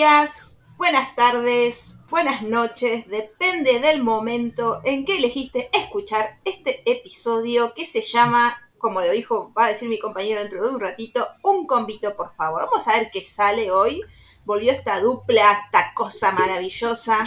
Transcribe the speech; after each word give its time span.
días, 0.00 0.62
buenas 0.78 1.14
tardes, 1.14 1.98
buenas 2.08 2.40
noches, 2.40 3.06
depende 3.08 3.80
del 3.80 4.02
momento 4.02 4.80
en 4.82 5.04
que 5.04 5.18
elegiste 5.18 5.68
escuchar 5.74 6.38
este 6.46 6.82
episodio 6.90 7.74
que 7.74 7.84
se 7.84 8.00
llama, 8.00 8.56
como 8.78 9.02
lo 9.02 9.10
dijo, 9.10 9.52
va 9.52 9.66
a 9.66 9.68
decir 9.68 9.90
mi 9.90 9.98
compañero 9.98 10.40
dentro 10.40 10.64
de 10.64 10.70
un 10.70 10.80
ratito, 10.80 11.28
un 11.42 11.66
convito 11.66 12.16
por 12.16 12.34
favor. 12.34 12.62
Vamos 12.64 12.88
a 12.88 12.94
ver 12.96 13.10
qué 13.12 13.22
sale 13.22 13.70
hoy. 13.70 14.00
Volvió 14.46 14.72
esta 14.72 14.98
dupla, 15.00 15.44
esta 15.66 15.92
cosa 15.92 16.32
maravillosa 16.32 17.22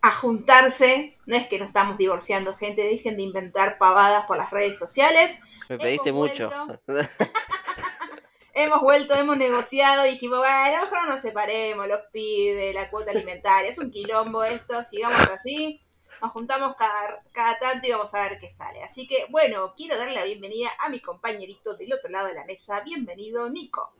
a 0.00 0.12
juntarse. 0.12 1.18
No 1.26 1.36
es 1.36 1.46
que 1.46 1.58
nos 1.58 1.68
estamos 1.68 1.98
divorciando, 1.98 2.56
gente, 2.56 2.84
dejen 2.84 3.18
de 3.18 3.24
inventar 3.24 3.76
pavadas 3.76 4.24
por 4.24 4.38
las 4.38 4.50
redes 4.50 4.78
sociales. 4.78 5.40
Me 5.68 5.76
pediste 5.76 6.10
mucho. 6.10 6.48
Hemos 8.54 8.82
vuelto, 8.82 9.14
hemos 9.14 9.38
negociado 9.38 10.04
dijimos, 10.04 10.38
bueno, 10.38 10.90
no 10.92 11.06
nos 11.06 11.22
separemos, 11.22 11.88
los 11.88 12.02
pibes, 12.12 12.74
la 12.74 12.90
cuota 12.90 13.10
alimentaria, 13.10 13.70
es 13.70 13.78
un 13.78 13.90
quilombo 13.90 14.44
esto, 14.44 14.84
sigamos 14.84 15.18
así, 15.30 15.82
nos 16.20 16.32
juntamos 16.32 16.76
cada, 16.76 17.24
cada 17.32 17.58
tanto 17.58 17.88
y 17.88 17.92
vamos 17.92 18.14
a 18.14 18.28
ver 18.28 18.38
qué 18.38 18.50
sale. 18.50 18.82
Así 18.82 19.08
que, 19.08 19.24
bueno, 19.30 19.72
quiero 19.74 19.96
darle 19.96 20.14
la 20.14 20.24
bienvenida 20.24 20.68
a 20.80 20.90
mi 20.90 21.00
compañerito 21.00 21.78
del 21.78 21.94
otro 21.94 22.10
lado 22.10 22.28
de 22.28 22.34
la 22.34 22.44
mesa. 22.44 22.82
Bienvenido, 22.84 23.48
Nico. 23.48 23.94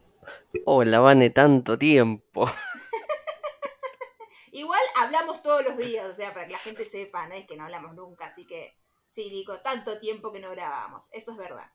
Hola, 0.66 1.00
Vane, 1.00 1.30
tanto 1.30 1.78
tiempo. 1.78 2.46
Igual 4.52 4.82
hablamos 5.00 5.42
todos 5.42 5.64
los 5.64 5.78
días, 5.78 6.06
o 6.06 6.14
sea, 6.14 6.34
para 6.34 6.46
que 6.46 6.52
la 6.52 6.58
gente 6.58 6.84
sepa, 6.84 7.26
no 7.26 7.34
es 7.34 7.46
que 7.46 7.56
no 7.56 7.64
hablamos 7.64 7.94
nunca, 7.94 8.26
así 8.26 8.46
que, 8.46 8.76
sí, 9.08 9.30
Nico, 9.30 9.58
tanto 9.60 9.98
tiempo 9.98 10.30
que 10.30 10.40
no 10.40 10.50
grabamos, 10.50 11.08
eso 11.12 11.32
es 11.32 11.38
verdad. 11.38 11.70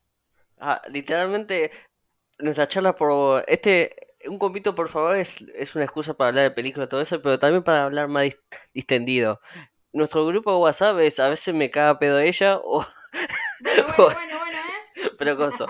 Ah, 0.59 0.81
literalmente, 0.87 1.71
nuestra 2.39 2.67
charla 2.67 2.95
por... 2.95 3.43
Este, 3.47 3.95
un 4.27 4.39
convito, 4.39 4.75
por 4.75 4.89
favor, 4.89 5.15
es, 5.15 5.41
es 5.55 5.75
una 5.75 5.85
excusa 5.85 6.13
para 6.15 6.29
hablar 6.29 6.43
de 6.45 6.51
películas 6.51 6.87
y 6.87 6.89
todo 6.89 7.01
eso, 7.01 7.21
pero 7.21 7.39
también 7.39 7.63
para 7.63 7.85
hablar 7.85 8.07
más 8.07 8.25
dis- 8.25 8.39
distendido. 8.73 9.39
Nuestro 9.93 10.25
grupo 10.25 10.51
de 10.51 10.57
WhatsApp 10.59 10.99
es, 10.99 11.19
a 11.19 11.29
veces 11.29 11.53
me 11.53 11.71
caga 11.71 11.99
pedo 11.99 12.19
ella, 12.19 12.57
o... 12.63 12.85
Bueno, 13.61 13.83
bueno, 13.97 14.13
bueno, 14.15 14.39
bueno, 14.39 14.57
¿eh? 15.05 15.11
pero 15.17 15.37
cosa. 15.37 15.65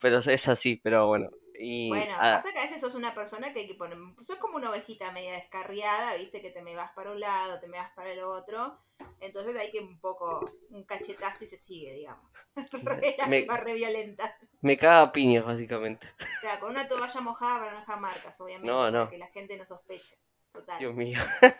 Pero 0.00 0.18
es 0.18 0.48
así, 0.48 0.80
pero 0.82 1.06
bueno. 1.08 1.30
Y 1.60 1.88
Bueno, 1.88 2.14
ah, 2.18 2.40
pasa 2.40 2.52
que 2.52 2.58
a 2.60 2.62
veces 2.62 2.80
sos 2.80 2.94
una 2.94 3.12
persona 3.14 3.52
que 3.52 3.60
hay 3.60 3.66
que 3.66 3.74
poner, 3.74 3.98
sos 4.20 4.38
como 4.38 4.56
una 4.56 4.70
ovejita 4.70 5.10
media 5.12 5.32
descarriada, 5.32 6.14
viste, 6.14 6.40
que 6.40 6.50
te 6.50 6.62
me 6.62 6.76
vas 6.76 6.92
para 6.92 7.10
un 7.10 7.18
lado, 7.20 7.58
te 7.60 7.66
me 7.66 7.78
vas 7.78 7.90
para 7.96 8.12
el 8.12 8.20
otro, 8.22 8.78
entonces 9.20 9.56
hay 9.56 9.72
que 9.72 9.80
un 9.80 9.98
poco, 10.00 10.44
un 10.70 10.84
cachetazo 10.84 11.44
y 11.44 11.48
se 11.48 11.58
sigue, 11.58 11.92
digamos. 11.94 12.30
re, 12.72 13.16
Me- 13.28 13.46
re 13.46 13.74
violenta. 13.74 14.38
me 14.60 14.78
caga 14.78 15.02
a 15.02 15.12
piñas, 15.12 15.44
básicamente. 15.44 16.06
O 16.20 16.40
sea, 16.42 16.60
con 16.60 16.70
una 16.70 16.86
toalla 16.88 17.20
mojada 17.22 17.58
para 17.58 17.72
no 17.72 17.80
dejar 17.80 18.00
marcas, 18.00 18.40
obviamente, 18.40 18.68
No, 18.68 18.90
no. 18.92 18.98
para 19.00 19.10
que 19.10 19.18
la 19.18 19.26
gente 19.28 19.56
no 19.56 19.66
sospeche. 19.66 20.16
Total. 20.52 20.78
Dios 20.78 20.94
mío. 20.94 21.20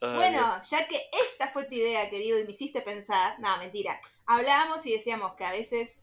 Bueno, 0.00 0.62
ya 0.70 0.86
que 0.86 0.96
esta 1.26 1.48
fue 1.48 1.64
tu 1.64 1.74
idea, 1.74 2.08
querido, 2.08 2.38
y 2.38 2.44
me 2.44 2.52
hiciste 2.52 2.80
pensar, 2.82 3.38
nada, 3.40 3.58
mentira. 3.58 4.00
Hablábamos 4.26 4.86
y 4.86 4.92
decíamos 4.92 5.34
que 5.34 5.44
a 5.44 5.50
veces 5.50 6.02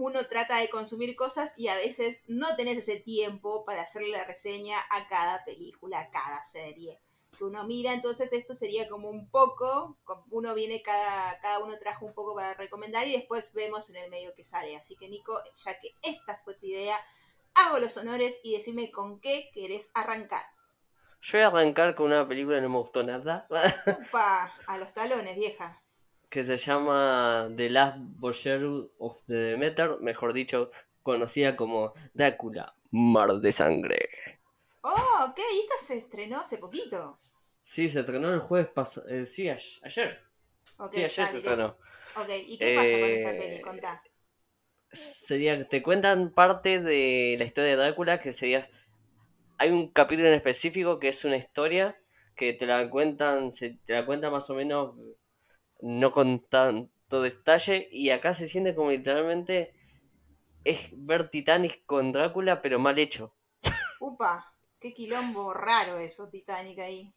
uno 0.00 0.24
trata 0.24 0.56
de 0.56 0.70
consumir 0.70 1.14
cosas 1.14 1.58
y 1.58 1.68
a 1.68 1.76
veces 1.76 2.24
no 2.26 2.56
tenés 2.56 2.78
ese 2.78 3.00
tiempo 3.00 3.66
para 3.66 3.82
hacerle 3.82 4.08
la 4.08 4.24
reseña 4.24 4.78
a 4.90 5.06
cada 5.08 5.44
película, 5.44 6.00
a 6.00 6.10
cada 6.10 6.42
serie 6.42 7.02
que 7.36 7.44
uno 7.44 7.64
mira. 7.64 7.92
Entonces 7.92 8.32
esto 8.32 8.54
sería 8.54 8.88
como 8.88 9.10
un 9.10 9.28
poco, 9.28 9.98
uno 10.30 10.54
viene, 10.54 10.80
cada, 10.80 11.38
cada 11.40 11.58
uno 11.58 11.78
trajo 11.78 12.06
un 12.06 12.14
poco 12.14 12.34
para 12.34 12.54
recomendar 12.54 13.06
y 13.06 13.12
después 13.12 13.52
vemos 13.52 13.90
en 13.90 13.96
el 13.96 14.10
medio 14.10 14.34
que 14.34 14.44
sale. 14.44 14.74
Así 14.74 14.96
que 14.96 15.08
Nico, 15.08 15.38
ya 15.64 15.78
que 15.78 15.94
esta 16.02 16.40
fue 16.44 16.54
tu 16.54 16.66
idea, 16.66 16.96
hago 17.54 17.78
los 17.78 17.96
honores 17.98 18.40
y 18.42 18.56
decime 18.56 18.90
con 18.90 19.20
qué 19.20 19.50
querés 19.52 19.90
arrancar. 19.94 20.44
Yo 21.20 21.36
voy 21.36 21.42
a 21.42 21.46
arrancar 21.48 21.94
con 21.94 22.06
una 22.06 22.26
película 22.26 22.56
que 22.56 22.62
no 22.62 22.70
me 22.70 22.78
gustó 22.78 23.02
nada. 23.02 23.46
A 24.66 24.78
los 24.78 24.94
talones, 24.94 25.36
vieja. 25.36 25.82
Que 26.30 26.44
se 26.44 26.56
llama 26.56 27.50
The 27.56 27.70
Last 27.70 27.98
Voyage 28.18 28.88
of 28.98 29.22
the 29.26 29.34
Demeter, 29.34 29.98
mejor 30.00 30.32
dicho, 30.32 30.70
conocida 31.02 31.56
como 31.56 31.94
Drácula, 32.14 32.74
Mar 32.92 33.34
de 33.40 33.52
Sangre. 33.52 34.08
Oh, 34.84 35.26
ok, 35.30 35.38
y 35.54 35.60
esta 35.60 35.78
se 35.78 35.96
estrenó 35.96 36.38
hace 36.40 36.58
poquito. 36.58 37.18
Sí, 37.62 37.88
se 37.88 38.00
estrenó 38.00 38.32
el 38.32 38.40
jueves 38.40 38.68
pasado. 38.70 39.06
sí, 39.26 39.48
a- 39.48 39.58
ayer. 39.82 40.20
Ok, 40.78 40.94
Sí, 40.94 41.04
ayer 41.04 41.26
se 41.26 41.38
estrenó. 41.38 41.78
Ok, 42.16 42.28
¿y 42.48 42.60
qué 42.60 42.72
pasa 42.72 42.98
con 42.98 43.12
esta 43.12 43.30
Eh, 43.30 43.36
peli? 43.36 43.60
Contá. 43.60 44.02
Sería 44.92 45.56
que 45.58 45.64
te 45.64 45.82
cuentan 45.82 46.30
parte 46.32 46.80
de 46.80 47.36
la 47.38 47.44
historia 47.44 47.70
de 47.70 47.76
Drácula, 47.76 48.20
que 48.20 48.32
sería. 48.32 48.62
Hay 49.58 49.70
un 49.70 49.88
capítulo 49.92 50.28
en 50.28 50.34
específico 50.34 50.98
que 51.00 51.08
es 51.10 51.24
una 51.24 51.36
historia 51.38 51.98
que 52.36 52.52
te 52.54 52.66
la 52.66 52.88
cuentan, 52.90 53.52
se, 53.52 53.78
te 53.84 53.94
la 53.94 54.06
cuenta 54.06 54.30
más 54.30 54.50
o 54.50 54.54
menos, 54.54 54.96
no 55.82 56.12
con 56.12 56.40
tanto 56.48 57.22
detalle, 57.22 57.88
y 57.90 58.10
acá 58.10 58.34
se 58.34 58.48
siente 58.48 58.74
como 58.74 58.90
literalmente 58.90 59.72
es 60.64 60.90
ver 60.92 61.30
Titanic 61.30 61.84
con 61.86 62.12
Drácula, 62.12 62.62
pero 62.62 62.78
mal 62.78 62.98
hecho. 62.98 63.34
Upa, 64.00 64.52
qué 64.78 64.92
quilombo 64.94 65.52
raro 65.54 65.98
eso, 65.98 66.28
Titanic 66.28 66.78
ahí. 66.80 67.12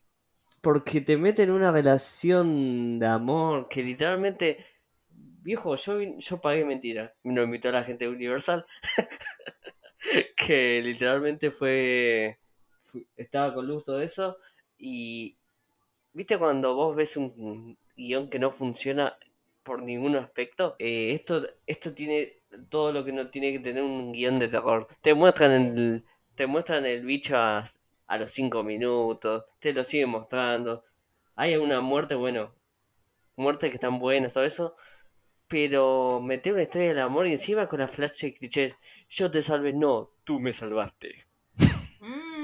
Porque 0.62 1.01
te 1.01 1.18
meten 1.18 1.50
en 1.50 1.56
una 1.56 1.72
relación 1.72 3.00
de 3.00 3.07
amor 3.07 3.68
que 3.69 3.84
literalmente. 3.84 4.66
Viejo, 5.09 5.75
yo, 5.75 6.00
yo 6.01 6.40
pagué 6.40 6.63
mentira. 6.63 7.13
Me 7.24 7.34
lo 7.34 7.44
invitó 7.44 7.69
la 7.72 7.84
gente 7.84 8.06
de 8.06 8.12
Universal. 8.12 8.66
que 10.38 10.81
literalmente 10.81 11.51
fue. 11.51 12.40
fu- 12.81 13.06
Estaba 13.16 13.53
con 13.53 13.68
luz 13.68 13.84
todo 13.85 14.01
eso. 14.01 14.38
Y. 14.78 15.38
¿Viste 16.13 16.38
cuando 16.38 16.75
vos 16.75 16.95
ves 16.95 17.18
un 17.18 17.78
guion 17.96 18.30
que 18.30 18.40
no 18.40 18.52
funciona 18.52 19.18
por 19.64 19.81
ningún 19.81 20.16
aspecto? 20.16 20.76
Eh, 20.80 21.14
esto, 21.14 21.48
esto 21.68 21.94
tiene 21.94 22.40
todo 22.70 22.92
lo 22.92 23.04
que 23.06 23.12
no 23.12 23.30
tiene 23.30 23.52
que 23.52 23.59
tener 23.59 23.84
un 23.84 24.12
guion 24.14 24.40
de 24.40 24.48
terror. 24.48 24.88
Te 25.02 25.14
muestran 25.14 25.52
el, 25.52 26.06
te 26.36 26.48
muestran 26.48 26.86
el 26.86 27.02
bicho 27.06 27.38
a, 27.38 27.64
a 28.08 28.18
los 28.18 28.31
5 28.31 28.64
minutos, 28.64 29.46
te 29.59 29.74
lo 29.74 29.84
siguen 29.84 30.09
mostrando. 30.09 30.84
Hay 31.36 31.54
alguna 31.54 31.81
muerte, 31.81 32.16
bueno, 32.16 32.54
muertes 33.36 33.70
que 33.70 33.78
están 33.78 34.00
buenas, 34.00 34.34
todo 34.34 34.44
eso. 34.46 34.75
Pero 35.48 36.22
meter 36.22 36.54
una 36.54 36.64
historia 36.64 36.90
del 36.90 37.00
amor 37.00 37.28
encima 37.28 37.68
con 37.68 37.80
la 37.80 37.88
flash 37.88 38.22
de 38.22 38.34
cliché, 38.34 38.75
yo 39.10 39.31
te 39.31 39.42
salvé, 39.42 39.74
no, 39.74 40.12
tú 40.24 40.40
me 40.40 40.54
salvaste. 40.54 41.25
Mmm. 42.02 42.44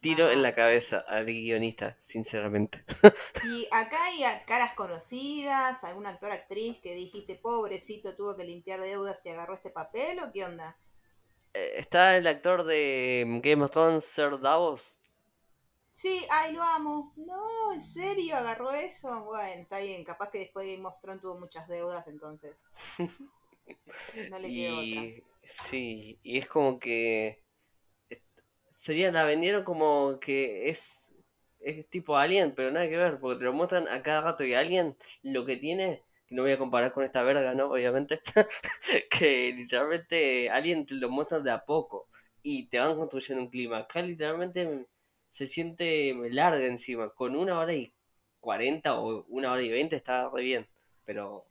Tiro 0.00 0.30
en 0.30 0.42
la 0.42 0.54
cabeza 0.54 1.04
al 1.08 1.26
guionista, 1.26 1.96
sinceramente. 2.00 2.84
Y 3.44 3.66
acá 3.72 4.04
hay 4.04 4.22
caras 4.46 4.74
conocidas, 4.74 5.82
algún 5.84 6.06
actor, 6.06 6.30
actriz 6.30 6.78
que 6.80 6.94
dijiste, 6.94 7.36
pobrecito, 7.36 8.14
tuvo 8.14 8.36
que 8.36 8.44
limpiar 8.44 8.80
deudas 8.80 9.24
y 9.26 9.30
agarró 9.30 9.54
este 9.54 9.70
papel, 9.70 10.20
¿o 10.20 10.30
qué 10.32 10.44
onda? 10.44 10.76
Eh, 11.54 11.74
Está 11.76 12.16
el 12.16 12.26
actor 12.26 12.64
de 12.64 13.40
Game 13.42 13.64
of 13.64 13.70
Thrones, 13.70 14.04
Sir 14.04 14.40
Davos. 14.40 14.98
Sí, 15.90 16.24
ay, 16.30 16.52
lo 16.54 16.62
amo. 16.62 17.12
No, 17.16 17.72
¿en 17.72 17.82
serio 17.82 18.36
agarró 18.36 18.70
eso? 18.70 19.24
Bueno, 19.24 19.62
está 19.62 19.80
bien, 19.80 20.04
capaz 20.04 20.30
que 20.30 20.38
después 20.38 20.64
de 20.64 20.76
Game 20.76 20.86
of 20.86 21.00
Thrones 21.00 21.20
tuvo 21.20 21.40
muchas 21.40 21.66
deudas, 21.68 22.06
entonces. 22.08 22.56
No 24.30 24.38
le 24.38 24.48
quedó 24.48 24.76
otra. 24.76 24.86
Y 24.86 25.24
sí, 25.42 26.18
y 26.22 26.38
es 26.38 26.46
como 26.46 26.78
que 26.78 27.42
sería 28.78 29.10
la 29.10 29.24
vendieron 29.24 29.64
como 29.64 30.18
que 30.20 30.68
es 30.68 31.10
es 31.60 31.88
tipo 31.90 32.16
Alien, 32.16 32.54
pero 32.54 32.70
nada 32.70 32.88
que 32.88 32.96
ver, 32.96 33.18
porque 33.18 33.38
te 33.40 33.44
lo 33.44 33.52
muestran 33.52 33.88
a 33.88 34.02
cada 34.02 34.20
rato 34.22 34.44
y 34.44 34.54
Alien 34.54 34.96
lo 35.22 35.44
que 35.44 35.56
tiene, 35.56 36.04
que 36.26 36.34
no 36.36 36.42
voy 36.42 36.52
a 36.52 36.58
comparar 36.58 36.92
con 36.92 37.04
esta 37.04 37.22
verga, 37.24 37.54
¿no? 37.54 37.70
Obviamente, 37.72 38.20
que 39.10 39.52
literalmente 39.52 40.48
Alien 40.50 40.86
te 40.86 40.94
lo 40.94 41.10
muestran 41.10 41.42
de 41.42 41.50
a 41.50 41.64
poco 41.64 42.08
y 42.42 42.68
te 42.68 42.78
van 42.78 42.96
construyendo 42.96 43.42
un 43.42 43.50
clima. 43.50 43.78
Acá 43.78 44.02
literalmente 44.02 44.86
se 45.28 45.46
siente 45.46 46.14
larga 46.30 46.64
encima, 46.64 47.10
con 47.10 47.36
una 47.36 47.58
hora 47.58 47.74
y 47.74 47.92
cuarenta 48.40 49.00
o 49.00 49.24
una 49.28 49.52
hora 49.52 49.62
y 49.62 49.70
veinte 49.70 49.96
está 49.96 50.30
re 50.30 50.42
bien, 50.42 50.68
pero 51.04 51.46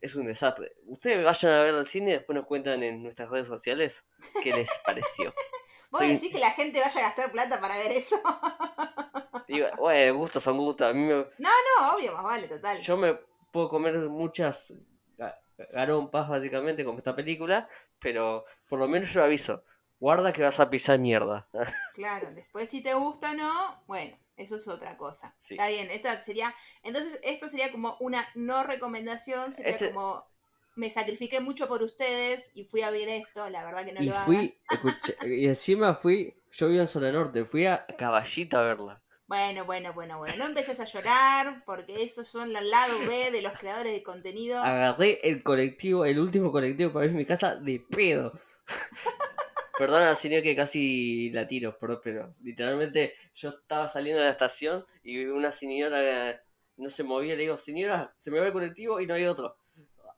es 0.00 0.14
un 0.14 0.26
desastre. 0.26 0.72
Ustedes 0.86 1.24
vayan 1.24 1.52
a 1.52 1.62
ver 1.64 1.74
al 1.74 1.86
cine 1.86 2.10
y 2.10 2.14
después 2.14 2.36
nos 2.36 2.46
cuentan 2.46 2.82
en 2.84 3.02
nuestras 3.02 3.28
redes 3.28 3.48
sociales 3.48 4.06
qué 4.42 4.52
les 4.52 4.70
pareció. 4.84 5.34
¿Vos 5.92 6.00
soy- 6.00 6.14
decís 6.14 6.32
que 6.32 6.38
la 6.40 6.50
gente 6.50 6.80
vaya 6.80 7.00
a 7.00 7.02
gastar 7.04 7.30
plata 7.30 7.60
para 7.60 7.76
ver 7.78 7.92
eso? 7.92 8.16
Digo, 9.48 9.66
bueno, 9.78 10.14
gustos 10.16 10.42
son 10.42 10.58
gustos. 10.58 10.88
A 10.88 10.92
mí 10.92 11.02
me, 11.04 11.14
No, 11.38 11.50
obvio, 11.94 12.12
más 12.14 12.22
vale, 12.24 12.48
total. 12.48 12.78
yo 12.80 12.96
me 12.96 13.14
puedo 13.52 13.68
comer 13.68 13.94
muchas 14.08 14.72
ga- 15.18 15.36
garompas 15.72 16.28
básicamente 16.28 16.84
con 16.84 16.96
esta 16.96 17.14
película, 17.14 17.68
pero 18.00 18.44
por 18.68 18.78
lo 18.78 18.88
menos 18.88 19.12
yo 19.12 19.22
aviso, 19.22 19.64
guarda 20.00 20.32
que 20.32 20.42
vas 20.42 20.58
a 20.60 20.70
pisar 20.70 20.98
mierda. 20.98 21.48
Claro, 21.94 22.30
después 22.32 22.68
si 22.70 22.82
te 22.82 22.94
gusta 22.94 23.32
o 23.32 23.34
no, 23.34 23.82
bueno, 23.86 24.16
eso 24.36 24.56
es 24.56 24.66
otra 24.68 24.96
cosa. 24.96 25.34
Sí. 25.38 25.54
Está 25.54 25.68
bien, 25.68 25.90
esta 25.90 26.16
sería, 26.22 26.54
entonces 26.82 27.20
esto 27.22 27.48
sería 27.50 27.70
como 27.70 27.96
una 28.00 28.26
no 28.34 28.62
recomendación, 28.64 29.52
sería 29.52 29.72
Este- 29.72 29.92
como 29.92 30.31
me 30.74 30.90
sacrifiqué 30.90 31.40
mucho 31.40 31.68
por 31.68 31.82
ustedes 31.82 32.52
y 32.54 32.64
fui 32.64 32.82
a 32.82 32.90
ver 32.90 33.08
esto, 33.08 33.48
la 33.50 33.64
verdad 33.64 33.84
que 33.84 33.92
no 33.92 34.02
y 34.02 34.06
lo 34.06 34.14
fui, 34.24 34.58
escuché, 34.70 35.16
y 35.26 35.46
encima 35.46 35.94
fui, 35.94 36.34
yo 36.50 36.68
vivo 36.68 36.80
en 36.80 36.88
Zona 36.88 37.12
Norte, 37.12 37.44
fui 37.44 37.66
a 37.66 37.86
Caballito 37.98 38.58
a 38.58 38.62
verla. 38.62 39.02
Bueno, 39.26 39.64
bueno, 39.64 39.94
bueno, 39.94 40.18
bueno. 40.18 40.34
No 40.36 40.46
empieces 40.46 40.78
a 40.80 40.84
llorar 40.84 41.62
porque 41.64 42.02
esos 42.02 42.28
son 42.28 42.54
el 42.54 42.70
lado 42.70 42.98
B 43.08 43.30
de 43.30 43.40
los 43.40 43.54
creadores 43.54 43.92
de 43.92 44.02
contenido. 44.02 44.60
Agarré 44.60 45.20
el 45.22 45.42
colectivo, 45.42 46.04
el 46.04 46.18
último 46.18 46.52
colectivo 46.52 46.92
para 46.92 47.06
ir 47.06 47.12
a 47.12 47.14
mi 47.14 47.24
casa 47.24 47.56
de 47.56 47.80
pedo. 47.80 48.38
Perdona, 49.78 50.14
señor, 50.14 50.42
que 50.42 50.54
casi 50.54 51.30
la 51.30 51.46
tiro, 51.46 51.78
pero, 51.80 51.98
pero 51.98 52.34
literalmente 52.42 53.14
yo 53.34 53.48
estaba 53.48 53.88
saliendo 53.88 54.20
de 54.20 54.26
la 54.26 54.32
estación 54.32 54.84
y 55.02 55.24
una 55.24 55.50
señora 55.50 56.30
eh, 56.30 56.40
no 56.76 56.90
se 56.90 57.02
movía. 57.02 57.34
Le 57.34 57.44
digo, 57.44 57.56
señora, 57.56 58.14
se 58.18 58.30
me 58.30 58.38
va 58.38 58.46
el 58.46 58.52
colectivo 58.52 59.00
y 59.00 59.06
no 59.06 59.14
hay 59.14 59.24
otro. 59.24 59.56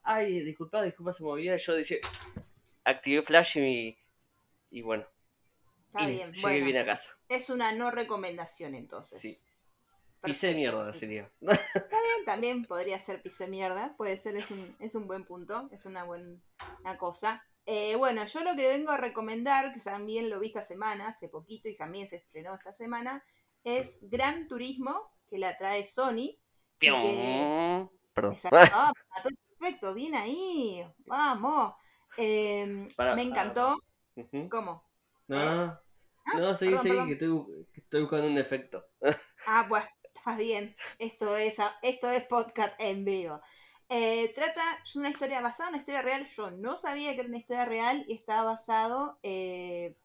Ay, 0.04 0.40
disculpa, 0.40 0.82
disculpa, 0.82 1.12
se 1.12 1.22
movía. 1.22 1.56
Yo 1.56 1.74
decía, 1.74 1.98
activé 2.84 3.22
Flash 3.22 3.58
y, 3.58 3.98
y 4.70 4.82
bueno, 4.82 5.06
Está 5.88 6.02
y 6.02 6.14
bien, 6.16 6.32
llegué 6.32 6.42
bueno. 6.42 6.64
bien 6.66 6.76
a 6.78 6.86
casa. 6.86 7.18
Es 7.28 7.50
una 7.50 7.72
no 7.72 7.90
recomendación 7.90 8.74
entonces. 8.74 9.20
Sí. 9.20 9.36
Perfecto. 10.20 10.56
mierda 10.56 10.92
sería. 10.92 11.30
Está 11.40 12.00
bien, 12.00 12.24
también 12.24 12.64
podría 12.64 12.98
ser 12.98 13.20
pise 13.20 13.46
mierda, 13.46 13.94
puede 13.96 14.16
ser, 14.16 14.36
es 14.36 14.50
un, 14.50 14.76
es 14.80 14.94
un 14.94 15.06
buen 15.06 15.24
punto, 15.24 15.68
es 15.70 15.84
una 15.84 16.04
buena 16.04 16.40
cosa. 16.98 17.44
Eh, 17.66 17.94
bueno, 17.96 18.24
yo 18.26 18.42
lo 18.42 18.56
que 18.56 18.68
vengo 18.68 18.90
a 18.90 18.96
recomendar, 18.96 19.74
que 19.74 19.80
también 19.80 20.30
lo 20.30 20.40
vi 20.40 20.48
esta 20.48 20.62
semana, 20.62 21.08
hace 21.08 21.28
poquito, 21.28 21.68
y 21.68 21.76
también 21.76 22.08
se 22.08 22.16
estrenó 22.16 22.54
esta 22.54 22.72
semana, 22.72 23.22
es 23.64 23.98
Gran 24.02 24.48
Turismo, 24.48 25.10
que 25.28 25.38
la 25.38 25.56
trae 25.56 25.84
Sony. 25.84 26.38
Perdón. 26.78 28.32
Exacto, 28.32 28.92
perfecto, 29.64 29.94
bien 29.94 30.14
ahí, 30.14 30.86
vamos. 31.06 31.74
Eh, 32.18 32.86
Para- 32.96 33.14
me 33.16 33.22
encantó. 33.22 33.78
Ujú. 34.14 34.48
¿Cómo? 34.50 34.84
No, 35.26 35.80
no, 36.36 36.54
seguí, 36.54 36.72
perdón, 36.72 36.82
seguí, 36.82 36.88
perdón. 36.90 37.06
que 37.06 37.12
estoy, 37.14 37.66
que 37.72 37.80
estoy 37.80 38.00
buscando 38.02 38.26
un 38.28 38.38
efecto. 38.38 38.86
Ah, 39.46 39.66
bueno, 39.68 39.86
está 40.14 40.36
bien. 40.36 40.74
Esto 40.98 41.36
es, 41.36 41.58
esto 41.82 42.10
es 42.10 42.24
podcast 42.24 42.78
en 42.80 43.04
vivo. 43.04 43.40
Eh, 43.88 44.32
trata, 44.34 44.62
es 44.82 44.96
una 44.96 45.10
historia 45.10 45.40
basada 45.40 45.68
en 45.68 45.74
una 45.74 45.80
historia 45.80 46.02
real. 46.02 46.26
Yo 46.26 46.50
no 46.50 46.76
sabía 46.76 47.14
que 47.14 47.20
era 47.20 47.28
una 47.28 47.38
historia 47.38 47.64
real 47.66 48.04
y 48.08 48.14
está 48.14 48.42
basado 48.42 49.18
eh, 49.22 49.96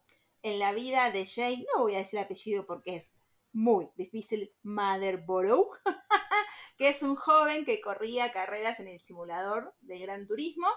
en 0.42 0.60
la 0.60 0.72
vida 0.74 1.10
de 1.12 1.26
Jane. 1.26 1.66
No 1.76 1.84
voy 1.84 1.96
a 1.96 2.00
decir 2.00 2.20
el 2.20 2.26
apellido 2.26 2.66
porque 2.66 2.96
es 2.96 3.16
muy 3.54 3.90
difícil. 3.96 4.54
Motherborough, 4.64 5.72
que 6.78 6.90
es 6.90 7.04
un 7.04 7.16
joven 7.16 7.66
que 7.66 7.82
corría 7.82 8.32
carreras 8.32 8.80
en 8.80 8.88
el 8.88 9.00
simulador 9.00 9.76
de 9.82 10.00
Gran 10.00 10.28
Turismo. 10.28 10.68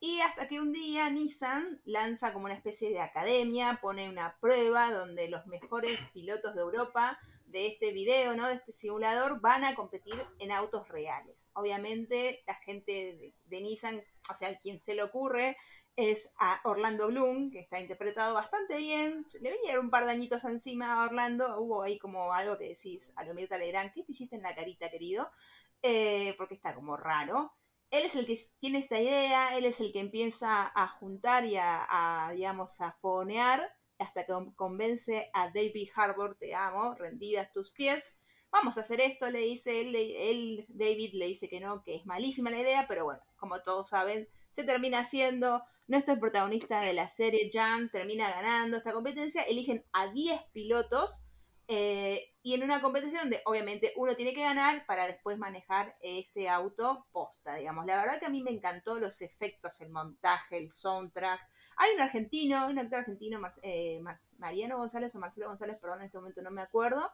Y 0.00 0.20
hasta 0.20 0.48
que 0.48 0.60
un 0.60 0.72
día 0.72 1.08
Nissan 1.08 1.80
lanza 1.84 2.32
como 2.32 2.44
una 2.44 2.54
especie 2.54 2.90
de 2.90 3.00
academia, 3.00 3.78
pone 3.80 4.10
una 4.10 4.36
prueba 4.38 4.92
donde 4.92 5.28
los 5.28 5.46
mejores 5.46 6.10
pilotos 6.12 6.54
de 6.54 6.60
Europa 6.60 7.18
de 7.46 7.68
este 7.68 7.92
video, 7.92 8.36
¿no? 8.36 8.48
De 8.48 8.54
este 8.54 8.72
simulador, 8.72 9.40
van 9.40 9.64
a 9.64 9.74
competir 9.74 10.14
en 10.40 10.50
autos 10.50 10.88
reales. 10.88 11.50
Obviamente, 11.54 12.42
la 12.46 12.56
gente 12.56 12.92
de, 12.92 13.34
de 13.44 13.60
Nissan, 13.62 14.02
o 14.30 14.36
sea, 14.36 14.58
quien 14.58 14.80
se 14.80 14.94
le 14.94 15.04
ocurre 15.04 15.56
es 15.96 16.32
a 16.38 16.60
Orlando 16.64 17.08
Bloom, 17.08 17.50
que 17.50 17.60
está 17.60 17.80
interpretado 17.80 18.34
bastante 18.34 18.76
bien. 18.78 19.26
Le 19.40 19.52
vinieron 19.52 19.86
un 19.86 19.90
par 19.90 20.04
de 20.04 20.12
añitos 20.12 20.44
encima 20.44 20.94
a 20.94 21.06
Orlando. 21.06 21.60
Hubo 21.60 21.82
ahí 21.82 21.98
como 21.98 22.32
algo 22.32 22.58
que 22.58 22.68
decís 22.68 23.12
a 23.16 23.24
lo 23.24 23.34
Mirta 23.34 23.58
Legrand, 23.58 23.92
¿qué 23.92 24.02
te 24.02 24.12
hiciste 24.12 24.36
en 24.36 24.42
la 24.42 24.54
carita, 24.54 24.90
querido? 24.90 25.30
Eh, 25.82 26.34
porque 26.36 26.54
está 26.54 26.74
como 26.74 26.96
raro. 26.96 27.54
Él 27.90 28.06
es 28.06 28.16
el 28.16 28.26
que 28.26 28.38
tiene 28.58 28.78
esta 28.78 28.98
idea, 28.98 29.56
él 29.56 29.64
es 29.64 29.80
el 29.80 29.92
que 29.92 30.00
empieza 30.00 30.72
a 30.74 30.88
juntar 30.88 31.44
y 31.44 31.56
a, 31.56 32.30
digamos, 32.34 32.80
a 32.80 32.92
fonear 32.92 33.72
hasta 33.98 34.26
que 34.26 34.32
convence 34.56 35.30
a 35.32 35.50
David 35.50 35.90
Harbour, 35.94 36.36
te 36.36 36.54
amo, 36.54 36.94
rendida 36.96 37.42
a 37.42 37.52
tus 37.52 37.70
pies. 37.70 38.18
Vamos 38.50 38.78
a 38.78 38.80
hacer 38.80 39.00
esto, 39.00 39.30
le 39.30 39.40
dice 39.40 39.80
él, 39.80 39.94
él, 39.94 40.66
David 40.68 41.10
le 41.14 41.26
dice 41.26 41.48
que 41.48 41.60
no, 41.60 41.82
que 41.82 41.96
es 41.96 42.06
malísima 42.06 42.50
la 42.50 42.60
idea, 42.60 42.86
pero 42.88 43.04
bueno, 43.04 43.22
como 43.36 43.60
todos 43.60 43.88
saben, 43.90 44.28
se 44.54 44.64
termina 44.64 45.00
haciendo. 45.00 45.62
Nuestro 45.86 46.18
protagonista 46.18 46.80
de 46.80 46.94
la 46.94 47.10
serie, 47.10 47.50
Jan, 47.52 47.90
termina 47.90 48.30
ganando 48.30 48.76
esta 48.76 48.92
competencia. 48.92 49.42
Eligen 49.42 49.84
a 49.92 50.06
10 50.06 50.40
pilotos 50.52 51.24
eh, 51.66 52.32
y 52.42 52.54
en 52.54 52.62
una 52.62 52.80
competición 52.80 53.22
donde 53.22 53.42
obviamente 53.46 53.92
uno 53.96 54.14
tiene 54.14 54.32
que 54.32 54.42
ganar 54.42 54.86
para 54.86 55.06
después 55.06 55.38
manejar 55.38 55.96
este 56.00 56.48
auto 56.48 57.06
posta, 57.10 57.56
digamos. 57.56 57.84
La 57.84 57.96
verdad 57.96 58.20
que 58.20 58.26
a 58.26 58.30
mí 58.30 58.42
me 58.42 58.52
encantó 58.52 58.98
los 59.00 59.20
efectos, 59.22 59.80
el 59.80 59.90
montaje, 59.90 60.56
el 60.56 60.70
soundtrack. 60.70 61.40
Hay 61.76 61.94
un 61.96 62.00
argentino, 62.00 62.68
un 62.68 62.78
actor 62.78 63.00
argentino, 63.00 63.40
Mar 63.40 63.52
eh, 63.62 63.98
Mar 64.00 64.16
Mariano 64.38 64.78
González 64.78 65.14
o 65.14 65.18
Marcelo 65.18 65.48
González, 65.48 65.76
perdón, 65.80 66.00
en 66.00 66.06
este 66.06 66.18
momento 66.18 66.40
no 66.42 66.52
me 66.52 66.62
acuerdo, 66.62 67.10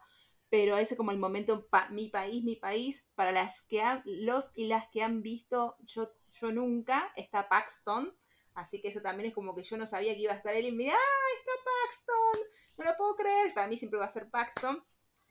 pero 0.50 0.76
ese 0.76 0.96
como 0.96 1.12
el 1.12 1.18
momento 1.18 1.66
pa 1.68 1.88
mi 1.88 2.08
país, 2.08 2.44
mi 2.44 2.56
país, 2.56 3.08
para 3.14 3.32
las 3.32 3.62
que 3.62 3.80
han, 3.80 4.02
los 4.04 4.52
y 4.56 4.66
las 4.66 4.88
que 4.90 5.02
han 5.02 5.22
visto 5.22 5.76
yo, 5.80 6.12
yo 6.32 6.52
nunca, 6.52 7.12
está 7.16 7.48
Paxton, 7.48 8.16
así 8.54 8.80
que 8.80 8.88
eso 8.88 9.00
también 9.00 9.28
es 9.28 9.34
como 9.34 9.54
que 9.54 9.62
yo 9.62 9.76
no 9.76 9.86
sabía 9.86 10.14
que 10.14 10.20
iba 10.20 10.32
a 10.32 10.36
estar 10.36 10.54
él 10.54 10.66
y 10.66 10.72
me 10.72 10.90
¡ah, 10.90 11.28
está 11.38 11.52
Paxton! 11.64 12.46
No 12.78 12.84
lo 12.84 12.96
puedo 12.96 13.16
creer, 13.16 13.54
para 13.54 13.68
mí 13.68 13.76
siempre 13.76 14.00
va 14.00 14.06
a 14.06 14.10
ser 14.10 14.30
Paxton, 14.30 14.84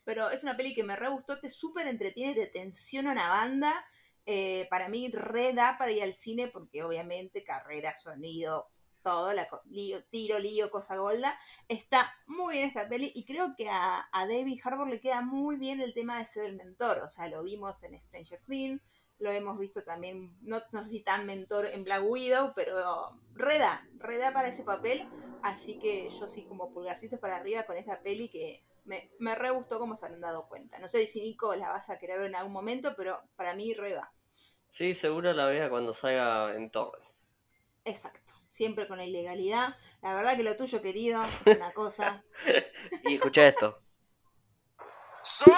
pero 0.03 0.29
es 0.29 0.43
una 0.43 0.57
peli 0.57 0.73
que 0.73 0.83
me 0.83 0.95
re 0.95 1.09
gustó, 1.09 1.39
te 1.39 1.49
súper 1.49 1.87
entretiene, 1.87 2.33
te 2.33 2.47
tensiona 2.47 3.11
una 3.11 3.29
banda, 3.29 3.85
eh, 4.25 4.67
para 4.69 4.89
mí 4.89 5.09
re 5.11 5.53
da 5.53 5.77
para 5.77 5.91
ir 5.91 6.03
al 6.03 6.13
cine 6.13 6.47
porque 6.47 6.83
obviamente 6.83 7.43
carrera, 7.43 7.95
sonido, 7.95 8.67
todo, 9.01 9.33
la, 9.33 9.47
lío, 9.65 10.03
tiro, 10.11 10.39
lío, 10.39 10.69
cosa 10.69 10.97
golda. 10.97 11.39
Está 11.67 12.15
muy 12.27 12.55
bien 12.55 12.67
esta 12.67 12.87
peli 12.87 13.11
y 13.15 13.25
creo 13.25 13.55
que 13.57 13.69
a, 13.69 14.07
a, 14.11 14.27
David 14.27 14.59
Harbour 14.63 14.89
le 14.89 15.01
queda 15.01 15.21
muy 15.21 15.55
bien 15.57 15.81
el 15.81 15.93
tema 15.93 16.19
de 16.19 16.25
ser 16.25 16.45
el 16.45 16.55
mentor. 16.55 16.99
O 16.99 17.09
sea, 17.09 17.27
lo 17.27 17.43
vimos 17.43 17.81
en 17.83 18.01
Stranger 18.01 18.41
Things, 18.47 18.81
lo 19.19 19.31
hemos 19.31 19.57
visto 19.59 19.83
también, 19.83 20.35
no, 20.41 20.61
no 20.71 20.83
sé 20.83 20.89
si 20.89 21.01
tan 21.01 21.25
mentor 21.25 21.67
en 21.67 21.83
Black 21.83 22.03
Widow, 22.03 22.53
pero 22.55 23.19
reda, 23.33 23.87
reda 23.97 24.33
para 24.33 24.49
ese 24.49 24.63
papel. 24.63 25.07
Así 25.41 25.79
que 25.79 26.09
yo 26.09 26.27
sí 26.27 26.43
como 26.43 26.73
pulgarcitos 26.73 27.19
para 27.19 27.37
arriba 27.37 27.63
con 27.63 27.77
esta 27.77 28.01
peli 28.01 28.29
que 28.29 28.63
me, 28.85 29.11
me 29.19 29.35
re 29.35 29.51
gustó 29.51 29.79
como 29.79 29.95
se 29.95 30.05
han 30.05 30.19
dado 30.19 30.47
cuenta. 30.47 30.79
No 30.79 30.89
sé 30.89 31.05
si 31.05 31.21
Nico 31.21 31.55
la 31.55 31.69
vas 31.69 31.89
a 31.89 31.97
querer 31.97 32.21
en 32.21 32.35
algún 32.35 32.53
momento, 32.53 32.93
pero 32.97 33.21
para 33.35 33.55
mí 33.55 33.73
re 33.73 33.93
va. 33.93 34.11
Sí, 34.69 34.93
seguro 34.93 35.33
la 35.33 35.45
vea 35.45 35.69
cuando 35.69 35.93
salga 35.93 36.55
en 36.55 36.69
torrents. 36.69 37.29
Exacto 37.85 38.39
siempre 38.59 38.87
con 38.89 38.97
la 38.97 39.05
ilegalidad. 39.05 39.77
La 40.01 40.13
verdad 40.13 40.35
que 40.35 40.43
lo 40.43 40.57
tuyo, 40.57 40.81
querido, 40.81 41.23
es 41.45 41.55
una 41.55 41.71
cosa. 41.71 42.25
y 43.03 43.15
escucha 43.15 43.47
esto. 43.47 43.81
Soy 45.23 45.53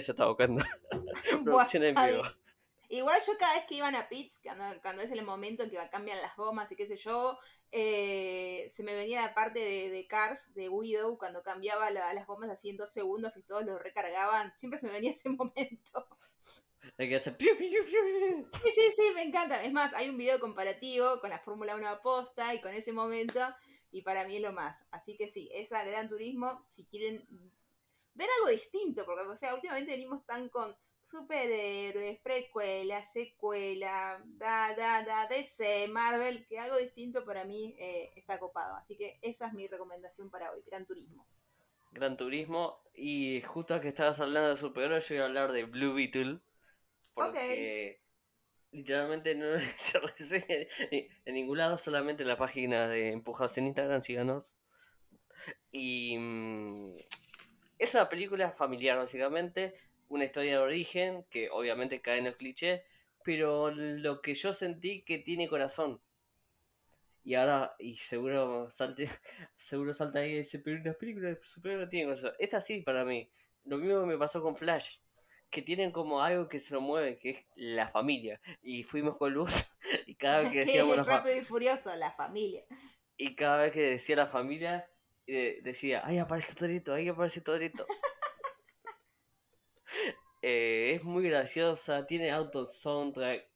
Eso 0.00 0.12
estaba 0.12 0.30
buscando. 0.30 0.64
Producción 1.44 1.84
en 1.84 1.94
vivo. 1.94 2.22
Igual 2.88 3.20
yo 3.24 3.36
cada 3.38 3.54
vez 3.54 3.66
que 3.66 3.74
iban 3.74 3.94
a 3.94 4.08
pits, 4.08 4.40
cuando, 4.42 4.64
cuando 4.80 5.02
es 5.02 5.10
el 5.12 5.22
momento 5.22 5.62
en 5.62 5.70
que 5.70 5.78
cambian 5.92 6.20
las 6.22 6.34
gomas 6.36 6.72
y 6.72 6.76
qué 6.76 6.86
sé 6.86 6.96
yo, 6.96 7.38
eh, 7.70 8.66
se 8.70 8.82
me 8.82 8.94
venía 8.94 9.20
la 9.20 9.34
parte 9.34 9.60
de, 9.60 9.90
de, 9.90 10.06
Cars, 10.08 10.54
de 10.54 10.70
Widow, 10.70 11.18
cuando 11.18 11.42
cambiaba 11.42 11.90
la, 11.90 12.12
las 12.14 12.26
gomas 12.26 12.48
así 12.48 12.70
en 12.70 12.78
dos 12.78 12.90
segundos, 12.90 13.32
que 13.34 13.42
todos 13.42 13.64
lo 13.64 13.78
recargaban. 13.78 14.52
Siempre 14.56 14.80
se 14.80 14.86
me 14.86 14.92
venía 14.92 15.12
ese 15.12 15.28
momento. 15.28 16.08
Hay 16.96 17.10
que 17.10 17.18
piu, 17.32 17.54
sí, 17.58 18.70
sí, 18.74 18.80
sí, 18.96 19.02
me 19.14 19.22
encanta. 19.22 19.62
Es 19.62 19.72
más, 19.72 19.92
hay 19.92 20.08
un 20.08 20.16
video 20.16 20.40
comparativo 20.40 21.20
con 21.20 21.28
la 21.28 21.40
Fórmula 21.40 21.76
1 21.76 21.86
aposta 21.86 22.54
y 22.54 22.62
con 22.62 22.72
ese 22.72 22.92
momento, 22.92 23.40
y 23.92 24.00
para 24.00 24.24
mí 24.26 24.36
es 24.36 24.42
lo 24.42 24.52
más. 24.52 24.86
Así 24.90 25.16
que 25.18 25.28
sí, 25.28 25.50
esa 25.52 25.84
Gran 25.84 26.08
Turismo, 26.08 26.66
si 26.70 26.86
quieren 26.86 27.26
ver 28.20 28.28
algo 28.38 28.50
distinto, 28.50 29.04
porque, 29.06 29.26
o 29.26 29.36
sea, 29.36 29.54
últimamente 29.54 29.92
venimos 29.92 30.26
tan 30.26 30.50
con 30.50 30.76
superhéroes, 31.02 32.20
precuela, 32.20 33.02
secuela, 33.02 34.22
da, 34.36 34.74
da, 34.76 35.04
da, 35.04 35.26
DC, 35.26 35.88
Marvel, 35.88 36.46
que 36.46 36.58
algo 36.58 36.76
distinto 36.76 37.24
para 37.24 37.44
mí 37.44 37.74
eh, 37.78 38.12
está 38.16 38.38
copado. 38.38 38.76
Así 38.76 38.94
que 38.96 39.18
esa 39.22 39.46
es 39.46 39.54
mi 39.54 39.66
recomendación 39.66 40.30
para 40.30 40.52
hoy, 40.52 40.62
Gran 40.66 40.84
Turismo. 40.84 41.26
Gran 41.92 42.18
Turismo, 42.18 42.78
y 42.94 43.40
justo 43.40 43.80
que 43.80 43.88
estabas 43.88 44.20
hablando 44.20 44.50
de 44.50 44.56
superhéroes, 44.58 45.08
yo 45.08 45.14
voy 45.16 45.22
a 45.22 45.26
hablar 45.26 45.52
de 45.52 45.64
Blue 45.64 45.94
Beetle, 45.94 46.40
porque 47.14 47.30
okay. 47.30 47.96
literalmente 48.70 49.34
no 49.34 49.58
se 49.76 49.98
reseña 49.98 50.66
en 50.90 51.34
ningún 51.34 51.56
lado, 51.56 51.78
solamente 51.78 52.22
en 52.22 52.28
la 52.28 52.36
página 52.36 52.86
de 52.86 53.12
Empujados 53.12 53.56
en 53.56 53.66
Instagram, 53.68 54.02
síganos. 54.02 54.56
Y... 55.72 56.18
es 57.80 57.94
una 57.94 58.08
película 58.08 58.52
familiar, 58.52 58.98
básicamente. 58.98 59.74
Una 60.08 60.26
historia 60.26 60.52
de 60.52 60.58
origen, 60.58 61.24
que 61.30 61.48
obviamente 61.50 62.02
cae 62.02 62.18
en 62.18 62.26
el 62.26 62.36
cliché. 62.36 62.84
Pero 63.24 63.70
lo 63.70 64.20
que 64.20 64.34
yo 64.34 64.52
sentí 64.52 65.02
que 65.02 65.18
tiene 65.18 65.48
corazón. 65.48 66.00
Y 67.24 67.34
ahora, 67.34 67.74
y 67.78 67.96
seguro 67.96 68.68
salte, 68.70 69.08
seguro 69.56 69.94
salta 69.94 70.20
ahí 70.20 70.32
y 70.32 70.36
dice, 70.38 70.58
pero 70.58 70.82
las 70.84 70.96
películas 70.96 71.38
de 71.38 71.44
superhéroes 71.44 71.86
no 71.86 71.90
tienen 71.90 72.08
corazón. 72.08 72.32
Esta 72.38 72.60
sí 72.60 72.82
para 72.82 73.04
mí. 73.04 73.30
Lo 73.64 73.78
mismo 73.78 74.04
me 74.04 74.18
pasó 74.18 74.42
con 74.42 74.56
Flash. 74.56 74.98
Que 75.48 75.62
tienen 75.62 75.90
como 75.90 76.22
algo 76.22 76.48
que 76.48 76.58
se 76.58 76.74
lo 76.74 76.82
mueve, 76.82 77.18
que 77.18 77.30
es 77.30 77.44
la 77.56 77.88
familia. 77.88 78.40
Y 78.62 78.84
fuimos 78.84 79.16
con 79.16 79.32
luz. 79.32 79.66
Y 80.06 80.16
cada 80.16 80.40
vez 80.40 80.52
que 80.52 80.58
decíamos 80.66 81.06
Rápido 81.06 81.36
y 81.36 81.40
furioso, 81.40 81.94
la 81.96 82.12
familia. 82.12 82.62
Y 83.16 83.34
cada 83.34 83.62
vez 83.62 83.72
que 83.72 83.80
decía 83.80 84.16
la 84.16 84.26
familia, 84.26 84.86
eh, 85.32 85.60
decía, 85.62 86.02
ahí 86.04 86.18
aparece 86.18 86.56
Torito, 86.56 86.92
ahí 86.92 87.08
aparece 87.08 87.40
Torito. 87.40 87.86
Eh, 90.42 90.94
es 90.94 91.04
muy 91.04 91.24
graciosa, 91.28 92.06
tiene 92.06 92.30
auto 92.30 92.64
soundtrack. 92.64 93.46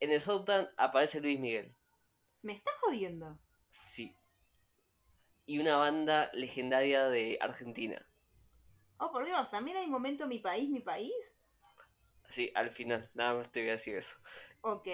En 0.00 0.10
el 0.10 0.20
soundtrack 0.20 0.72
aparece 0.76 1.20
Luis 1.20 1.38
Miguel. 1.38 1.72
¿Me 2.42 2.52
estás 2.52 2.74
jodiendo? 2.80 3.38
Sí. 3.70 4.16
Y 5.46 5.60
una 5.60 5.76
banda 5.76 6.28
legendaria 6.34 7.08
de 7.08 7.38
Argentina. 7.40 8.04
Oh, 8.98 9.12
por 9.12 9.24
Dios, 9.24 9.52
¿también 9.52 9.76
hay 9.76 9.86
momento 9.86 10.26
mi 10.26 10.40
país, 10.40 10.68
mi 10.68 10.80
país? 10.80 11.38
Sí, 12.28 12.50
al 12.56 12.72
final, 12.72 13.08
nada 13.14 13.34
más 13.34 13.52
te 13.52 13.60
voy 13.60 13.68
a 13.68 13.72
decir 13.74 13.96
eso. 13.96 14.16
Ok. 14.62 14.88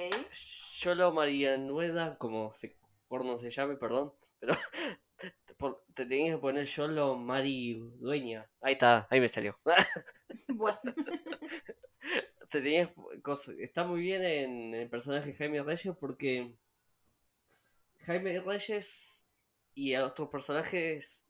Yolo 0.81 1.13
Marianueda, 1.13 2.19
como 2.19 2.53
se, 2.53 2.77
por 3.09 3.25
no 3.25 3.39
se 3.39 3.49
llame, 3.49 3.77
perdón, 3.77 4.13
pero 4.39 4.55
te, 5.95 6.07
tenías 6.07 6.37
que 6.37 6.41
poner 6.41 6.67
Yolo 6.67 7.17
Mari 7.17 7.75
Dueña. 7.99 8.49
Ahí 8.61 8.75
está, 8.75 9.07
ahí 9.11 9.21
me 9.21 9.29
salió. 9.29 9.59
Bueno, 10.49 10.79
te 12.51 12.61
tenías 12.61 12.91
está 13.59 13.85
muy 13.85 14.01
bien 14.01 14.25
en 14.25 14.75
el 14.75 14.89
personaje 14.89 15.33
Jaime 15.33 15.63
Reyes 15.63 15.95
porque 15.99 16.53
Jaime 18.05 18.41
Reyes 18.41 19.27
y 19.75 19.95
a 19.95 20.05
otros 20.05 20.29
personajes 20.29 21.27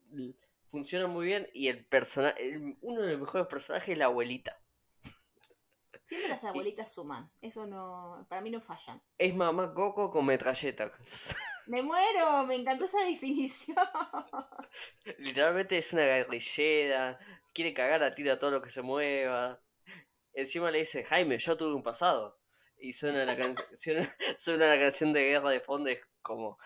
funcionan 0.70 1.10
muy 1.10 1.26
bien 1.26 1.48
y 1.52 1.68
el 1.68 1.84
personaje 1.84 2.76
uno 2.80 3.02
de 3.02 3.12
los 3.12 3.20
mejores 3.20 3.46
personajes 3.48 3.90
es 3.90 3.98
la 3.98 4.06
abuelita 4.06 4.58
siempre 6.06 6.28
las 6.28 6.44
abuelitas 6.44 6.92
suman. 6.92 7.30
Eso 7.42 7.66
no, 7.66 8.24
para 8.28 8.40
mí 8.40 8.50
no 8.50 8.60
fallan. 8.60 9.02
es 9.18 9.34
mamá 9.34 9.74
Coco 9.74 10.10
con 10.10 10.24
metralleta 10.24 10.92
Me 11.66 11.82
muero, 11.82 12.44
me 12.46 12.54
encantó 12.54 12.84
esa 12.84 13.04
definición. 13.04 13.76
literalmente 15.18 15.78
es 15.78 15.92
una 15.92 16.02
guerrillera 16.02 17.18
quiere 17.52 17.72
cagar 17.72 18.02
a 18.02 18.14
tiro 18.14 18.32
a 18.32 18.38
todo 18.38 18.50
lo 18.50 18.62
que 18.62 18.68
se 18.68 18.82
mueva 18.82 19.60
encima 20.32 20.70
le 20.70 20.80
dice 20.80 21.04
Jaime 21.04 21.38
yo 21.38 21.56
tuve 21.56 21.74
un 21.74 21.82
pasado 21.82 22.38
y 22.78 22.92
suena 22.92 23.24
la 23.24 23.36
canción 23.36 24.06
suena 24.36 24.66
la 24.66 24.78
canción 24.78 25.12
de 25.12 25.28
guerra 25.30 25.50
de 25.50 25.60
fondo 25.60 25.90
es 25.90 26.00
como 26.22 26.58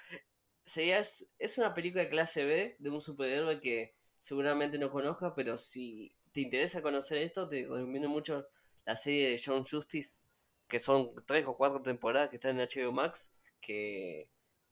sería 0.64 0.99
es, 0.99 1.59
una 1.59 1.75
película 1.75 2.09
clase 2.09 2.45
B 2.45 2.76
de 2.78 2.90
un 2.90 3.00
superhéroe 3.00 3.61
que 3.61 3.95
seguramente 4.19 4.78
no 4.78 4.90
conozcas 4.90 5.33
pero 5.37 5.57
si 5.57 6.16
te 6.33 6.40
interesa 6.40 6.83
conocer 6.83 7.19
esto 7.19 7.49
te 7.49 7.62
recomiendo 7.62 8.09
mucho 8.09 8.49
la 8.85 8.97
serie 8.97 9.30
de 9.30 9.42
John 9.45 9.64
Justice 9.64 10.25
que 10.69 10.78
son 10.78 11.12
tres 11.26 11.47
o 11.47 11.57
cuatro 11.57 11.83
temporadas 11.83 12.30
que 12.30 12.37
están 12.37 12.59
en 12.59 12.66
HBO 12.66 12.92
Max 12.92 13.33
que 13.61 14.28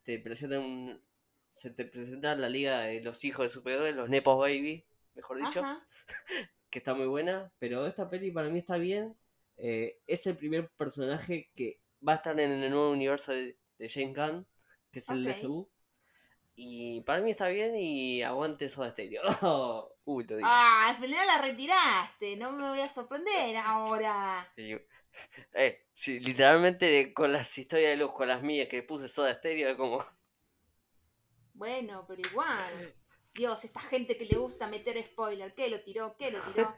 te 0.08 0.18
presentan 0.18 0.60
un- 0.60 1.02
se 1.50 1.70
te 1.70 1.84
presenta 1.84 2.34
la 2.34 2.48
liga 2.48 2.80
de 2.80 3.02
los 3.02 3.24
hijos 3.24 3.44
de 3.46 3.50
superhéroes 3.50 3.94
los 3.94 4.08
Nepos 4.08 4.38
Baby 4.38 4.86
mejor 5.14 5.36
dicho 5.44 5.60
Ajá. 5.60 5.86
que 6.70 6.78
está 6.78 6.94
muy 6.94 7.06
buena, 7.06 7.52
pero 7.58 7.86
esta 7.86 8.08
peli 8.08 8.30
para 8.30 8.48
mí 8.48 8.58
está 8.58 8.78
bien. 8.78 9.14
Eh, 9.58 9.98
es 10.06 10.26
el 10.26 10.36
primer 10.36 10.70
personaje 10.70 11.50
que 11.54 11.80
va 12.06 12.12
a 12.14 12.16
estar 12.16 12.38
en 12.40 12.52
el 12.62 12.70
nuevo 12.70 12.90
universo 12.90 13.32
de, 13.32 13.58
de 13.78 13.88
James 13.88 14.14
Gunn, 14.16 14.46
que 14.90 15.00
es 15.00 15.08
el 15.10 15.26
Ok. 15.26 15.34
DCU. 15.34 15.68
Y 16.56 17.00
para 17.02 17.20
mí 17.20 17.30
está 17.32 17.48
bien 17.48 17.76
y 17.76 18.22
aguante 18.22 18.68
Soda 18.70 18.90
Stereo. 18.92 19.22
Uy, 20.04 20.24
lo 20.24 20.36
dije. 20.38 20.48
Ah, 20.50 20.88
al 20.88 20.96
final 20.96 21.26
la 21.26 21.42
retiraste. 21.42 22.36
No 22.38 22.52
me 22.52 22.68
voy 22.70 22.80
a 22.80 22.88
sorprender 22.90 23.56
ahora. 23.58 24.48
Eh, 25.54 25.86
sí, 25.92 26.20
literalmente 26.20 27.12
con 27.12 27.32
las 27.32 27.56
historias 27.58 27.90
de 27.90 27.96
luz, 27.96 28.12
con 28.12 28.28
las 28.28 28.42
mías 28.42 28.68
que 28.68 28.82
puse 28.82 29.08
Soda 29.08 29.34
Stereo, 29.34 29.70
es 29.70 29.76
como... 29.76 30.04
Bueno, 31.54 32.04
pero 32.06 32.20
igual. 32.20 32.94
Dios, 33.34 33.64
esta 33.64 33.80
gente 33.80 34.16
que 34.16 34.26
le 34.26 34.36
gusta 34.36 34.66
meter 34.68 35.00
spoiler, 35.02 35.54
¿qué 35.54 35.68
lo 35.70 35.80
tiró? 35.80 36.16
¿Qué 36.16 36.30
lo 36.30 36.40
tiró? 36.40 36.76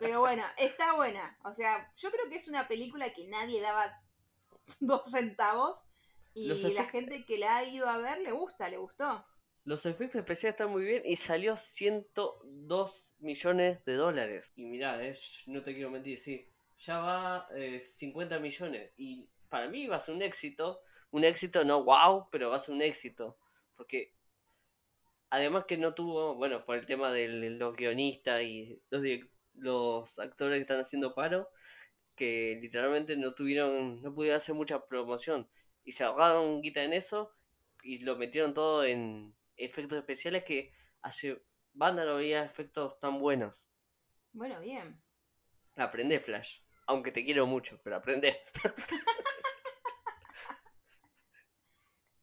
Pero 0.00 0.20
bueno, 0.20 0.42
está 0.56 0.94
buena. 0.94 1.38
O 1.44 1.54
sea, 1.54 1.92
yo 1.96 2.10
creo 2.10 2.28
que 2.28 2.36
es 2.36 2.48
una 2.48 2.66
película 2.66 3.12
que 3.12 3.26
nadie 3.28 3.60
daba 3.60 4.02
dos 4.80 5.10
centavos. 5.10 5.84
Y 6.34 6.48
la 6.72 6.84
gente 6.84 7.24
que 7.24 7.38
la 7.38 7.56
ha 7.56 7.64
ido 7.64 7.88
a 7.88 7.98
ver 7.98 8.20
le 8.20 8.30
gusta, 8.30 8.68
le 8.68 8.76
gustó. 8.76 9.26
Los 9.64 9.84
efectos 9.86 10.20
especiales 10.20 10.54
están 10.54 10.70
muy 10.70 10.84
bien 10.84 11.02
y 11.04 11.16
salió 11.16 11.56
102 11.56 13.14
millones 13.18 13.84
de 13.84 13.94
dólares. 13.94 14.52
Y 14.56 14.64
mirá, 14.64 15.04
eh, 15.04 15.18
no 15.46 15.62
te 15.62 15.74
quiero 15.74 15.90
mentir, 15.90 16.18
sí, 16.18 16.48
ya 16.78 16.98
va 16.98 17.48
eh, 17.54 17.80
50 17.80 18.38
millones. 18.38 18.92
Y 18.96 19.28
para 19.48 19.68
mí 19.68 19.86
va 19.86 19.96
a 19.96 20.00
ser 20.00 20.14
un 20.14 20.22
éxito. 20.22 20.80
Un 21.10 21.24
éxito 21.24 21.64
no 21.64 21.84
wow, 21.84 22.28
pero 22.30 22.50
va 22.50 22.56
a 22.56 22.60
ser 22.60 22.74
un 22.74 22.82
éxito. 22.82 23.38
Porque 23.76 24.14
además 25.30 25.64
que 25.66 25.76
no 25.76 25.94
tuvo, 25.94 26.34
bueno, 26.34 26.64
por 26.64 26.76
el 26.76 26.86
tema 26.86 27.12
de 27.12 27.28
los 27.50 27.76
guionistas 27.76 28.42
y 28.42 28.82
los, 28.90 29.02
los 29.54 30.18
actores 30.18 30.58
que 30.58 30.62
están 30.62 30.80
haciendo 30.80 31.14
paro, 31.14 31.50
que 32.16 32.58
literalmente 32.60 33.16
no 33.16 33.34
tuvieron, 33.34 34.02
no 34.02 34.14
pudieron 34.14 34.36
hacer 34.38 34.54
mucha 34.54 34.86
promoción. 34.86 35.48
Y 35.84 35.92
se 35.92 36.04
ahorraron 36.04 36.60
guita 36.62 36.82
en 36.82 36.92
eso 36.92 37.32
y 37.82 38.00
lo 38.00 38.16
metieron 38.16 38.54
todo 38.54 38.84
en 38.84 39.34
efectos 39.56 39.98
especiales 39.98 40.44
que 40.44 40.72
hace 41.02 41.42
banda 41.72 42.04
no 42.04 42.16
veía 42.16 42.44
efectos 42.44 42.98
tan 42.98 43.18
buenos. 43.18 43.68
Bueno, 44.32 44.60
bien. 44.60 45.00
Aprende 45.76 46.20
Flash. 46.20 46.60
Aunque 46.88 47.12
te 47.12 47.24
quiero 47.24 47.46
mucho, 47.46 47.78
pero 47.84 47.96
aprende. 47.96 48.40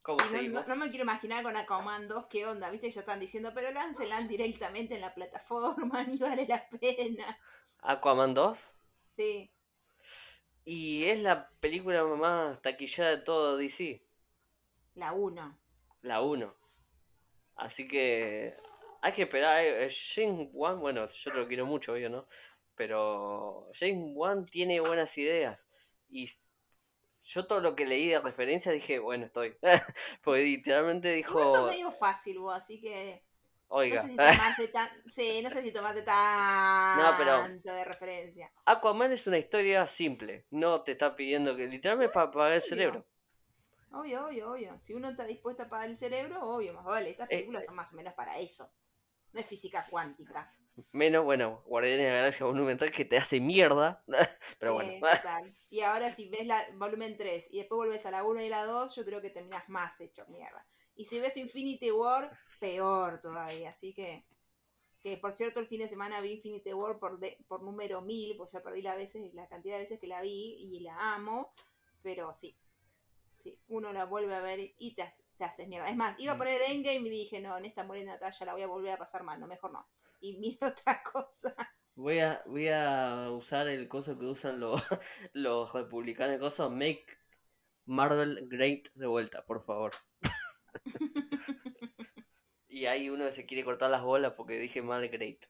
¿Cómo 0.02 0.18
no, 0.24 0.42
no- 0.42 0.64
no 0.66 0.76
me 0.76 0.88
quiero 0.90 1.02
imaginar 1.04 1.42
con 1.42 1.56
Aquaman 1.56 2.06
2 2.08 2.26
qué 2.26 2.46
onda, 2.46 2.70
viste, 2.70 2.90
ya 2.90 3.00
están 3.00 3.18
diciendo, 3.18 3.50
pero 3.54 3.70
láncelan 3.72 4.28
directamente 4.28 4.94
en 4.94 5.00
la 5.00 5.12
plataforma, 5.14 6.04
ni 6.04 6.16
vale 6.18 6.46
la 6.46 6.64
pena. 6.80 7.38
Aquaman 7.80 8.34
2. 8.34 8.72
Sí. 9.16 9.50
Y 10.64 11.04
es 11.06 11.20
la 11.20 11.48
película 11.60 12.04
más 12.04 12.60
taquillada 12.62 13.10
de 13.10 13.18
todo 13.18 13.56
DC. 13.56 14.04
La 14.94 15.12
1. 15.12 15.58
La 16.02 16.20
1. 16.22 16.54
Así 17.56 17.88
que 17.88 18.56
hay 19.02 19.12
que 19.12 19.22
esperar. 19.22 19.64
eh, 19.64 19.88
James 19.90 20.48
Wan, 20.52 20.78
bueno, 20.80 21.06
yo 21.08 21.32
te 21.32 21.38
lo 21.38 21.46
quiero 21.48 21.66
mucho, 21.66 21.92
obvio, 21.92 22.10
¿no? 22.10 22.28
Pero 22.76 23.70
James 23.74 24.12
Wan 24.14 24.44
tiene 24.44 24.80
buenas 24.80 25.16
ideas. 25.18 25.66
Y 26.08 26.30
yo 27.24 27.46
todo 27.46 27.60
lo 27.60 27.74
que 27.74 27.86
leí 27.86 28.08
de 28.08 28.20
referencia 28.20 28.70
dije, 28.70 28.98
bueno, 28.98 29.26
estoy. 29.26 29.56
Porque 30.22 30.42
literalmente 30.42 31.12
dijo, 31.12 31.40
Igual 31.40 31.56
sos 31.56 31.70
medio 31.70 31.90
fácil 31.90 32.38
vos, 32.38 32.54
así 32.54 32.80
que 32.80 33.24
no 33.68 33.76
oiga, 33.76 34.02
sé 34.02 34.08
si 34.10 34.16
tomaste 34.16 34.68
tan, 34.68 34.88
sí, 35.10 35.40
no 35.42 35.50
sé 35.50 35.62
si 35.62 35.72
tomaste 35.72 36.02
tanto 36.02 37.14
pero- 37.18 37.74
de 37.74 37.84
referencia. 37.84 38.52
Aquaman 38.66 39.12
es 39.12 39.26
una 39.26 39.38
historia 39.38 39.88
simple. 39.88 40.46
No 40.50 40.82
te 40.82 40.92
está 40.92 41.16
pidiendo 41.16 41.56
que 41.56 41.66
literalmente 41.66 42.12
para 42.12 42.26
apagar 42.28 42.52
el 42.52 42.60
cerebro. 42.62 43.04
Obvio, 43.92 44.26
obvio, 44.26 44.52
obvio. 44.52 44.78
Si 44.80 44.92
uno 44.92 45.08
está 45.08 45.24
dispuesto 45.24 45.62
a 45.62 45.68
pagar 45.68 45.88
el 45.88 45.96
cerebro, 45.96 46.42
obvio, 46.42 46.74
más 46.74 46.84
vale. 46.84 47.10
Estas 47.10 47.26
Eh, 47.30 47.36
películas 47.36 47.64
son 47.64 47.76
más 47.76 47.90
o 47.92 47.96
menos 47.96 48.12
para 48.12 48.38
eso. 48.38 48.70
No 49.32 49.40
es 49.40 49.46
física 49.46 49.84
cuántica. 49.88 50.52
Menos, 50.92 51.24
bueno, 51.24 51.62
Guardianes 51.66 52.04
de 52.06 52.10
la 52.12 52.18
Galaxia 52.18 52.46
Monumental 52.46 52.90
que 52.90 53.04
te 53.04 53.16
hace 53.16 53.40
mierda. 53.40 54.04
Pero 54.58 54.74
Sí, 54.74 54.74
bueno. 54.74 54.94
total. 55.08 55.54
Y 55.70 55.80
ahora 55.80 56.10
si 56.10 56.28
ves 56.28 56.46
la 56.46 56.60
volumen 56.74 57.16
3 57.16 57.48
y 57.52 57.58
después 57.58 57.76
volvés 57.76 58.06
a 58.06 58.10
la 58.10 58.24
1 58.24 58.40
y 58.40 58.48
la 58.48 58.64
2, 58.64 58.94
yo 58.96 59.04
creo 59.04 59.20
que 59.22 59.30
terminas 59.30 59.68
más 59.68 60.00
hecho 60.00 60.26
mierda. 60.28 60.66
Y 60.94 61.04
si 61.04 61.20
ves 61.20 61.36
Infinity 61.36 61.90
War, 61.90 62.36
peor 62.58 63.20
todavía. 63.20 63.70
Así 63.70 63.94
que, 63.94 64.26
que 65.02 65.18
por 65.18 65.32
cierto, 65.34 65.60
el 65.60 65.68
fin 65.68 65.80
de 65.80 65.88
semana 65.88 66.20
vi 66.20 66.34
Infinity 66.34 66.72
War 66.74 66.98
por, 66.98 67.18
de- 67.20 67.38
por 67.48 67.62
número 67.62 68.02
1000, 68.02 68.36
pues 68.36 68.50
ya 68.52 68.62
perdí 68.62 68.82
la, 68.82 68.96
veces, 68.96 69.34
la 69.34 69.48
cantidad 69.48 69.76
de 69.76 69.82
veces 69.84 70.00
que 70.00 70.08
la 70.08 70.22
vi 70.22 70.56
y 70.60 70.80
la 70.80 70.96
amo. 71.16 71.52
Pero 72.02 72.34
sí, 72.34 72.58
sí, 73.42 73.60
uno 73.68 73.92
la 73.92 74.04
vuelve 74.06 74.34
a 74.34 74.40
ver 74.40 74.60
y 74.78 74.94
te, 74.94 75.08
te 75.38 75.44
haces 75.44 75.68
mierda. 75.68 75.88
Es 75.90 75.96
más, 75.96 76.18
iba 76.20 76.34
a 76.34 76.38
poner 76.38 76.60
Endgame 76.70 77.06
y 77.08 77.10
dije, 77.10 77.40
no, 77.40 77.58
en 77.58 77.64
esta 77.66 77.84
muere 77.84 78.04
Natalia 78.04 78.46
la 78.46 78.52
voy 78.54 78.62
a 78.62 78.66
volver 78.68 78.92
a 78.94 78.98
pasar 78.98 79.22
mal, 79.24 79.40
no, 79.40 79.46
mejor 79.46 79.72
no. 79.72 79.86
Y 80.20 80.36
mira 80.38 80.68
otra 80.68 81.02
cosa. 81.02 81.54
Voy 81.96 82.20
a, 82.20 82.42
voy 82.46 82.68
a 82.68 83.28
usar 83.32 83.68
el 83.68 83.88
coso 83.88 84.18
que 84.18 84.26
usan 84.26 84.60
los, 84.60 84.80
los 85.32 85.72
republicanos, 85.72 86.34
el 86.34 86.40
coso 86.40 86.70
Make 86.70 87.06
Marvel 87.86 88.48
Great 88.48 88.88
de 88.94 89.06
vuelta, 89.06 89.44
por 89.46 89.62
favor. 89.62 89.92
Y 92.68 92.86
hay 92.86 93.08
uno 93.10 93.24
que 93.24 93.32
se 93.32 93.46
quiere 93.46 93.64
cortar 93.64 93.90
las 93.90 94.02
bolas 94.02 94.34
porque 94.36 94.58
dije 94.58 94.82
mal 94.82 95.08
Great. 95.08 95.44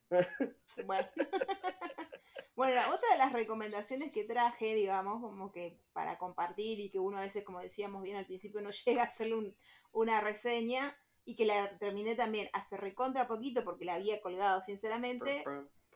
Bueno. 0.86 1.08
bueno, 2.56 2.74
la 2.74 2.88
otra 2.94 3.10
de 3.12 3.18
las 3.18 3.32
recomendaciones 3.32 4.12
que 4.12 4.24
traje, 4.24 4.74
digamos, 4.74 5.20
como 5.20 5.52
que 5.52 5.78
para 5.92 6.18
compartir 6.18 6.80
y 6.80 6.90
que 6.90 6.98
uno 6.98 7.18
a 7.18 7.22
veces, 7.22 7.44
como 7.44 7.60
decíamos 7.60 8.02
bien 8.02 8.16
al 8.16 8.26
principio, 8.26 8.60
no 8.60 8.70
llega 8.70 9.02
a 9.02 9.06
hacerle 9.06 9.34
un- 9.34 9.56
una 9.92 10.20
reseña 10.20 10.96
y 11.26 11.34
que 11.34 11.44
la 11.44 11.76
terminé 11.78 12.14
también 12.14 12.48
hace 12.54 12.78
recontra 12.78 13.28
poquito 13.28 13.62
porque 13.64 13.84
la 13.84 13.94
había 13.94 14.22
colgado 14.22 14.62
sinceramente, 14.62 15.44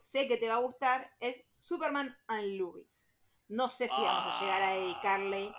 sé 0.02 0.28
que 0.28 0.36
te 0.36 0.48
va 0.48 0.56
a 0.56 0.60
gustar, 0.60 1.10
es 1.20 1.46
Superman 1.56 2.14
and 2.26 2.58
Lewis. 2.58 3.12
No 3.48 3.70
sé 3.70 3.88
si 3.88 3.94
vamos 4.02 4.34
a 4.34 4.40
llegar 4.42 4.62
a 4.62 4.74
dedicarle 4.74 5.50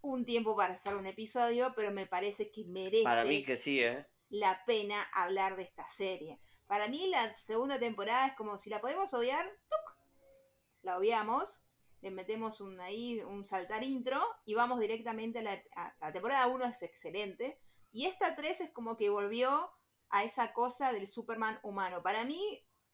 un 0.00 0.24
tiempo 0.24 0.56
para 0.56 0.74
hacer 0.74 0.96
un 0.96 1.06
episodio, 1.06 1.72
pero 1.76 1.92
me 1.92 2.06
parece 2.06 2.50
que 2.50 2.64
merece 2.64 3.04
Para 3.04 3.24
mí 3.24 3.44
que 3.44 3.56
sí, 3.56 3.80
¿eh? 3.80 4.04
la 4.30 4.64
pena 4.66 5.00
hablar 5.14 5.56
de 5.56 5.62
esta 5.62 5.86
serie. 5.88 6.40
Para 6.66 6.88
mí 6.88 7.06
la 7.08 7.32
segunda 7.36 7.78
temporada 7.78 8.26
es 8.28 8.34
como 8.34 8.58
si 8.58 8.70
la 8.70 8.80
podemos 8.80 9.12
obviar, 9.14 9.44
¡tuc! 9.68 9.96
la 10.82 10.96
obviamos, 10.98 11.64
le 12.00 12.10
metemos 12.10 12.60
un 12.60 12.80
ahí 12.80 13.20
un 13.20 13.44
saltar 13.46 13.84
intro 13.84 14.20
y 14.46 14.54
vamos 14.54 14.80
directamente 14.80 15.38
a 15.38 15.42
la, 15.42 15.62
a- 15.76 15.94
la 16.00 16.12
temporada 16.12 16.46
1 16.48 16.64
es 16.64 16.82
excelente 16.82 17.60
y 17.92 18.06
esta 18.06 18.34
3 18.34 18.60
es 18.60 18.70
como 18.72 18.96
que 18.96 19.10
volvió 19.10 19.70
a 20.10 20.24
esa 20.24 20.52
cosa 20.52 20.92
del 20.92 21.06
Superman 21.06 21.58
humano. 21.62 22.02
Para 22.02 22.24
mí 22.24 22.40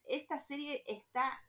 esta 0.05 0.41
serie 0.41 0.85
está 0.87 1.41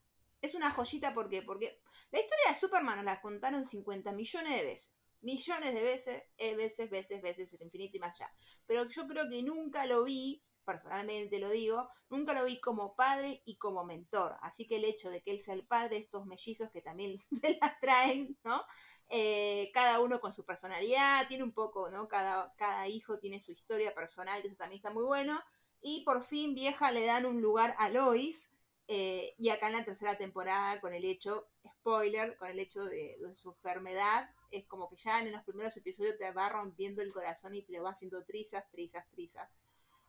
es 0.42 0.56
una 0.56 0.72
joyita 0.72 1.14
¿por 1.14 1.30
qué? 1.30 1.42
porque 1.42 1.82
la 2.12 2.20
historia 2.20 2.46
de 2.50 2.56
Superman 2.56 2.96
nos 2.98 3.06
la 3.06 3.22
contaron 3.22 3.66
50 3.66 4.12
millones 4.14 4.56
de 4.56 4.66
veces. 4.66 4.96
Millones 5.22 5.74
de 5.74 5.84
veces, 5.84 6.24
eh, 6.38 6.56
veces, 6.56 6.90
veces, 6.90 7.22
veces, 7.22 7.54
el 7.54 7.64
infinito 7.64 7.98
y 7.98 8.00
más 8.00 8.14
allá 8.14 8.32
pero 8.66 8.88
yo 8.88 9.08
creo 9.08 9.30
que 9.30 9.44
nunca 9.44 9.86
lo 9.86 10.04
vi, 10.04 10.44
personalmente 10.64 11.40
lo 11.40 11.50
digo, 11.50 11.90
nunca 12.10 12.34
lo 12.34 12.46
vi 12.46 12.62
como 12.62 12.96
padre 12.96 13.42
y 13.46 13.58
como 13.58 13.84
mentor. 13.84 14.38
Así 14.42 14.68
que 14.68 14.78
el 14.78 14.86
hecho 14.86 15.10
de 15.10 15.22
que 15.22 15.32
él 15.32 15.42
sea 15.42 15.56
el 15.56 15.66
padre 15.66 15.96
de 15.96 16.02
estos 16.04 16.26
mellizos 16.26 16.70
que 16.72 16.82
también 16.82 17.20
se 17.20 17.58
las 17.60 17.80
traen, 17.82 18.38
¿no? 18.44 18.64
Eh, 19.10 19.72
cada 19.74 20.00
uno 20.00 20.20
con 20.22 20.34
su 20.34 20.46
personalidad, 20.46 21.28
tiene 21.28 21.44
un 21.44 21.52
poco, 21.54 21.90
¿no? 21.90 22.08
Cada, 22.08 22.54
cada 22.58 22.88
hijo 22.88 23.20
tiene 23.20 23.42
su 23.42 23.52
historia 23.52 23.94
personal, 23.96 24.42
que 24.42 24.48
eso 24.50 24.58
también 24.58 24.78
está 24.80 24.92
muy 24.92 25.04
bueno. 25.04 25.40
Y 25.82 26.04
por 26.04 26.24
fin, 26.24 26.54
vieja, 26.54 26.92
le 26.92 27.06
dan 27.06 27.26
un 27.26 27.42
lugar 27.42 27.76
a 27.80 27.90
Lois. 27.90 28.56
eh, 28.88 29.36
y 29.38 29.50
acá 29.50 29.68
en 29.68 29.74
la 29.74 29.86
tercera 29.86 30.18
temporada, 30.18 30.80
con 30.82 30.94
el 30.96 31.06
hecho, 31.06 31.48
spoiler, 31.78 32.36
con 32.38 32.50
el 32.50 32.60
hecho 32.60 32.84
de, 32.86 33.16
su 33.36 33.50
enfermedad, 33.52 34.30
es 34.52 34.66
como 34.66 34.90
que 34.90 34.96
ya 34.98 35.20
en 35.22 35.32
los 35.32 35.44
primeros 35.44 35.78
episodios 35.78 36.18
te 36.18 36.32
va 36.32 36.50
rompiendo 36.50 37.02
el 37.04 37.12
corazón 37.14 37.54
y 37.56 37.62
te 37.62 37.74
lo 37.74 37.84
va 37.84 37.92
haciendo 37.92 38.24
trizas, 38.26 38.68
trizas, 38.72 39.08
trizas. 39.12 39.48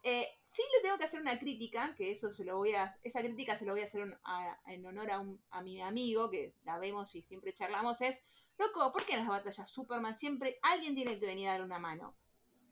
Eh, 0.02 0.26
sí 0.46 0.62
le 0.76 0.82
tengo 0.82 0.96
que 0.98 1.04
hacer 1.04 1.20
una 1.20 1.38
crítica, 1.38 1.94
que 1.96 2.10
eso 2.10 2.32
se 2.32 2.44
lo 2.44 2.56
voy 2.56 2.72
a, 2.74 2.98
esa 3.02 3.20
crítica 3.20 3.56
se 3.56 3.66
lo 3.66 3.72
voy 3.72 3.82
a 3.82 3.84
hacer 3.84 4.02
un- 4.02 4.18
en 4.66 4.86
honor 4.86 5.10
a, 5.10 5.20
un- 5.20 5.42
a 5.50 5.62
mi 5.62 5.80
amigo, 5.82 6.30
que 6.30 6.54
la 6.64 6.78
vemos 6.78 7.14
y 7.14 7.22
siempre 7.22 7.52
charlamos, 7.52 8.00
es, 8.00 8.24
loco, 8.60 8.92
¿por 8.92 9.04
qué 9.04 9.14
en 9.14 9.20
las 9.20 9.28
batallas 9.28 9.68
Superman 9.70 10.14
siempre 10.14 10.58
alguien 10.62 10.94
tiene 10.94 11.18
que 11.18 11.26
venir 11.26 11.48
a 11.48 11.52
dar 11.52 11.62
una 11.62 11.78
mano? 11.78 12.16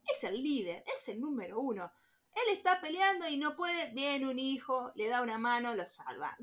Es 0.05 0.25
el 0.25 0.43
líder, 0.43 0.85
es 0.95 1.09
el 1.09 1.21
número 1.21 1.59
uno. 1.61 1.93
Él 2.35 2.55
está 2.57 2.81
peleando 2.81 3.29
y 3.29 3.37
no 3.37 3.57
puede, 3.57 3.93
viene 3.95 4.29
un 4.29 4.39
hijo, 4.39 4.93
le 4.95 5.09
da 5.09 5.23
una 5.23 5.39
mano, 5.39 5.75
lo 5.75 5.87
salva. 5.87 6.37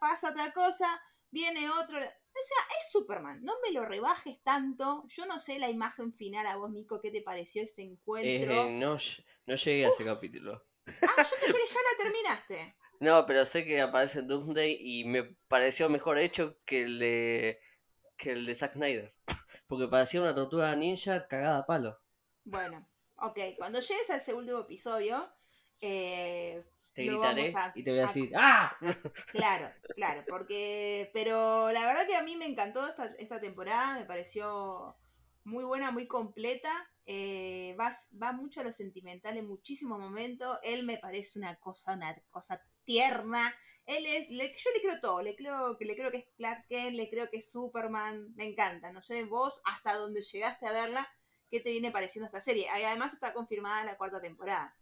Pasa 0.00 0.30
otra 0.30 0.52
cosa, 0.52 1.00
viene 1.30 1.68
otro. 1.70 1.98
O 1.98 2.00
sea, 2.46 2.58
es 2.80 2.90
Superman, 2.90 3.42
no 3.44 3.52
me 3.64 3.72
lo 3.72 3.84
rebajes 3.84 4.42
tanto. 4.42 5.04
Yo 5.08 5.26
no 5.26 5.38
sé 5.38 5.58
la 5.58 5.68
imagen 5.70 6.12
final 6.14 6.46
a 6.46 6.56
vos, 6.56 6.70
Nico, 6.72 7.00
¿qué 7.00 7.10
te 7.10 7.20
pareció 7.22 7.62
ese 7.62 7.82
encuentro? 7.82 8.52
Eh, 8.52 8.70
no, 8.72 8.96
ll- 8.96 9.24
no 9.46 9.54
llegué 9.54 9.84
a 9.84 9.88
ese 9.90 10.04
capítulo. 10.04 10.66
Ah, 10.86 10.92
yo 11.22 11.36
pensé 11.40 11.52
que 11.52 11.74
ya 11.74 11.80
la 11.90 12.02
terminaste. 12.04 12.76
No, 13.00 13.26
pero 13.26 13.44
sé 13.44 13.66
que 13.66 13.80
aparece 13.80 14.22
Doomsday 14.22 14.78
y 14.80 15.04
me 15.04 15.24
pareció 15.48 15.90
mejor 15.90 16.16
hecho 16.16 16.58
que 16.64 16.82
el 16.82 16.98
de 17.00 17.60
que 18.16 18.32
el 18.32 18.46
de 18.46 18.54
Zack 18.54 18.72
Snyder. 18.74 19.14
Porque 19.68 19.88
parecía 19.88 20.20
una 20.20 20.34
tortuga 20.34 20.74
ninja 20.76 21.26
cagada 21.28 21.58
a 21.58 21.66
palo. 21.66 21.98
Bueno, 22.44 22.86
ok, 23.16 23.38
cuando 23.56 23.80
llegues 23.80 24.10
a 24.10 24.16
ese 24.16 24.34
último 24.34 24.60
episodio, 24.60 25.32
eh, 25.80 26.64
Te 26.92 27.04
gritaré 27.04 27.52
a- 27.56 27.72
y 27.74 27.82
te 27.82 27.90
voy 27.90 28.00
a 28.00 28.04
a- 28.04 28.06
decir 28.06 28.30
¡Ah! 28.36 28.76
Claro, 29.32 29.68
claro, 29.94 30.24
porque. 30.28 31.10
Pero 31.12 31.70
la 31.72 31.86
verdad 31.86 32.06
que 32.06 32.16
a 32.16 32.22
mí 32.22 32.36
me 32.36 32.46
encantó 32.46 32.86
esta, 32.86 33.06
esta 33.18 33.40
temporada, 33.40 33.98
me 33.98 34.04
pareció 34.06 34.96
muy 35.44 35.64
buena, 35.64 35.90
muy 35.90 36.06
completa. 36.06 36.70
eh, 37.06 37.76
va, 37.78 37.92
va 38.22 38.32
mucho 38.32 38.60
a 38.60 38.64
lo 38.64 38.72
sentimental 38.72 39.36
en 39.36 39.46
muchísimos 39.46 39.98
momentos. 39.98 40.58
Él 40.62 40.84
me 40.84 40.96
parece 40.98 41.38
una 41.38 41.56
cosa, 41.56 41.94
una 41.94 42.14
cosa 42.30 42.62
tierna. 42.84 43.54
Él 43.86 44.04
es, 44.06 44.30
le- 44.30 44.52
yo 44.52 44.70
le 44.74 44.80
creo 44.82 45.00
todo, 45.00 45.22
le 45.22 45.36
creo 45.36 45.76
que 45.78 45.84
le 45.84 45.96
creo 45.96 46.10
que 46.10 46.18
es 46.18 46.26
Clark 46.36 46.66
Kent, 46.68 46.96
le 46.96 47.10
creo 47.10 47.28
que 47.30 47.38
es 47.38 47.50
Superman, 47.50 48.34
me 48.36 48.46
encanta. 48.48 48.92
No 48.92 49.02
sé 49.02 49.24
vos 49.24 49.60
hasta 49.64 49.94
dónde 49.94 50.22
llegaste 50.22 50.66
a 50.66 50.72
verla, 50.72 51.08
qué 51.50 51.60
te 51.60 51.70
viene 51.72 51.90
pareciendo 51.90 52.26
esta 52.26 52.40
serie. 52.40 52.66
Y 52.80 52.82
Además 52.84 53.12
está 53.14 53.32
confirmada 53.34 53.84
la 53.84 53.96
cuarta 53.96 54.20
temporada. 54.22 54.76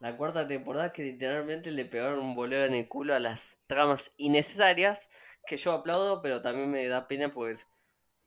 La 0.00 0.16
cuarta 0.16 0.48
temporada 0.48 0.92
que 0.92 1.04
literalmente 1.04 1.70
le 1.70 1.84
pegaron 1.84 2.18
un 2.18 2.34
boleo 2.34 2.64
en 2.64 2.74
el 2.74 2.88
culo 2.88 3.14
a 3.14 3.20
las 3.20 3.56
tramas 3.68 4.12
innecesarias, 4.16 5.10
que 5.46 5.56
yo 5.56 5.70
aplaudo, 5.72 6.20
pero 6.22 6.42
también 6.42 6.70
me 6.72 6.88
da 6.88 7.06
pena 7.06 7.30
porque 7.30 7.60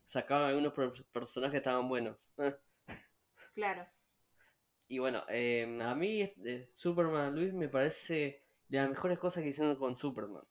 sacaron 0.06 0.48
algunos 0.50 0.74
per- 0.74 1.06
personajes 1.12 1.54
que 1.54 1.58
estaban 1.60 1.90
buenos. 1.90 2.32
Claro. 3.56 3.88
Y 4.88 5.00
bueno, 5.00 5.24
eh, 5.30 5.80
a 5.82 5.96
mí 5.96 6.22
eh, 6.22 6.70
Superman 6.74 7.36
Luis 7.36 7.54
me 7.54 7.70
parece 7.70 8.43
de 8.74 8.80
las 8.80 8.90
mejores 8.90 9.20
cosas 9.20 9.44
que 9.44 9.50
hicieron 9.50 9.76
con 9.76 9.96
Superman. 9.96 10.44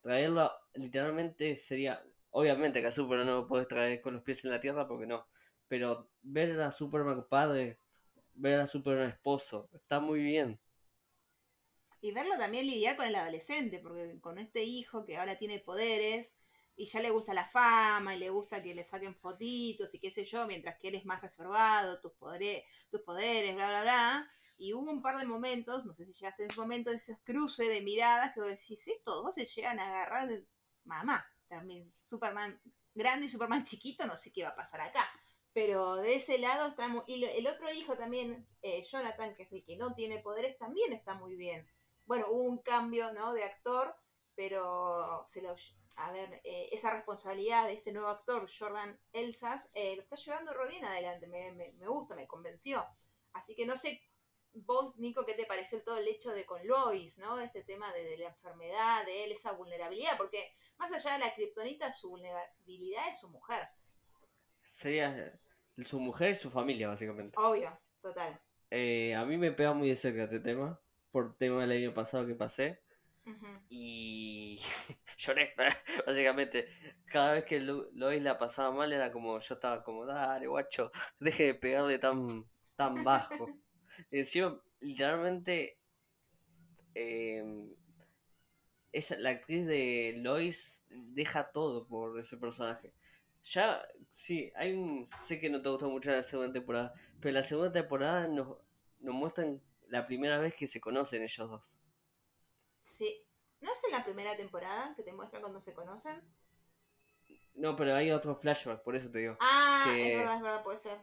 Traerlo 0.00 0.50
literalmente 0.72 1.54
sería, 1.56 2.02
obviamente 2.30 2.80
que 2.80 2.86
a 2.86 2.92
Superman 2.92 3.26
no 3.26 3.36
lo 3.36 3.46
puedes 3.46 3.68
traer 3.68 4.00
con 4.00 4.14
los 4.14 4.22
pies 4.22 4.42
en 4.44 4.50
la 4.50 4.60
tierra 4.60 4.88
porque 4.88 5.06
no, 5.06 5.26
pero 5.68 6.08
ver 6.22 6.58
a 6.62 6.72
Superman 6.72 7.26
padre, 7.28 7.78
ver 8.32 8.58
a 8.58 8.66
Superman 8.66 9.10
esposo, 9.10 9.68
está 9.74 10.00
muy 10.00 10.22
bien. 10.22 10.58
Y 12.00 12.12
verlo 12.12 12.36
también 12.38 12.66
lidiar 12.66 12.96
con 12.96 13.06
el 13.06 13.14
adolescente, 13.14 13.80
porque 13.80 14.18
con 14.20 14.38
este 14.38 14.64
hijo 14.64 15.04
que 15.04 15.18
ahora 15.18 15.36
tiene 15.38 15.60
poderes 15.60 16.38
y 16.74 16.86
ya 16.86 17.00
le 17.00 17.10
gusta 17.10 17.34
la 17.34 17.44
fama 17.44 18.16
y 18.16 18.18
le 18.18 18.30
gusta 18.30 18.62
que 18.62 18.74
le 18.74 18.82
saquen 18.82 19.14
fotitos 19.14 19.94
y 19.94 19.98
qué 19.98 20.10
sé 20.10 20.24
yo, 20.24 20.46
mientras 20.46 20.78
que 20.78 20.88
él 20.88 20.94
es 20.94 21.04
más 21.04 21.20
reservado, 21.20 22.00
tus 22.00 22.12
poderes, 22.12 22.64
tus 22.90 23.02
poderes, 23.02 23.54
bla, 23.54 23.68
bla, 23.68 23.82
bla. 23.82 24.30
Y 24.62 24.72
hubo 24.74 24.90
un 24.90 25.02
par 25.02 25.18
de 25.18 25.26
momentos, 25.26 25.84
no 25.84 25.94
sé 25.94 26.06
si 26.06 26.12
llegaste 26.12 26.44
en 26.44 26.50
ese 26.50 26.60
momento, 26.60 26.90
esos 26.90 27.16
cruces 27.24 27.68
de 27.68 27.80
miradas 27.82 28.32
que 28.34 28.40
vos 28.40 28.50
decís, 28.50 28.86
estos 28.88 29.22
dos 29.24 29.34
se 29.34 29.44
llegan 29.46 29.78
a 29.80 29.86
agarrar, 29.88 30.28
de- 30.28 30.46
mamá, 30.84 31.24
también 31.48 31.92
Superman 31.94 32.60
grande 32.94 33.26
y 33.26 33.28
Superman 33.28 33.64
chiquito, 33.64 34.06
no 34.06 34.16
sé 34.16 34.32
qué 34.32 34.42
va 34.44 34.50
a 34.50 34.56
pasar 34.56 34.80
acá. 34.82 35.00
Pero 35.52 35.96
de 35.96 36.14
ese 36.16 36.38
lado 36.38 36.68
estamos. 36.68 37.04
Y 37.06 37.24
el 37.24 37.46
otro 37.46 37.70
hijo 37.72 37.96
también, 37.96 38.46
eh, 38.62 38.82
Jonathan, 38.84 39.34
que 39.34 39.42
es 39.44 39.64
que 39.66 39.76
no 39.76 39.94
tiene 39.94 40.18
poderes, 40.20 40.56
también 40.58 40.92
está 40.92 41.14
muy 41.14 41.36
bien 41.36 41.66
bueno, 42.04 42.26
hubo 42.30 42.42
un 42.44 42.58
cambio, 42.58 43.12
¿no? 43.14 43.32
De 43.32 43.44
actor, 43.44 43.94
pero 44.34 45.24
se 45.28 45.40
lo, 45.40 45.54
a 45.98 46.12
ver, 46.12 46.40
eh, 46.44 46.68
esa 46.72 46.92
responsabilidad 46.92 47.66
de 47.68 47.74
este 47.74 47.92
nuevo 47.92 48.08
actor, 48.08 48.46
Jordan 48.58 48.98
Elsas, 49.12 49.70
eh, 49.74 49.94
lo 49.96 50.02
está 50.02 50.16
llevando 50.16 50.52
re 50.52 50.68
bien 50.68 50.84
adelante, 50.84 51.28
me, 51.28 51.52
me 51.52 51.86
gusta, 51.86 52.16
me 52.16 52.26
convenció. 52.26 52.84
Así 53.32 53.54
que 53.54 53.66
no 53.66 53.76
sé, 53.76 54.02
vos, 54.54 54.96
Nico, 54.98 55.24
¿qué 55.26 55.34
te 55.34 55.46
pareció 55.46 55.82
todo 55.82 55.98
el 55.98 56.08
hecho 56.08 56.32
de 56.32 56.46
con 56.46 56.66
Lois, 56.66 57.18
¿no? 57.18 57.40
Este 57.40 57.62
tema 57.62 57.92
de, 57.92 58.04
de 58.04 58.18
la 58.18 58.28
enfermedad, 58.28 59.04
de 59.06 59.24
él, 59.24 59.32
esa 59.32 59.52
vulnerabilidad, 59.52 60.16
porque 60.16 60.54
más 60.78 60.92
allá 60.92 61.14
de 61.14 61.20
la 61.20 61.34
kriptonita, 61.34 61.92
su 61.92 62.10
vulnerabilidad 62.10 63.08
es 63.08 63.20
su 63.20 63.28
mujer, 63.30 63.68
Sería 64.64 65.38
su 65.84 66.00
mujer 66.00 66.30
y 66.30 66.34
su 66.34 66.50
familia, 66.50 66.88
básicamente. 66.88 67.36
obvio, 67.36 67.78
total. 68.00 68.40
Eh, 68.70 69.14
a 69.14 69.24
mí 69.24 69.36
me 69.36 69.52
pega 69.52 69.72
muy 69.74 69.88
de 69.88 69.96
cerca 69.96 70.24
este 70.24 70.40
tema, 70.40 70.80
por 71.10 71.36
tema 71.36 71.60
del 71.62 71.72
año 71.72 71.94
pasado 71.94 72.26
que 72.26 72.34
pasé. 72.34 72.80
Y 73.68 74.58
lloré, 75.18 75.54
básicamente. 76.06 76.68
Cada 77.06 77.34
vez 77.34 77.44
que 77.44 77.60
Lo- 77.60 77.90
Lois 77.92 78.22
la 78.22 78.38
pasaba 78.38 78.72
mal 78.72 78.92
era 78.92 79.12
como, 79.12 79.38
yo 79.38 79.54
estaba 79.54 79.82
como, 79.84 80.06
dale, 80.06 80.46
guacho, 80.46 80.90
deje 81.20 81.44
de 81.44 81.54
pegarle 81.54 81.98
tan, 81.98 82.26
tan 82.76 83.04
bajo. 83.04 83.48
Encima, 84.10 84.60
literalmente, 84.80 85.78
eh, 86.94 87.42
esa, 88.92 89.16
la 89.18 89.30
actriz 89.30 89.66
de 89.66 90.14
Lois 90.18 90.82
deja 90.90 91.50
todo 91.50 91.86
por 91.86 92.18
ese 92.18 92.36
personaje. 92.36 92.92
Ya, 93.44 93.82
sí, 94.10 94.52
hay 94.54 94.72
un, 94.74 95.08
sé 95.20 95.40
que 95.40 95.50
no 95.50 95.60
te 95.62 95.68
gustó 95.68 95.88
mucho 95.90 96.10
la 96.10 96.22
segunda 96.22 96.52
temporada, 96.52 96.92
pero 97.20 97.34
la 97.34 97.42
segunda 97.42 97.72
temporada 97.72 98.28
nos, 98.28 98.58
nos 99.00 99.14
muestran 99.14 99.60
la 99.88 100.06
primera 100.06 100.38
vez 100.38 100.54
que 100.54 100.66
se 100.66 100.80
conocen 100.80 101.22
ellos 101.22 101.50
dos. 101.50 101.78
Sí. 102.80 103.24
¿No 103.60 103.72
es 103.72 103.84
en 103.84 103.92
la 103.92 104.04
primera 104.04 104.36
temporada 104.36 104.94
que 104.96 105.02
te 105.02 105.12
muestran 105.12 105.42
cuando 105.42 105.60
se 105.60 105.72
conocen? 105.72 106.20
No, 107.54 107.76
pero 107.76 107.94
hay 107.94 108.10
otro 108.10 108.34
flashback, 108.34 108.82
por 108.82 108.96
eso 108.96 109.10
te 109.10 109.18
digo. 109.20 109.36
Ah, 109.40 109.84
Que- 109.84 110.06
es 110.06 110.16
verdad, 110.18 110.36
es 110.36 110.42
verdad, 110.42 110.62
puede 110.64 110.78
ser. 110.78 110.98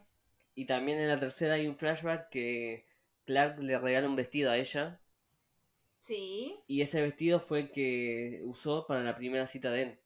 Y 0.54 0.66
también 0.66 0.98
en 0.98 1.08
la 1.08 1.18
tercera 1.20 1.54
hay 1.54 1.66
un 1.66 1.76
flashback 1.76 2.28
que 2.30 2.86
Clark 3.26 3.58
le 3.60 3.78
regala 3.78 4.08
un 4.08 4.16
vestido 4.16 4.50
a 4.52 4.58
ella 4.58 5.00
Sí, 6.00 6.60
Y 6.66 6.80
ese 6.80 7.02
vestido 7.02 7.38
fue 7.38 7.60
el 7.60 7.70
que 7.70 8.40
usó 8.46 8.86
para 8.86 9.02
la 9.02 9.14
primera 9.14 9.46
cita 9.46 9.70
de 9.70 9.82
él. 9.82 10.00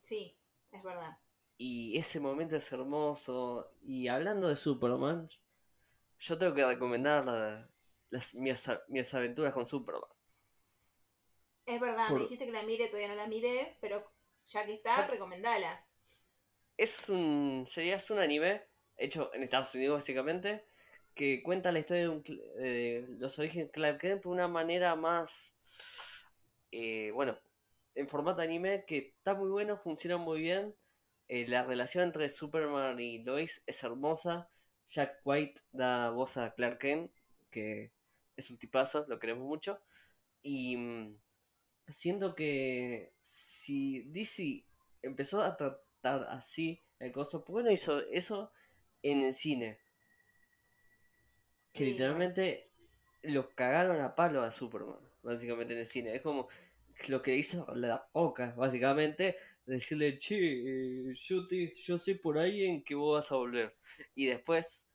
sí, 0.00 0.36
es 0.70 0.82
verdad. 0.82 1.18
Y 1.58 1.96
ese 1.98 2.20
momento 2.20 2.56
es 2.56 2.70
hermoso. 2.72 3.72
Y 3.82 4.08
hablando 4.08 4.48
de 4.48 4.56
Superman, 4.56 5.28
yo 6.20 6.38
tengo 6.38 6.54
que 6.54 6.66
recomendar 6.66 7.24
la- 7.26 7.70
las, 8.10 8.34
mis, 8.34 8.68
mis 8.88 9.14
aventuras 9.14 9.52
con 9.54 9.66
Superman. 9.66 10.10
Es 11.66 11.80
verdad, 11.80 12.12
Por- 12.12 12.14
me 12.14 12.20
dijiste 12.20 12.46
que 12.46 12.52
la 12.52 12.62
mire, 12.62 12.86
todavía 12.86 13.08
no 13.08 13.16
la 13.16 13.26
miré, 13.26 13.76
pero 13.80 14.12
ya 14.46 14.64
que 14.64 14.74
está, 14.74 15.08
recomendala. 15.08 15.84
Es 16.76 17.08
un, 17.08 17.64
sería, 17.66 17.96
es 17.96 18.10
un 18.10 18.18
anime 18.18 18.62
hecho 19.04 19.30
en 19.34 19.42
Estados 19.42 19.74
Unidos 19.74 19.96
básicamente, 19.98 20.64
que 21.14 21.42
cuenta 21.42 21.72
la 21.72 21.80
historia 21.80 22.02
de, 22.04 22.08
un 22.08 22.22
cl- 22.24 22.42
de 22.56 23.06
los 23.18 23.38
orígenes 23.38 23.68
de 23.68 23.72
Clark 23.72 23.98
Kent 24.00 24.22
de 24.24 24.28
una 24.30 24.48
manera 24.48 24.96
más, 24.96 25.54
eh, 26.70 27.10
bueno, 27.12 27.38
en 27.94 28.08
formato 28.08 28.42
anime 28.42 28.84
que 28.86 29.14
está 29.16 29.34
muy 29.34 29.48
bueno, 29.50 29.76
funciona 29.76 30.16
muy 30.16 30.40
bien. 30.40 30.74
Eh, 31.28 31.46
la 31.48 31.64
relación 31.64 32.04
entre 32.04 32.28
Superman 32.28 32.98
y 33.00 33.18
Lois 33.22 33.62
es 33.66 33.82
hermosa. 33.82 34.48
Jack 34.88 35.20
White 35.24 35.62
da 35.72 36.10
voz 36.10 36.36
a 36.36 36.52
Clark 36.54 36.78
Kent, 36.78 37.12
que 37.50 37.92
es 38.36 38.50
un 38.50 38.58
tipazo, 38.58 39.04
lo 39.08 39.18
queremos 39.18 39.46
mucho. 39.46 39.80
Y 40.42 40.76
mm, 40.76 41.16
siento 41.88 42.34
que 42.34 43.12
si 43.20 44.02
DC 44.04 44.64
empezó 45.02 45.42
a 45.42 45.56
tratar 45.56 46.26
así 46.30 46.82
el 46.98 47.12
coso, 47.12 47.44
¿por 47.44 47.58
qué 47.58 47.64
no 47.64 47.72
hizo 47.72 48.00
eso 48.10 48.52
en 49.02 49.22
el 49.22 49.34
cine? 49.34 49.78
Que 51.72 51.84
Sí, 51.84 51.92
literalmente 51.92 52.70
los 53.22 53.46
cagaron 53.54 54.00
a 54.00 54.14
palo 54.14 54.42
a 54.42 54.50
Superman, 54.50 54.98
básicamente 55.22 55.72
en 55.72 55.80
el 55.80 55.86
cine. 55.86 56.14
Es 56.14 56.22
como 56.22 56.48
lo 57.08 57.22
que 57.22 57.34
hizo 57.34 57.66
la 57.74 58.08
Oca, 58.12 58.54
básicamente, 58.56 59.36
decirle, 59.66 60.18
che, 60.18 60.36
eh, 60.36 61.14
yo, 61.14 61.46
te, 61.46 61.68
yo 61.68 61.98
sé 61.98 62.16
por 62.16 62.38
ahí 62.38 62.64
en 62.64 62.84
que 62.84 62.94
vos 62.94 63.18
vas 63.18 63.32
a 63.32 63.36
volver. 63.36 63.76
Y 64.14 64.26
después, 64.26 64.86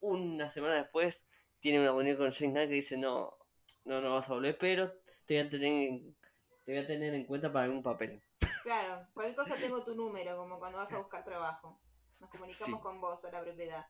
una 0.00 0.48
semana 0.48 0.76
después, 0.76 1.24
tiene 1.60 1.80
una 1.80 1.92
reunión 1.92 2.16
con 2.16 2.30
Shane 2.30 2.52
Knight 2.52 2.68
que 2.68 2.76
dice, 2.76 2.96
no, 2.96 3.36
no, 3.84 4.00
no 4.00 4.14
vas 4.14 4.28
a 4.28 4.34
volver, 4.34 4.58
pero 4.58 4.92
te 5.26 5.34
voy 5.34 5.46
a 5.46 5.50
tener 5.50 5.88
en, 5.88 6.16
te 6.64 6.72
voy 6.72 6.82
a 6.82 6.86
tener 6.86 7.14
en 7.14 7.24
cuenta 7.24 7.52
para 7.52 7.66
algún 7.66 7.82
papel. 7.82 8.22
Claro, 8.62 9.06
cualquier 9.14 9.36
cosa 9.36 9.56
tengo 9.56 9.84
tu 9.84 9.94
número, 9.94 10.36
como 10.36 10.58
cuando 10.58 10.78
vas 10.78 10.92
a 10.92 10.98
buscar 10.98 11.24
trabajo. 11.24 11.80
Nos 12.20 12.30
comunicamos 12.30 12.80
Sí. 12.80 12.82
con 12.82 13.00
vos 13.00 13.24
a 13.24 13.32
la 13.32 13.40
brevedad. 13.40 13.86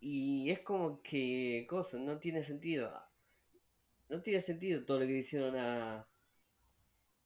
Y 0.00 0.50
es 0.50 0.60
como 0.60 1.00
que, 1.02 1.66
cosa, 1.68 1.98
no 1.98 2.18
tiene 2.18 2.42
sentido. 2.42 2.92
No 4.08 4.20
tiene 4.20 4.40
sentido 4.40 4.84
todo 4.84 4.98
lo 5.00 5.06
que 5.06 5.12
hicieron 5.18 5.56
a, 5.56 6.06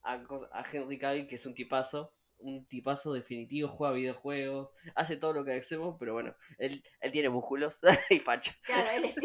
a, 0.02 0.12
a 0.52 0.64
Henry 0.72 0.98
Cavill, 0.98 1.26
que 1.26 1.36
es 1.36 1.46
un 1.46 1.54
tipazo. 1.54 2.12
Un 2.38 2.66
tipazo 2.66 3.12
definitivo, 3.12 3.68
juega 3.68 3.94
videojuegos, 3.94 4.68
hace 4.94 5.16
todo 5.16 5.32
lo 5.32 5.44
que 5.44 5.54
hacemos, 5.54 5.96
pero 5.98 6.12
bueno, 6.12 6.34
él, 6.58 6.82
él 7.00 7.12
tiene 7.12 7.30
músculos 7.30 7.80
y 8.10 8.18
facha. 8.18 8.54
Claro, 8.62 8.90
él 8.90 9.04
es... 9.04 9.16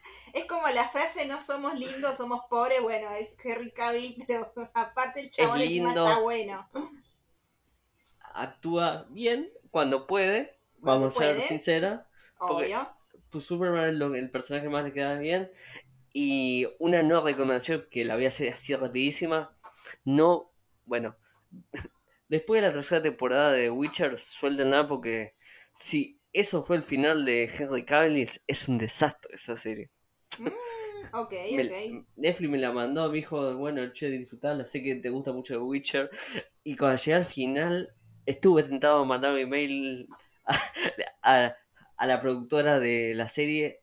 es 0.32 0.46
como 0.46 0.66
la 0.68 0.88
frase 0.88 1.26
no 1.26 1.42
somos 1.42 1.74
lindos, 1.78 2.16
somos 2.16 2.42
pobres. 2.48 2.80
Bueno, 2.82 3.10
es 3.12 3.36
Henry 3.42 3.70
Cavill, 3.72 4.24
pero 4.26 4.52
aparte 4.74 5.20
el 5.20 5.30
chabón 5.30 5.60
encima 5.60 5.94
lindo. 5.94 6.04
está 6.04 6.20
bueno. 6.20 6.68
Actúa 8.34 9.06
bien 9.10 9.50
cuando 9.70 10.06
puede, 10.06 10.58
Cuando 10.80 11.06
vamos 11.08 11.20
a 11.20 11.24
ser 11.24 11.40
sincera. 11.40 12.08
Porque- 12.38 12.66
Obvio. 12.74 12.88
pues 13.30 13.44
Superman 13.44 13.88
es 13.90 13.94
lo- 13.94 14.14
el 14.14 14.30
personaje 14.30 14.68
más 14.68 14.84
le 14.84 14.92
queda 14.92 15.18
bien. 15.18 15.50
Y 16.12 16.66
una 16.78 17.02
nueva 17.02 17.26
recomendación 17.26 17.86
que 17.90 18.04
la 18.04 18.14
voy 18.16 18.24
a 18.24 18.28
hacer 18.28 18.52
así 18.52 18.74
rapidísima. 18.74 19.56
No, 20.04 20.52
bueno, 20.84 21.16
después 22.28 22.60
de 22.62 22.68
la 22.68 22.72
tercera 22.74 23.02
temporada 23.02 23.52
de 23.52 23.70
Witcher, 23.70 24.18
suéltenla 24.18 24.88
porque 24.88 25.34
si 25.72 26.20
eso 26.32 26.62
fue 26.62 26.76
el 26.76 26.82
final 26.82 27.24
de 27.24 27.44
Henry 27.44 27.84
Cavill, 27.84 28.28
es 28.46 28.68
un 28.68 28.78
desastre 28.78 29.34
esa 29.34 29.56
serie. 29.56 29.90
Mm, 30.38 30.46
ok, 31.14 31.32
Me- 31.56 31.98
ok. 31.98 32.06
Netflix 32.16 32.50
me 32.50 32.58
la 32.58 32.72
mandó, 32.72 33.08
me 33.08 33.16
dijo, 33.16 33.54
bueno, 33.56 33.92
che, 33.92 34.08
disfrutarla, 34.10 34.64
sé 34.64 34.82
que 34.82 34.94
te 34.96 35.10
gusta 35.10 35.32
mucho 35.32 35.54
The 35.54 35.58
Witcher. 35.60 36.10
Y 36.64 36.76
cuando 36.76 36.96
llegué 36.96 37.14
al 37.16 37.24
final, 37.24 37.94
estuve 38.30 38.62
tentado 38.62 39.00
de 39.00 39.06
mandar 39.06 39.32
un 39.32 39.38
email 39.38 40.08
a, 40.44 40.56
a- 41.22 41.56
a 41.96 42.06
la 42.06 42.20
productora 42.20 42.78
de 42.78 43.14
la 43.14 43.26
serie 43.28 43.82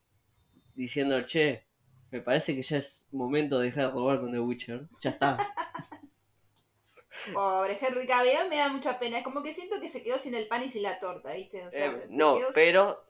diciendo, 0.76 1.22
che, 1.26 1.66
me 2.12 2.22
parece 2.22 2.56
que 2.56 2.62
ya 2.62 2.78
es 2.78 3.08
momento 3.12 3.60
de 3.60 3.66
dejar 3.68 3.88
de 3.88 3.92
robar 3.92 4.20
con 4.22 4.32
The 4.32 4.40
Witcher. 4.40 4.88
Ya 5.02 5.10
está. 5.12 5.38
Pobre 7.34 7.78
Henry 7.82 8.06
Cavill, 8.08 8.50
me 8.50 8.58
da 8.58 8.70
mucha 8.70 9.00
pena. 9.00 9.18
Es 9.18 9.24
como 9.24 9.42
que 9.42 9.54
siento 9.54 9.80
que 9.82 9.90
se 9.90 10.04
quedó 10.04 10.18
sin 10.18 10.36
el 10.36 10.48
pan 10.48 10.64
y 10.64 10.70
sin 10.70 10.84
la 10.84 11.00
torta, 11.00 11.34
¿viste? 11.34 11.66
O 11.66 11.72
sea, 11.72 11.86
Eh, 11.88 11.92
se- 11.92 12.00
se 12.02 12.08
no, 12.10 12.38
quedó- 12.38 12.48
pero 12.54 13.06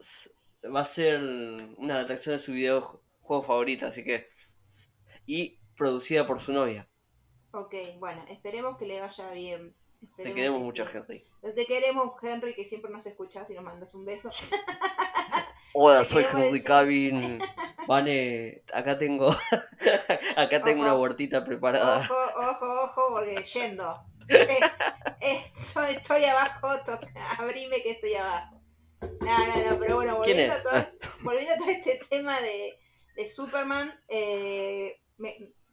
va 0.74 0.80
a 0.80 0.84
ser 0.84 1.20
una 1.76 1.96
adaptación 1.96 2.36
de 2.36 2.42
su 2.42 2.52
videojuego 2.52 3.42
favorito, 3.42 3.86
así 3.86 4.02
que... 4.04 4.28
Y 5.26 5.58
producida 5.76 6.26
por 6.26 6.38
su 6.40 6.52
novia. 6.52 6.88
Ok, 7.52 7.74
bueno, 7.98 8.24
esperemos 8.28 8.78
que 8.78 8.86
le 8.86 9.00
vaya 9.00 9.30
bien. 9.32 9.74
Te 10.16 10.32
queremos 10.34 10.58
que 10.60 10.64
mucho. 10.64 10.86
Henry. 10.92 11.24
Te 11.54 11.66
queremos, 11.66 12.12
Henry, 12.22 12.54
que 12.54 12.64
siempre 12.64 12.90
nos 12.90 13.06
escuchas 13.06 13.50
y 13.50 13.54
nos 13.54 13.64
mandas 13.64 13.94
un 13.94 14.04
beso. 14.04 14.30
Hola, 15.74 16.04
soy 16.04 16.24
Henry 16.32 16.62
Cavill. 16.62 17.38
Vane, 17.86 18.62
acá 18.72 18.98
tengo 18.98 19.30
acá 20.36 20.62
tengo 20.62 20.82
una 20.82 20.96
huertita 20.96 21.44
preparada. 21.44 22.00
Ojo, 22.00 22.14
ojo, 22.50 22.82
ojo, 22.84 23.02
porque 23.12 23.42
yendo. 23.44 24.04
Estoy, 25.20 25.94
estoy 25.94 26.24
abajo, 26.24 26.68
to- 26.84 26.98
abrime 27.38 27.80
que 27.82 27.90
estoy 27.92 28.14
abajo. 28.14 28.60
No, 29.00 29.38
no, 29.38 29.70
no, 29.70 29.78
pero 29.78 29.96
bueno, 29.96 30.20
¿Quién 30.24 30.48
volviendo, 30.48 30.54
a 30.54 30.62
todo, 30.62 30.92
volviendo 31.20 31.54
a 31.54 31.56
todo 31.58 31.68
este 31.70 32.00
tema 32.08 32.40
de, 32.40 32.78
de 33.14 33.28
Superman, 33.28 33.92
eh, 34.08 35.00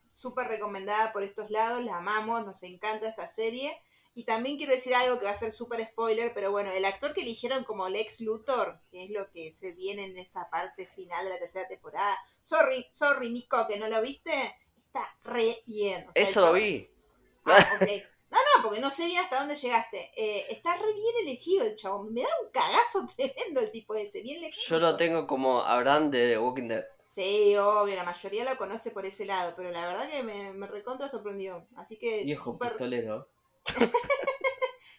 súper 0.09 0.47
recomendada 0.47 1.13
por 1.13 1.23
estos 1.23 1.49
lados, 1.49 1.83
la 1.83 1.97
amamos, 1.97 2.45
nos 2.45 2.62
encanta 2.63 3.07
esta 3.09 3.27
serie. 3.27 3.71
Y 4.15 4.26
también 4.26 4.58
quiero 4.58 4.73
decir 4.73 4.93
algo 4.93 5.19
que 5.19 5.26
va 5.26 5.32
a 5.32 5.38
ser 5.38 5.52
súper 5.52 5.84
spoiler, 5.88 6.32
pero 6.34 6.52
bueno, 6.52 6.71
el 6.71 6.86
actor 6.86 7.13
que 7.13 7.21
eligieron 7.21 7.63
como 7.63 7.89
Lex 7.89 8.21
Luthor, 8.21 8.80
que 8.91 9.06
es 9.06 9.10
lo 9.10 9.30
que 9.32 9.52
se 9.52 9.71
viene 9.71 10.06
en 10.06 10.17
esa 10.17 10.49
parte 10.52 10.88
final 10.95 11.23
de 11.23 11.32
la 11.32 11.39
tercera 11.39 11.67
temporada. 11.67 12.15
Sorry, 12.41 12.86
sorry 12.91 13.32
Nico, 13.32 13.67
que 13.67 13.80
no 13.80 13.88
lo 13.88 14.02
viste, 14.04 14.32
está 14.86 15.17
re 15.23 15.58
bien. 15.65 16.08
o 16.08 16.13
sea, 16.13 16.21
el 16.21 16.28
Eso 16.28 16.41
lo 16.41 16.54
vi. 16.54 16.89
Ah. 17.45 17.80
No, 18.34 18.39
no, 18.39 18.63
porque 18.63 18.82
no 18.82 18.89
sé 18.89 19.06
bien 19.06 19.19
hasta 19.19 19.38
dónde 19.38 19.56
llegaste. 19.56 20.12
Eh, 20.17 20.45
está 20.49 20.76
re 20.76 20.91
bien 20.91 21.15
elegido 21.21 21.65
el 21.65 21.76
chabón. 21.76 22.12
Me 22.12 22.23
da 22.23 22.30
un 22.43 22.49
cagazo 22.49 23.08
tremendo 23.15 23.60
el 23.62 23.71
tipo 23.71 23.93
ese. 23.93 24.23
Bien 24.23 24.39
elegido. 24.39 24.63
Yo 24.69 24.80
lo 24.80 24.97
tengo 24.97 25.28
como 25.28 25.62
Abraham 25.62 26.10
de 26.10 26.30
The 26.30 26.39
Walking 26.39 26.67
Dead. 26.67 26.84
Sí, 27.08 27.56
obvio, 27.58 27.95
la 27.95 28.06
mayoría 28.06 28.43
lo 28.43 28.58
conoce 28.58 28.89
por 28.89 29.06
ese 29.06 29.28
lado, 29.28 29.54
pero 29.56 29.69
la 29.69 29.86
verdad 29.86 30.10
que 30.10 30.23
me, 30.23 30.52
me 30.54 30.65
recontra 30.65 31.08
sorprendió. 31.08 31.67
Así 31.76 31.99
que 31.99 32.23
Viejo 32.23 32.54
súper 32.54 32.69
pistolero. 32.69 33.30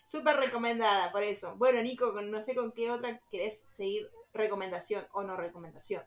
súper 0.07 0.37
recomendada, 0.37 1.11
por 1.12 1.22
eso. 1.22 1.57
Bueno, 1.57 1.83
Nico, 1.83 2.12
no 2.22 2.42
sé 2.42 2.55
con 2.55 2.72
qué 2.72 2.90
otra 2.90 3.20
querés 3.31 3.66
seguir 3.70 4.11
recomendación 4.33 5.03
o 5.12 5.22
no 5.22 5.37
recomendación. 5.37 6.03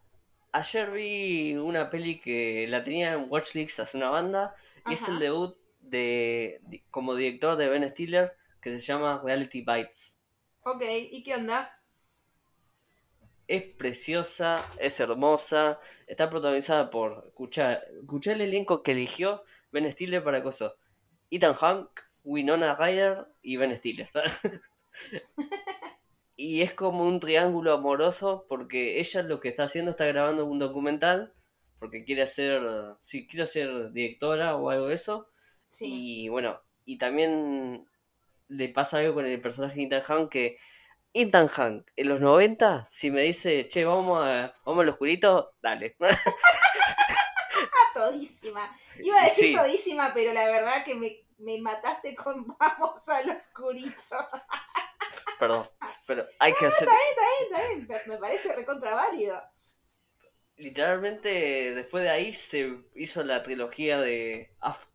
Ayer 0.54 0.92
vi 0.92 1.56
una 1.56 1.90
peli 1.90 2.20
que 2.20 2.68
la 2.68 2.84
tenía 2.84 3.14
en 3.14 3.30
Watchlist 3.30 3.80
hace 3.80 3.98
una 3.98 4.10
banda 4.10 4.56
y 4.90 4.94
es 4.94 5.08
el 5.08 5.20
debut 5.20 5.58
de, 5.82 6.62
como 6.90 7.16
director 7.16 7.58
de 7.58 7.70
Ben 7.70 7.90
Stiller 7.90 8.36
que 8.62 8.78
se 8.78 8.80
llama 8.80 9.22
Reality 9.24 9.62
Bites. 9.62 10.20
Ok, 10.64 10.84
¿y 11.12 11.24
qué 11.24 11.36
onda? 11.36 11.70
Es 13.48 13.64
preciosa, 13.64 14.66
es 14.80 15.00
hermosa, 15.00 15.80
está 16.08 16.30
protagonizada 16.30 16.90
por, 16.90 17.26
escuchá, 17.28 17.82
escuchá 18.02 18.34
el 18.34 18.42
elenco 18.42 18.84
que 18.84 18.92
eligió 18.92 19.44
Ben 19.72 19.90
Stiller 19.92 20.24
para 20.24 20.44
coso. 20.44 20.76
Ethan 21.30 21.54
Hawke, 21.54 22.07
Winona 22.28 22.76
Ryder 22.76 23.26
y 23.42 23.56
Ben 23.56 23.76
Stiller. 23.78 24.10
y 26.36 26.62
es 26.62 26.74
como 26.74 27.04
un 27.06 27.22
triángulo 27.22 27.72
amoroso 27.74 28.46
porque 28.50 29.00
ella 29.00 29.24
lo 29.24 29.40
que 29.40 29.48
está 29.48 29.64
haciendo 29.64 29.92
está 29.92 30.06
grabando 30.06 30.46
un 30.46 30.60
documental 30.60 31.34
porque 31.80 32.04
quiere 32.04 32.28
ser, 32.28 32.62
sí, 33.00 33.28
quiere 33.28 33.46
ser 33.46 33.92
directora 33.94 34.58
o 34.58 34.70
algo 34.70 34.88
de 34.88 34.96
eso. 34.96 35.30
Sí. 35.70 36.24
Y 36.24 36.30
bueno, 36.30 36.62
y 36.84 36.98
también 36.98 37.88
le 38.50 38.70
pasa 38.70 38.98
algo 38.98 39.14
con 39.14 39.26
el 39.26 39.40
personaje 39.40 39.76
de 39.76 39.84
Ethan 39.84 40.04
Hunt 40.10 40.30
que 40.30 40.58
Ethan 41.14 41.50
Hunt 41.58 41.88
en 41.96 42.10
los 42.10 42.20
90, 42.20 42.86
si 42.88 43.10
me 43.10 43.22
dice, 43.22 43.70
che, 43.70 43.86
vamos 43.86 44.22
a, 44.22 44.52
vamos 44.66 44.82
al 44.84 44.90
oscurito, 44.90 45.54
dale. 45.62 45.96
Todísima. 47.96 48.62
Iba 49.02 49.20
a 49.20 49.24
decir 49.24 49.48
Sí. 49.50 49.56
todísima, 49.56 50.12
pero 50.14 50.34
la 50.34 50.46
verdad 50.46 50.84
que 50.86 50.96
me, 50.96 51.27
me 51.40 51.60
mataste 51.62 52.16
con 52.16 52.46
vamos 52.60 53.08
al 53.10 53.30
oscurito. 53.30 54.16
Perdón, 55.40 55.68
pero 56.08 56.26
hay 56.40 56.54
que 56.54 56.66
hacer... 56.66 56.88
Está 56.88 56.96
bien, 56.96 57.52
está 57.52 57.68
bien, 57.68 57.88
pero 57.88 58.00
me 58.08 58.18
parece 58.18 58.56
recontra 58.56 58.96
válido. 58.96 59.40
literalmente 60.56 61.74
después 61.76 62.04
de 62.04 62.10
ahí 62.10 62.34
se 62.34 62.78
hizo 62.96 63.24
la 63.24 63.44
trilogía 63.44 64.00
de 64.00 64.56
Af- 64.62 64.90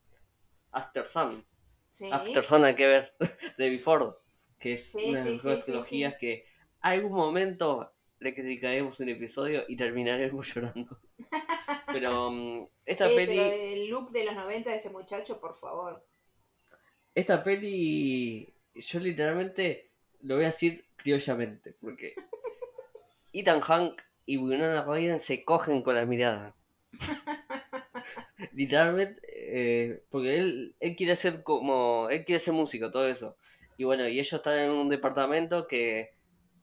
After 0.72 1.06
Sun. 1.06 1.46
Sí. 1.88 2.10
After 2.12 2.44
Sun 2.44 2.64
hay 2.64 2.74
que 2.74 2.86
ver, 2.86 3.14
de 3.58 3.70
Before, 3.70 4.06
que 4.58 4.74
es 4.74 4.92
Sí, 4.92 5.10
una 5.10 5.20
de 5.20 5.24
las 5.26 5.34
mejores 5.34 5.58
sí, 5.58 5.62
sí, 5.62 5.70
trilogías 5.72 6.14
que 6.18 6.46
algún 6.80 7.12
momento 7.12 7.92
le 8.18 8.34
criticaremos 8.34 8.98
un 9.00 9.08
episodio 9.10 9.64
y 9.68 9.76
terminaremos 9.76 10.46
llorando. 10.54 10.98
Pero 11.92 12.30
mm, 12.30 12.68
esta 12.86 13.06
Eh, 13.06 13.14
peli, 13.14 13.36
pero 13.36 13.52
el 13.52 13.88
look 13.90 14.10
de 14.10 14.24
los 14.24 14.34
90 14.34 14.70
de 14.70 14.76
ese 14.76 14.90
muchacho, 14.90 15.40
por 15.40 15.58
favor. 15.60 16.04
Esta 17.14 17.42
peli, 17.42 18.54
yo 18.74 19.00
literalmente 19.00 19.90
lo 20.22 20.36
voy 20.36 20.44
a 20.44 20.46
decir 20.48 20.84
criollamente, 20.96 21.74
porque 21.80 22.14
Ethan 23.32 23.60
Hank 23.60 24.02
y 24.26 24.36
Winona 24.38 24.84
Ryder 24.84 25.20
se 25.20 25.44
cogen 25.44 25.82
con 25.82 25.94
la 25.96 26.06
mirada. 26.06 26.54
Literalmente, 28.52 29.20
eh, 29.34 30.02
porque 30.10 30.38
él, 30.38 30.74
él 30.80 30.96
quiere 30.96 31.16
ser 31.16 31.42
como, 31.42 32.08
él 32.10 32.24
quiere 32.24 32.38
ser 32.38 32.54
músico, 32.54 32.90
todo 32.90 33.08
eso. 33.08 33.36
Y 33.76 33.84
bueno, 33.84 34.06
y 34.08 34.18
ellos 34.18 34.32
están 34.32 34.58
en 34.58 34.70
un 34.70 34.88
departamento 34.88 35.66
que, 35.66 36.10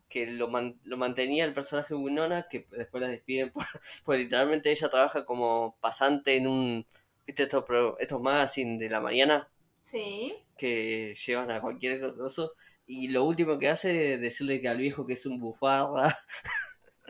que 0.10 0.28
lo, 0.28 0.50
man- 0.50 0.80
lo 0.84 0.98
mantenía 0.98 1.46
el 1.46 1.54
personaje 1.54 1.94
de 1.94 2.00
Winona, 2.02 2.48
que 2.50 2.68
después 2.72 3.02
la 3.02 3.10
despiden 3.10 3.52
por, 3.52 3.66
porque 4.06 4.24
literalmente 4.24 4.72
ella 4.72 4.90
trabaja 4.90 5.26
como 5.26 5.78
pasante 5.82 6.36
en 6.38 6.48
un, 6.48 6.88
viste 7.28 7.44
estos, 7.44 7.66
estos 8.00 8.22
magazines 8.22 8.80
de 8.80 8.90
la 8.90 9.02
mañana 9.02 9.50
Sí. 9.90 10.36
que 10.56 11.16
llevan 11.16 11.50
a 11.50 11.62
cualquier 11.62 12.00
cosa. 12.16 12.50
Y 12.86 13.08
lo 13.08 13.24
último 13.26 13.58
que 13.58 13.70
hace 13.70 14.14
es 14.14 14.22
decirle 14.22 14.62
que 14.62 14.68
al 14.68 14.78
viejo 14.78 15.06
que 15.06 15.14
es 15.14 15.26
un 15.26 15.40
bufarra. 15.40 16.16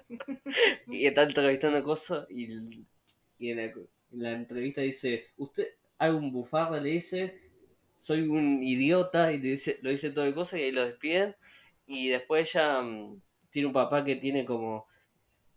y 0.87 1.05
está 1.05 1.23
entrevistando 1.23 1.83
cosas 1.83 2.25
y, 2.29 2.85
y 3.37 3.51
en, 3.51 3.57
la, 3.57 3.63
en 3.63 3.87
la 4.11 4.31
entrevista 4.31 4.81
dice, 4.81 5.25
usted, 5.37 5.67
hay 5.97 6.11
un 6.11 6.31
bufarra, 6.31 6.79
le 6.79 6.91
dice, 6.91 7.41
soy 7.97 8.21
un 8.21 8.63
idiota, 8.63 9.33
y 9.33 9.39
le 9.39 9.49
dice, 9.49 9.79
lo 9.81 9.89
dice 9.91 10.11
todo 10.11 10.25
de 10.25 10.33
cosas 10.33 10.59
y 10.61 10.63
ahí 10.63 10.71
lo 10.71 10.85
despiden. 10.85 11.35
Y 11.85 12.09
después 12.09 12.55
ella 12.55 12.81
mm, 12.81 13.21
tiene 13.49 13.67
un 13.67 13.73
papá 13.73 14.05
que 14.05 14.15
tiene 14.15 14.45
como... 14.45 14.87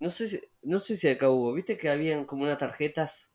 No 0.01 0.11
sé 0.11 0.27
si, 0.27 0.41
no 0.63 0.81
sé 0.81 0.97
si 0.97 1.09
acá 1.09 1.31
hubo, 1.31 1.53
viste 1.53 1.77
que 1.77 1.89
habían 1.89 2.25
como 2.27 2.43
unas 2.43 2.59
tarjetas 2.59 3.31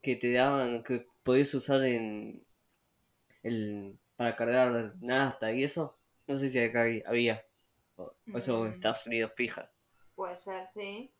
que 0.00 0.14
te 0.14 0.32
daban, 0.32 0.84
que 0.84 1.06
podías 1.24 1.52
usar 1.54 1.84
en, 1.84 2.45
el, 3.46 3.98
para 4.16 4.36
cargar 4.36 4.94
Nasta 5.00 5.52
y 5.52 5.64
eso. 5.64 5.98
No 6.26 6.36
sé 6.38 6.48
si 6.50 6.58
acá 6.60 6.84
había. 7.06 7.44
O 7.96 8.14
o 8.32 8.38
eso 8.38 8.64
en 8.66 8.72
Mm. 8.72 8.72
Estados 8.72 9.06
Unidos 9.06 9.32
fija. 9.36 9.72
Puede 10.16 10.36
ser, 10.36 10.66
sí. 10.74 11.14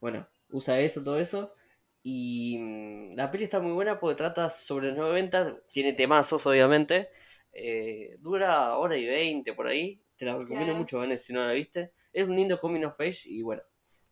Bueno, 0.00 0.28
usa 0.50 0.78
eso, 0.80 1.02
todo 1.02 1.18
eso. 1.18 1.54
Y 2.02 2.58
mm, 2.58 3.16
la 3.16 3.30
peli 3.30 3.44
está 3.44 3.60
muy 3.60 3.72
buena 3.72 3.98
porque 3.98 4.16
trata 4.16 4.50
sobre 4.50 4.88
los 4.88 4.98
90. 4.98 5.60
Tiene 5.68 5.92
temazos, 5.92 6.46
obviamente. 6.46 7.10
eh, 7.56 8.16
dura 8.20 8.76
hora 8.78 8.96
y 8.96 9.06
20 9.06 9.52
por 9.54 9.66
ahí. 9.68 10.02
Te 10.16 10.24
la 10.26 10.36
recomiendo 10.36 10.74
mucho, 10.74 10.98
Vanessa, 10.98 11.24
si 11.24 11.32
no 11.32 11.44
la 11.46 11.52
viste. 11.52 11.92
Es 12.12 12.24
un 12.26 12.34
lindo 12.36 12.58
coming 12.58 12.84
of 12.84 13.00
age 13.00 13.22
y 13.26 13.42
bueno. 13.42 13.62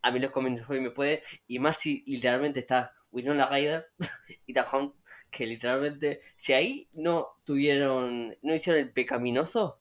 A 0.03 0.11
mí 0.13 0.21
los 0.21 0.31
coming 0.31 0.59
of 0.61 0.71
age 0.71 0.81
me 0.81 0.91
puede. 0.93 1.23
Y 1.47 1.59
más 1.59 1.77
si 1.79 2.05
literalmente 2.07 2.61
está 2.61 2.93
Winona 3.13 3.47
Ryder 3.47 3.87
y 4.47 4.53
Tajón. 4.53 4.95
Que 5.31 5.47
literalmente, 5.47 6.21
si 6.35 6.53
ahí 6.53 6.89
no 6.93 7.41
tuvieron, 7.45 8.37
no 8.43 8.55
hicieron 8.55 8.83
el 8.83 8.93
pecaminoso, 8.93 9.81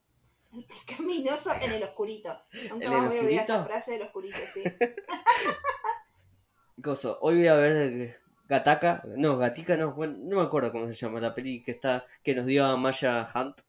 El 0.53 0.65
pecaminoso 0.65 1.49
en 1.61 1.73
el 1.73 1.83
oscurito. 1.83 2.29
Nunca 2.69 2.85
¿En 2.85 2.91
más 2.91 3.07
voy 3.07 3.17
a 3.17 3.21
olvidar 3.21 3.43
esa 3.43 3.65
frase 3.65 3.91
del 3.93 4.03
oscurito, 4.03 4.37
sí. 4.53 4.63
Coso, 6.81 7.19
hoy 7.21 7.35
voy 7.35 7.47
a 7.47 7.55
ver 7.55 7.77
eh, 7.77 8.15
Gataca, 8.47 9.03
no, 9.05 9.37
Gatica 9.37 9.77
no, 9.77 9.93
bueno, 9.93 10.17
no 10.19 10.37
me 10.37 10.43
acuerdo 10.43 10.71
cómo 10.71 10.87
se 10.87 10.93
llama 10.93 11.19
la 11.19 11.35
peli 11.35 11.61
que 11.61 11.71
está, 11.71 12.05
que 12.23 12.33
nos 12.33 12.45
dio 12.45 12.65
a 12.65 12.75
Maya 12.75 13.29
Hunt, 13.35 13.61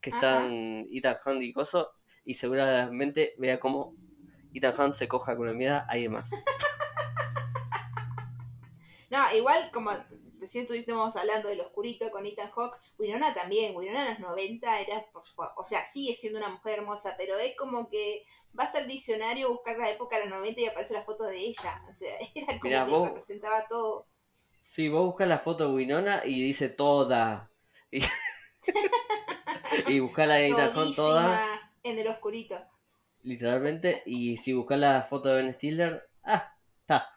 que 0.00 0.10
están 0.10 0.86
Ethan 0.92 1.16
Hunt 1.24 1.42
y 1.42 1.52
Coso, 1.52 1.92
y 2.24 2.34
seguramente 2.34 3.34
vea 3.38 3.58
cómo 3.58 3.94
Ethan 4.52 4.74
Hunt 4.78 4.94
se 4.94 5.08
coja 5.08 5.36
con 5.36 5.46
la 5.46 5.54
mirada 5.54 5.80
a 5.80 5.92
alguien 5.92 6.12
más. 6.12 6.30
No, 9.28 9.36
igual 9.36 9.70
como 9.72 9.90
recién 10.38 10.62
estuvimos 10.70 11.16
hablando 11.16 11.48
del 11.48 11.60
oscurito 11.60 12.10
con 12.10 12.24
Ethan 12.24 12.50
Hawke, 12.50 12.76
Winona 12.98 13.34
también, 13.34 13.76
Winona 13.76 14.02
en 14.16 14.22
los 14.22 14.30
90 14.30 14.80
era, 14.80 15.04
o 15.56 15.64
sea, 15.64 15.80
sigue 15.84 16.14
siendo 16.14 16.38
una 16.38 16.48
mujer 16.48 16.78
hermosa, 16.78 17.14
pero 17.18 17.36
es 17.38 17.54
como 17.56 17.88
que 17.90 18.24
vas 18.52 18.74
al 18.74 18.88
diccionario 18.88 19.46
a 19.46 19.50
buscar 19.50 19.76
la 19.78 19.90
época 19.90 20.18
de 20.18 20.26
los 20.26 20.38
90 20.38 20.60
y 20.60 20.66
aparece 20.66 20.94
la 20.94 21.04
foto 21.04 21.24
de 21.24 21.36
ella, 21.38 21.82
o 21.92 21.94
sea, 21.96 22.14
era 22.34 22.58
como 22.60 22.62
Mirá, 22.62 22.86
que 22.86 22.90
vos- 22.90 23.08
representaba 23.08 23.66
todo. 23.68 24.06
Sí, 24.60 24.88
vos 24.88 25.06
buscas 25.06 25.28
la 25.28 25.38
foto 25.38 25.68
de 25.68 25.74
Winona 25.74 26.22
y 26.24 26.42
dice 26.42 26.68
toda. 26.68 27.50
Y, 27.92 28.02
y 29.86 30.00
buscás 30.00 30.28
la 30.28 30.34
de 30.34 30.48
Ethan 30.48 30.94
toda, 30.94 31.46
en 31.82 31.98
el 31.98 32.06
oscurito. 32.08 32.56
literalmente, 33.22 34.02
y 34.06 34.36
si 34.36 34.52
buscas 34.52 34.78
la 34.78 35.02
foto 35.02 35.28
de 35.30 35.36
Ben 35.42 35.54
Stiller, 35.54 36.08
ah, 36.24 36.54
está. 36.80 37.08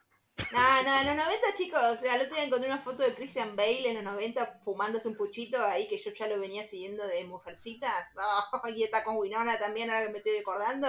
No, 0.52 0.84
no, 0.84 1.02
en 1.02 1.08
los 1.08 1.15
90, 1.15 1.56
chicos, 1.56 1.80
o 1.84 1.98
sea, 1.98 2.15
el 2.15 2.22
otro 2.22 2.36
día 2.36 2.46
encontré 2.46 2.67
una 2.67 2.80
foto 2.80 3.04
de 3.04 3.13
Christian 3.13 3.56
Bale 3.56 3.89
en 3.89 3.96
los 3.96 4.04
90 4.04 4.62
fumándose 4.63 5.08
un 5.08 5.15
puchito 5.15 5.63
ahí 5.63 5.88
que 5.88 5.98
yo 5.98 6.12
ya 6.12 6.28
lo 6.28 6.39
venía 6.39 6.65
siguiendo 6.65 7.06
de 7.06 7.24
Mujercitas. 7.26 7.91
No, 8.15 8.69
y 8.69 8.84
está 8.84 9.04
con 9.04 9.17
Winona 9.17 9.58
también, 9.60 9.89
ahora 9.89 10.08
que 10.08 10.12
me 10.12 10.17
estoy 10.19 10.38
recordando. 10.38 10.88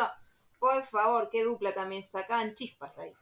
Por 0.58 0.82
favor, 0.86 1.28
qué 1.30 1.44
dupla 1.44 1.74
también, 1.74 2.04
sacaban 2.04 2.54
chispas 2.54 2.98
ahí. 2.98 3.12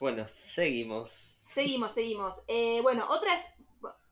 Bueno, 0.00 0.26
seguimos. 0.26 1.10
Seguimos, 1.10 1.92
seguimos. 1.92 2.42
Eh, 2.48 2.80
bueno, 2.82 3.06
otras, 3.08 3.54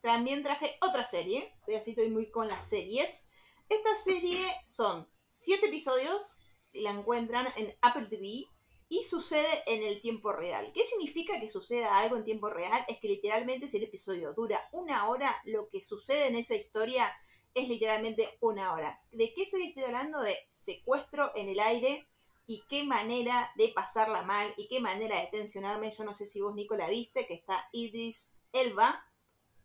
también 0.03 0.43
traje 0.43 0.77
otra 0.83 1.05
serie. 1.05 1.53
Estoy 1.61 1.75
así, 1.75 1.91
estoy 1.91 2.11
muy 2.11 2.31
con 2.31 2.49
las 2.49 2.69
series. 2.69 3.31
Esta 3.69 3.91
serie 4.05 4.45
son 4.67 5.09
siete 5.25 5.67
episodios, 5.67 6.39
y 6.73 6.83
la 6.83 6.91
encuentran 6.91 7.49
en 7.57 7.75
Apple 7.81 8.07
TV 8.07 8.47
y 8.91 9.05
sucede 9.05 9.49
en 9.67 9.85
el 9.85 10.01
tiempo 10.01 10.33
real. 10.33 10.73
¿Qué 10.75 10.83
significa 10.83 11.41
que 11.41 11.49
suceda 11.49 11.97
algo 11.99 12.17
en 12.17 12.25
tiempo 12.25 12.51
real? 12.51 12.85
Es 12.89 12.99
que 12.99 13.07
literalmente 13.07 13.69
si 13.69 13.77
el 13.77 13.85
episodio 13.85 14.35
dura 14.35 14.59
una 14.73 15.09
hora, 15.09 15.35
lo 15.45 15.69
que 15.69 15.81
sucede 15.81 16.27
en 16.27 16.35
esa 16.35 16.57
historia 16.57 17.07
es 17.55 17.69
literalmente 17.69 18.27
una 18.41 18.73
hora. 18.75 19.01
¿De 19.13 19.33
qué 19.33 19.47
serie 19.47 19.69
estoy 19.69 19.85
hablando? 19.85 20.21
De 20.21 20.35
secuestro 20.51 21.31
en 21.37 21.49
el 21.49 21.61
aire 21.61 22.09
y 22.47 22.65
qué 22.69 22.83
manera 22.83 23.53
de 23.55 23.69
pasarla 23.69 24.23
mal 24.23 24.53
y 24.57 24.67
qué 24.67 24.81
manera 24.81 25.21
de 25.21 25.29
tensionarme. 25.29 25.95
Yo 25.97 26.03
no 26.03 26.13
sé 26.13 26.27
si 26.27 26.41
vos, 26.41 26.53
Nico, 26.57 26.75
la 26.75 26.89
viste, 26.89 27.29
que 27.29 27.35
está 27.35 27.69
Idris 27.73 28.33
Elba. 28.53 29.07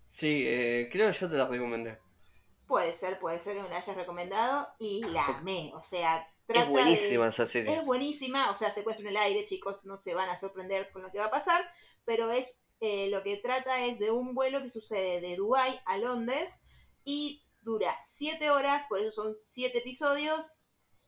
Sí, 0.08 0.44
eh, 0.48 0.88
creo 0.92 1.12
que 1.12 1.18
yo 1.18 1.28
te 1.28 1.38
la 1.38 1.48
recomendé. 1.48 1.98
Puede 2.68 2.94
ser, 2.94 3.20
puede 3.20 3.40
ser 3.40 3.56
que 3.56 3.64
me 3.64 3.70
la 3.70 3.78
hayas 3.78 3.96
recomendado 3.96 4.68
y 4.78 5.04
la 5.06 5.26
amé. 5.26 5.72
O 5.74 5.82
sea, 5.82 6.32
Es 6.48 6.70
buenísima 6.70 7.24
de... 7.24 7.30
esa 7.30 7.46
serie. 7.46 7.74
Es 7.74 7.86
buenísima, 7.86 8.52
o 8.52 8.56
sea, 8.56 8.72
secuestro 8.72 9.06
en 9.06 9.16
el 9.16 9.18
aire, 9.18 9.46
chicos, 9.46 9.86
no 9.86 9.98
se 9.98 10.14
van 10.14 10.30
a 10.30 10.40
sorprender 10.40 10.92
con 10.92 11.02
lo 11.02 11.12
que 11.12 11.20
va 11.20 11.26
a 11.26 11.32
pasar, 11.32 11.62
pero 12.06 12.32
es 12.32 12.62
eh, 12.82 13.08
lo 13.10 13.24
que 13.24 13.38
trata 13.38 13.86
es 13.86 14.00
de 14.00 14.12
un 14.12 14.36
vuelo 14.36 14.62
que 14.62 14.70
sucede 14.70 15.22
de 15.22 15.36
Dubái 15.36 15.80
a 15.86 15.98
Londres 15.98 16.64
y 17.04 17.44
dura 17.62 17.98
siete 18.08 18.52
horas, 18.52 18.86
por 18.88 19.00
eso 19.00 19.12
son 19.12 19.36
siete 19.36 19.80
episodios. 19.80 20.58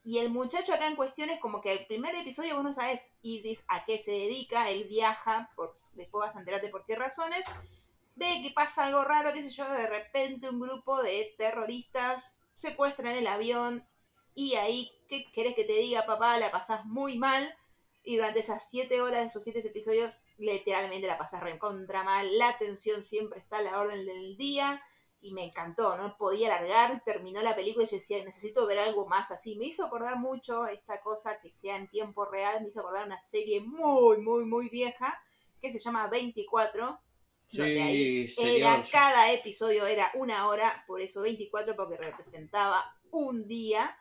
Y 0.04 0.20
el 0.20 0.30
muchacho 0.30 0.74
acá 0.74 0.88
en 0.88 0.96
cuestión 0.96 1.30
es 1.30 1.40
como 1.40 1.62
que 1.62 1.74
el 1.74 1.86
primer 1.86 2.16
episodio 2.16 2.56
vos 2.56 2.64
no 2.64 2.74
sabes 2.74 3.12
Idris 3.22 3.66
a 3.68 3.84
qué 3.86 4.00
se 4.00 4.12
dedica, 4.12 4.70
él 4.70 4.86
viaja, 4.86 5.52
por, 5.56 5.78
después 5.92 6.28
vas 6.28 6.36
a 6.36 6.40
enterarte 6.40 6.70
por 6.70 6.86
qué 6.86 6.96
razones, 6.96 7.44
ve 8.16 8.42
que 8.42 8.52
pasa 8.52 8.86
algo 8.86 9.04
raro, 9.04 9.34
qué 9.34 9.44
sé 9.44 9.52
yo, 9.52 9.70
de 9.70 9.88
repente 9.88 10.50
un 10.50 10.62
grupo 10.62 11.02
de 11.04 11.36
terroristas 11.38 12.38
secuestran 12.56 13.16
el 13.16 13.28
avión 13.28 13.88
y 14.34 14.56
ahí, 14.56 14.90
¿qué 15.08 15.26
querés 15.34 15.56
que 15.56 15.64
te 15.64 15.74
diga, 15.74 16.06
papá? 16.06 16.38
La 16.40 16.52
pasás 16.52 16.86
muy 16.86 17.18
mal 17.18 17.56
y 18.04 18.18
durante 18.18 18.40
esas 18.40 18.70
siete 18.70 19.02
horas 19.02 19.26
esos 19.26 19.44
siete 19.44 19.60
episodios 19.60 20.14
literalmente 20.38 21.08
la 21.08 21.18
pasás 21.18 21.42
recontra 21.42 22.04
mal, 22.04 22.38
la 22.38 22.58
tensión 22.58 23.04
siempre 23.04 23.40
está 23.40 23.58
a 23.58 23.62
la 23.64 23.80
orden 23.80 24.06
del 24.06 24.38
día 24.38 24.82
y 25.20 25.34
me 25.34 25.46
encantó, 25.46 25.98
no 25.98 26.16
podía 26.18 26.50
largar, 26.50 27.04
terminó 27.04 27.42
la 27.42 27.56
película 27.56 27.86
y 27.86 27.90
yo 27.90 27.98
decía, 27.98 28.24
necesito 28.24 28.68
ver 28.68 28.80
algo 28.80 29.08
más 29.08 29.32
así. 29.32 29.56
Me 29.56 29.66
hizo 29.66 29.86
acordar 29.86 30.18
mucho 30.20 30.68
esta 30.68 31.02
cosa 31.02 31.40
que 31.42 31.52
sea 31.52 31.76
en 31.76 31.90
tiempo 31.90 32.26
real, 32.26 32.62
me 32.62 32.70
hizo 32.70 32.82
acordar 32.82 33.08
una 33.08 33.20
serie 33.20 33.62
muy, 33.62 34.20
muy, 34.20 34.46
muy 34.46 34.70
vieja 34.70 35.20
que 35.62 35.72
se 35.72 35.80
llama 35.80 36.08
24. 36.08 37.00
donde 37.52 37.82
ahí 37.82 38.28
Sí, 38.28 38.58
era, 38.58 38.84
cada 38.92 39.34
episodio 39.34 39.88
era 39.88 40.06
una 40.16 40.48
hora, 40.48 40.72
por 40.86 41.02
eso 41.02 41.22
24, 41.22 41.76
porque 41.76 41.98
representaba 41.98 42.84
un 43.12 43.48
día. 43.48 43.98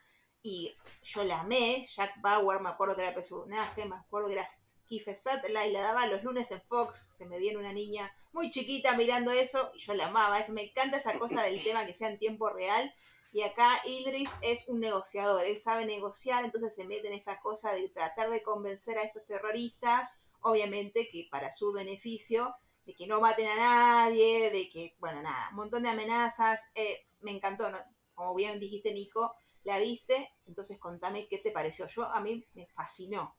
Y 0.49 0.77
yo 1.03 1.25
la 1.25 1.41
amé, 1.41 1.89
Jack 1.93 2.21
Bauer, 2.21 2.61
me 2.61 2.69
acuerdo 2.69 2.95
que 2.95 3.03
era 3.03 3.13
personaje, 3.13 3.85
me 3.85 3.97
acuerdo 3.97 4.29
que 4.29 4.35
era 4.35 4.49
Kiefer 4.87 5.17
Sutherland, 5.17 5.71
y 5.71 5.73
la 5.73 5.81
daba 5.81 6.07
los 6.07 6.23
lunes 6.23 6.53
en 6.53 6.63
Fox, 6.69 7.11
se 7.15 7.27
me 7.27 7.41
viene 7.41 7.59
una 7.59 7.73
niña 7.73 8.15
muy 8.33 8.53
chiquita 8.53 8.97
mirando 8.97 9.33
eso, 9.33 9.73
y 9.75 9.81
yo 9.81 9.95
la 9.95 10.07
amaba, 10.07 10.39
eso 10.39 10.53
me 10.53 10.63
encanta 10.63 10.99
esa 10.99 11.19
cosa 11.19 11.43
del 11.43 11.65
tema 11.65 11.85
que 11.85 11.97
sea 11.97 12.11
en 12.11 12.21
tiempo 12.21 12.49
real. 12.49 12.95
Y 13.33 13.43
acá 13.43 13.69
Idris 13.87 14.31
es 14.41 14.69
un 14.69 14.79
negociador, 14.79 15.45
él 15.45 15.61
sabe 15.61 15.85
negociar, 15.85 16.45
entonces 16.45 16.77
se 16.77 16.87
mete 16.87 17.09
en 17.09 17.15
esta 17.15 17.41
cosa 17.41 17.73
de 17.73 17.89
tratar 17.89 18.31
de 18.31 18.45
convencer 18.45 18.99
a 18.99 19.03
estos 19.03 19.27
terroristas 19.27 20.21
obviamente 20.43 21.09
que 21.11 21.27
para 21.29 21.51
su 21.51 21.73
beneficio, 21.73 22.55
de 22.85 22.95
que 22.95 23.09
no 23.09 23.21
maten 23.21 23.49
a 23.49 23.57
nadie, 23.57 24.53
de 24.53 24.71
que, 24.71 24.95
bueno, 25.01 25.21
nada, 25.23 25.49
un 25.51 25.57
montón 25.57 25.83
de 25.83 25.89
amenazas. 25.89 26.71
Eh, 26.77 27.09
me 27.21 27.33
encantó, 27.33 27.69
¿no? 27.69 27.79
como 28.15 28.35
bien 28.35 28.59
dijiste, 28.59 28.93
Nico, 28.93 29.35
la 29.67 29.81
viste, 29.81 30.31
entonces 30.47 30.79
contame 30.79 31.27
qué 31.29 31.39
te 31.39 31.51
pareció. 31.51 31.89
Yo, 31.89 32.05
a 32.05 32.21
mí 32.21 32.47
me 32.55 32.67
fascinó. 32.69 33.37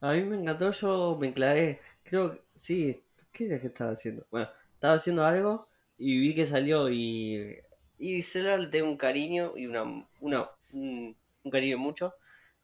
A 0.00 0.12
mí 0.12 0.22
me 0.22 0.36
encantó, 0.36 0.70
yo 0.70 1.16
me 1.18 1.32
clavé, 1.32 1.80
creo 2.02 2.32
que 2.32 2.42
sí, 2.54 3.04
¿qué 3.32 3.46
era 3.46 3.60
que 3.60 3.68
estaba 3.68 3.92
haciendo? 3.92 4.26
Bueno, 4.30 4.48
estaba 4.74 4.94
haciendo 4.94 5.24
algo 5.24 5.68
y 5.96 6.20
vi 6.20 6.34
que 6.34 6.44
salió 6.44 6.90
y, 6.90 7.56
y 7.98 8.20
Celular 8.20 8.60
le 8.60 8.66
tengo 8.66 8.90
un 8.90 8.98
cariño 8.98 9.54
y 9.56 9.66
una, 9.66 9.84
una 10.20 10.50
un, 10.72 11.16
cariño 11.50 11.78
mucho 11.78 12.14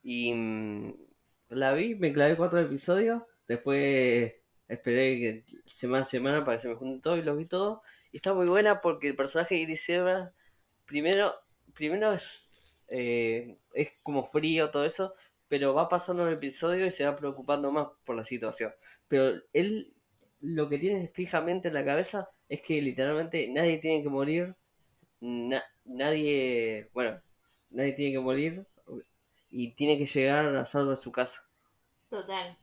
y 0.02 0.34
mm, 0.34 0.94
la 1.50 1.72
vi, 1.72 1.94
me 1.94 2.12
clavé 2.12 2.36
cuatro 2.36 2.60
episodios, 2.60 3.22
después 3.46 4.34
esperé 4.66 5.18
que 5.18 5.44
semana 5.64 6.02
a 6.02 6.04
semana 6.04 6.44
para 6.44 6.56
que 6.56 6.62
se 6.62 6.68
me 6.68 6.74
junten 6.74 7.00
todos 7.00 7.18
y 7.18 7.22
los 7.22 7.38
vi 7.38 7.46
todos 7.46 7.78
y 8.12 8.16
está 8.16 8.34
muy 8.34 8.48
buena 8.48 8.82
porque 8.82 9.08
el 9.08 9.16
personaje 9.16 9.54
de 9.54 9.60
Iris 9.62 9.90
primero, 10.84 11.34
primero 11.72 12.12
es, 12.12 12.47
eh, 12.90 13.58
es 13.74 13.92
como 14.02 14.24
frío 14.26 14.70
todo 14.70 14.84
eso, 14.84 15.14
pero 15.48 15.74
va 15.74 15.88
pasando 15.88 16.26
el 16.26 16.34
episodio 16.34 16.86
y 16.86 16.90
se 16.90 17.06
va 17.06 17.16
preocupando 17.16 17.72
más 17.72 17.88
por 18.04 18.16
la 18.16 18.24
situación. 18.24 18.72
Pero 19.08 19.32
él 19.52 19.94
lo 20.40 20.68
que 20.68 20.78
tiene 20.78 21.08
fijamente 21.08 21.68
en 21.68 21.74
la 21.74 21.84
cabeza 21.84 22.30
es 22.48 22.62
que 22.62 22.80
literalmente 22.82 23.48
nadie 23.50 23.78
tiene 23.78 24.02
que 24.02 24.08
morir, 24.08 24.56
na- 25.20 25.64
nadie, 25.84 26.90
bueno, 26.94 27.20
nadie 27.70 27.92
tiene 27.94 28.12
que 28.14 28.20
morir 28.20 28.66
y 29.50 29.74
tiene 29.74 29.98
que 29.98 30.06
llegar 30.06 30.46
a 30.56 30.64
salvo 30.64 30.92
a 30.92 30.96
su 30.96 31.12
casa. 31.12 31.48
Total. 32.10 32.56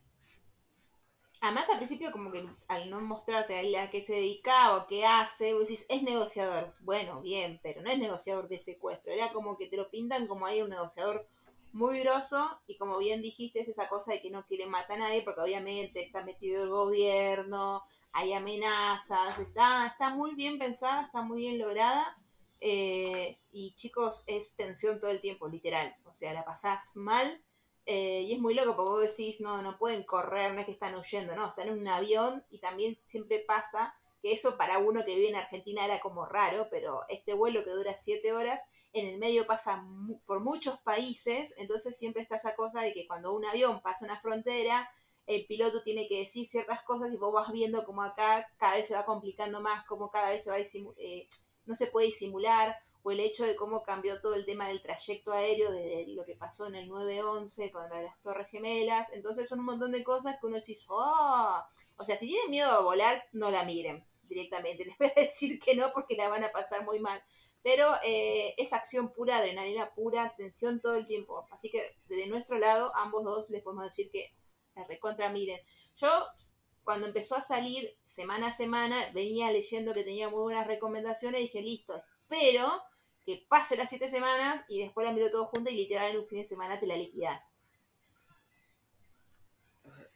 Además, 1.46 1.70
al 1.70 1.78
principio, 1.78 2.12
como 2.12 2.32
que 2.32 2.44
al 2.68 2.90
no 2.90 3.00
mostrarte 3.02 3.78
a 3.78 3.92
qué 3.92 4.02
se 4.02 4.14
dedicaba 4.14 4.78
o 4.78 4.88
qué 4.88 5.06
hace, 5.06 5.54
vos 5.54 5.70
es 5.70 6.02
negociador. 6.02 6.74
Bueno, 6.80 7.22
bien, 7.22 7.60
pero 7.62 7.84
no 7.84 7.92
es 7.92 8.00
negociador 8.00 8.48
de 8.48 8.58
secuestro. 8.58 9.14
Era 9.14 9.32
como 9.32 9.56
que 9.56 9.68
te 9.68 9.78
lo 9.78 9.92
pintan 9.92 10.26
como 10.26 10.48
ahí 10.48 10.64
un 10.64 10.72
negociador 10.72 11.28
muy 11.72 12.00
grosso 12.00 12.60
y 12.66 12.78
como 12.80 12.98
bien 12.98 13.22
dijiste, 13.22 13.60
es 13.60 13.68
esa 13.68 13.88
cosa 13.90 14.14
de 14.14 14.24
que 14.24 14.32
no 14.32 14.48
quiere 14.48 14.66
matar 14.66 14.98
a 14.98 15.02
nadie 15.02 15.22
porque 15.22 15.42
obviamente 15.42 16.02
está 16.02 16.26
metido 16.26 16.64
el 16.64 16.70
gobierno, 16.70 17.84
hay 18.12 18.34
amenazas, 18.34 19.38
está, 19.38 19.86
está 19.86 20.16
muy 20.16 20.34
bien 20.34 20.58
pensada, 20.58 21.04
está 21.04 21.22
muy 21.22 21.42
bien 21.42 21.60
lograda. 21.60 22.18
eh, 22.60 23.38
y 23.52 23.76
chicos, 23.76 24.24
es 24.26 24.56
tensión 24.56 25.00
todo 25.00 25.12
el 25.12 25.22
tiempo, 25.22 25.48
literal. 25.48 25.96
O 26.06 26.16
sea, 26.16 26.34
la 26.34 26.44
pasás 26.44 26.96
mal 26.96 27.44
eh, 27.86 28.22
y 28.22 28.34
es 28.34 28.40
muy 28.40 28.54
loco 28.56 28.76
porque 28.76 28.90
vos 28.90 29.02
decís, 29.02 29.42
no, 29.42 29.62
no 29.62 29.78
pueden 29.78 30.04
correr, 30.04 30.54
no 30.54 30.60
es 30.60 30.66
que 30.66 30.72
están 30.72 30.96
huyendo, 30.96 31.36
no, 31.36 31.48
están 31.48 31.68
en 31.70 31.80
un 31.80 31.88
avión 31.88 32.44
y 32.50 32.60
también 32.60 32.98
siempre 33.06 33.40
pasa 33.48 33.96
que 34.22 34.32
eso 34.34 34.58
para 34.58 34.80
uno 34.80 35.06
que 35.06 35.16
vive 35.16 35.30
en 35.30 35.36
Argentina 35.36 35.86
era 35.86 36.00
como 36.00 36.26
raro, 36.26 36.68
pero 36.72 37.02
este 37.10 37.34
vuelo 37.34 37.64
que 37.64 37.70
dura 37.72 37.96
siete 37.98 38.34
horas, 38.34 38.60
en 38.94 39.08
el 39.08 39.18
medio 39.20 39.46
pasa 39.46 39.78
mu- 39.84 40.20
por 40.26 40.40
muchos 40.42 40.80
países, 40.82 41.54
entonces 41.58 41.98
siempre 41.98 42.24
está 42.24 42.38
esa 42.38 42.56
cosa 42.56 42.82
de 42.82 42.94
que 42.94 43.06
cuando 43.08 43.34
un 43.36 43.46
avión 43.46 43.82
pasa 43.82 44.06
una 44.06 44.20
frontera, 44.20 44.90
el 45.28 45.46
piloto 45.46 45.84
tiene 45.84 46.08
que 46.08 46.20
decir 46.20 46.48
ciertas 46.48 46.82
cosas 46.84 47.12
y 47.14 47.18
vos 47.18 47.34
vas 47.34 47.52
viendo 47.52 47.84
como 47.86 48.04
acá 48.04 48.48
cada 48.58 48.78
vez 48.78 48.88
se 48.88 48.94
va 48.96 49.06
complicando 49.06 49.60
más, 49.62 49.86
como 49.86 50.10
cada 50.12 50.32
vez 50.32 50.44
se 50.44 50.50
va 50.52 50.58
eh, 50.60 51.28
no 51.66 51.76
se 51.76 51.88
puede 51.88 52.08
disimular, 52.08 52.76
o 53.08 53.12
el 53.12 53.20
hecho 53.20 53.46
de 53.46 53.56
cómo 53.56 53.84
cambió 53.84 54.20
todo 54.20 54.34
el 54.34 54.48
tema 54.48 54.68
del 54.68 54.82
trayecto 54.82 55.32
aéreo, 55.32 55.72
de 55.72 56.06
lo 56.08 56.26
que 56.26 56.34
pasó 56.34 56.66
en 56.66 56.74
el 56.74 56.90
9-11 56.90 57.70
con 57.70 57.88
las 57.88 58.20
Torres 58.24 58.48
Gemelas. 58.50 59.14
Entonces 59.14 59.48
son 59.48 59.60
un 59.60 59.66
montón 59.66 59.92
de 59.92 60.04
cosas 60.04 60.38
que 60.42 60.48
uno 60.48 60.56
dice, 60.56 60.88
oh, 60.90 61.62
o 61.98 62.04
sea, 62.04 62.18
si 62.18 62.28
tienen 62.28 62.50
miedo 62.50 62.72
a 62.72 62.82
volar, 62.82 63.16
no 63.32 63.52
la 63.52 63.64
miren 63.64 64.04
directamente. 64.24 64.86
Les 64.86 64.98
voy 64.98 65.12
a 65.16 65.22
decir 65.22 65.60
que 65.60 65.76
no 65.76 65.94
porque 65.94 66.16
la 66.16 66.30
van 66.30 66.46
a 66.46 66.50
pasar 66.50 66.84
muy 66.84 67.00
mal. 67.00 67.24
Pero 67.62 67.86
eh, 68.04 68.56
es 68.58 68.74
acción 68.74 69.14
pura, 69.14 69.38
adrenalina 69.38 69.94
pura, 69.94 70.34
tensión 70.36 70.82
todo 70.82 70.96
el 70.96 71.06
tiempo. 71.06 71.48
Así 71.52 71.70
que 71.70 72.00
desde 72.08 72.26
nuestro 72.26 72.58
lado, 72.58 72.92
ambos 72.96 73.24
dos 73.24 73.48
les 73.52 73.62
podemos 73.62 73.86
decir 73.86 74.10
que 74.10 74.34
la 74.76 74.84
recontra 74.86 75.30
miren. 75.30 75.62
Yo, 75.96 76.10
cuando 76.84 77.06
empezó 77.06 77.36
a 77.36 77.44
salir 77.44 78.00
semana 78.04 78.48
a 78.48 78.56
semana, 78.56 78.98
venía 79.14 79.52
leyendo 79.52 79.94
que 79.94 80.04
tenía 80.04 80.28
muy 80.28 80.42
buenas 80.42 80.66
recomendaciones 80.66 81.40
y 81.40 81.44
dije, 81.44 81.62
listo, 81.62 82.02
espero 82.24 82.82
que 83.26 83.46
pase 83.50 83.76
las 83.76 83.90
siete 83.90 84.10
semanas 84.10 84.64
y 84.70 84.80
después 84.82 85.06
la 85.06 85.14
miro 85.14 85.32
todo 85.32 85.46
junto 85.46 85.72
y 85.72 85.76
literal 85.76 86.12
en 86.12 86.20
un 86.20 86.28
fin 86.28 86.40
de 86.40 86.46
semana 86.46 86.80
te 86.80 86.86
la 86.86 86.96
liquidás. 86.96 87.56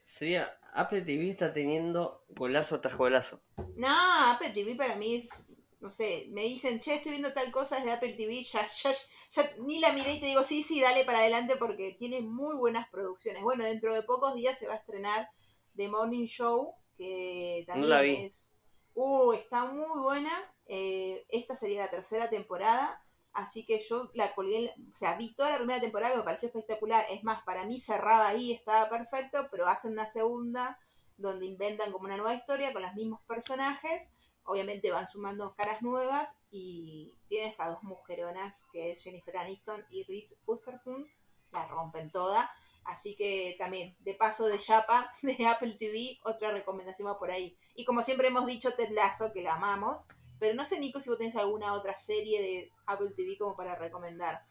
Sería, 0.05 0.59
Apple 0.73 1.01
TV 1.01 1.29
está 1.29 1.53
teniendo 1.53 2.25
golazo 2.29 2.81
tras 2.81 2.97
golazo. 2.97 3.41
No, 3.75 3.87
Apple 4.33 4.51
TV 4.51 4.75
para 4.75 4.95
mí 4.95 5.15
es, 5.15 5.47
no 5.79 5.91
sé, 5.91 6.27
me 6.31 6.41
dicen, 6.41 6.79
che, 6.79 6.95
estoy 6.95 7.11
viendo 7.11 7.31
tal 7.33 7.51
cosa 7.51 7.83
de 7.83 7.91
Apple 7.91 8.13
TV, 8.13 8.43
ya, 8.43 8.59
ya, 8.83 8.91
ya 9.31 9.51
ni 9.59 9.79
la 9.79 9.93
miré 9.93 10.13
y 10.13 10.19
te 10.19 10.27
digo, 10.27 10.43
sí, 10.43 10.63
sí, 10.63 10.81
dale 10.81 11.05
para 11.05 11.19
adelante 11.19 11.55
porque 11.57 11.95
tiene 11.97 12.21
muy 12.21 12.55
buenas 12.55 12.89
producciones. 12.89 13.43
Bueno, 13.43 13.63
dentro 13.63 13.93
de 13.93 14.03
pocos 14.03 14.35
días 14.35 14.57
se 14.57 14.67
va 14.67 14.73
a 14.73 14.77
estrenar 14.77 15.29
The 15.75 15.89
Morning 15.89 16.25
Show, 16.25 16.75
que 16.97 17.63
también 17.67 17.89
la 17.89 18.01
vi. 18.01 18.15
es... 18.15 18.53
Uh, 18.95 19.33
está 19.33 19.65
muy 19.65 20.01
buena. 20.01 20.31
Eh, 20.69 21.25
esta 21.29 21.55
sería 21.55 21.81
la 21.81 21.89
tercera 21.89 22.29
temporada. 22.29 23.03
Así 23.33 23.65
que 23.65 23.81
yo 23.87 24.09
la 24.13 24.33
colgué, 24.33 24.73
o 24.93 24.97
sea, 24.97 25.15
vi 25.15 25.33
toda 25.33 25.51
la 25.51 25.57
primera 25.57 25.81
temporada 25.81 26.11
que 26.11 26.19
me 26.19 26.23
pareció 26.23 26.47
espectacular. 26.47 27.05
Es 27.09 27.23
más, 27.23 27.43
para 27.43 27.65
mí 27.65 27.79
cerraba 27.79 28.27
ahí, 28.27 28.53
estaba 28.53 28.89
perfecto, 28.89 29.47
pero 29.51 29.67
hacen 29.67 29.93
una 29.93 30.09
segunda 30.09 30.79
donde 31.17 31.45
inventan 31.45 31.91
como 31.91 32.05
una 32.05 32.17
nueva 32.17 32.33
historia 32.33 32.71
con 32.71 32.81
los 32.81 32.93
mismos 32.93 33.21
personajes. 33.27 34.13
Obviamente 34.43 34.91
van 34.91 35.07
sumando 35.07 35.53
caras 35.55 35.81
nuevas 35.81 36.39
y 36.49 37.15
tiene 37.27 37.49
estas 37.49 37.69
dos 37.69 37.83
mujeronas 37.83 38.67
que 38.71 38.91
es 38.91 39.03
Jennifer 39.03 39.37
Aniston 39.37 39.85
y 39.89 40.03
Reese 40.03 40.37
Witherspoon. 40.45 41.07
La 41.51 41.67
rompen 41.67 42.11
toda. 42.11 42.49
Así 42.83 43.15
que 43.15 43.55
también, 43.59 43.95
de 43.99 44.13
paso 44.15 44.47
de 44.47 44.57
Chapa, 44.57 45.13
de 45.21 45.47
Apple 45.47 45.73
TV, 45.73 46.19
otra 46.23 46.51
recomendación 46.51 47.15
por 47.19 47.29
ahí. 47.29 47.57
Y 47.75 47.85
como 47.85 48.01
siempre 48.01 48.27
hemos 48.27 48.45
dicho, 48.45 48.73
Ted 48.73 48.89
Lasso, 48.91 49.31
que 49.33 49.43
la 49.43 49.55
amamos. 49.55 50.07
Pero 50.39 50.55
no 50.55 50.65
sé, 50.65 50.79
Nico, 50.79 50.99
si 51.01 51.09
vos 51.09 51.17
tenés 51.19 51.35
alguna 51.35 51.73
otra 51.73 51.95
serie 51.95 52.41
de 52.41 52.71
Apple 52.85 53.11
TV 53.15 53.37
como 53.37 53.55
para 53.55 53.75
recomendar. 53.75 54.41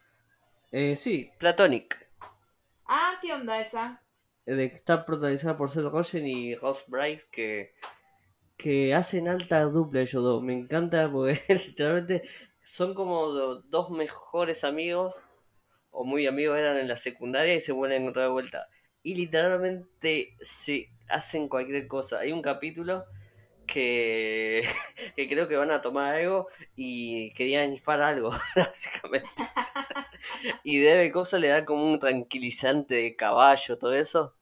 Eh, 0.71 0.95
sí, 0.95 1.31
Platonic. 1.39 2.09
Ah, 2.85 3.13
¿qué 3.21 3.33
onda 3.33 3.59
esa? 3.59 4.03
eh, 4.45 4.55
de 4.55 4.69
que 4.69 4.75
está 4.75 5.05
protagonizada 5.05 5.57
por 5.57 5.71
Seth 5.71 5.85
Rogen 5.85 6.25
y 6.27 6.55
Ross 6.55 6.83
Bright 6.87 7.21
que, 7.31 7.73
que 8.57 8.93
hacen 8.95 9.27
alta 9.27 9.63
dupla 9.65 10.01
ellos 10.01 10.23
dos. 10.23 10.43
Me 10.43 10.53
encanta 10.53 11.11
porque 11.11 11.39
literalmente 11.67 12.23
son 12.63 12.93
como 12.93 13.27
dos 13.29 13.89
mejores 13.91 14.63
amigos 14.63 15.25
o 15.91 16.05
muy 16.05 16.27
amigos 16.27 16.57
eran 16.57 16.77
en 16.77 16.87
la 16.87 16.97
secundaria 16.97 17.55
y 17.55 17.61
se 17.61 17.71
vuelven 17.73 17.99
a 17.99 18.01
encontrar 18.01 18.25
de 18.27 18.31
vuelta. 18.31 18.67
Y 19.03 19.15
literalmente 19.15 20.35
se 20.39 20.89
hacen 21.09 21.47
cualquier 21.49 21.87
cosa. 21.87 22.19
Hay 22.19 22.31
un 22.31 22.41
capítulo 22.41 23.05
que, 23.71 24.63
que 25.15 25.29
creo 25.29 25.47
que 25.47 25.55
van 25.57 25.71
a 25.71 25.81
tomar 25.81 26.15
algo 26.15 26.47
y 26.75 27.31
querían 27.33 27.73
infar 27.73 28.01
algo, 28.01 28.31
básicamente. 28.55 29.43
Y 30.63 30.79
debe 30.79 31.11
cosa 31.11 31.39
le 31.39 31.47
da 31.49 31.65
como 31.65 31.83
un 31.85 31.99
tranquilizante 31.99 32.95
de 32.95 33.15
caballo, 33.15 33.77
todo 33.77 33.93
eso. 33.93 34.35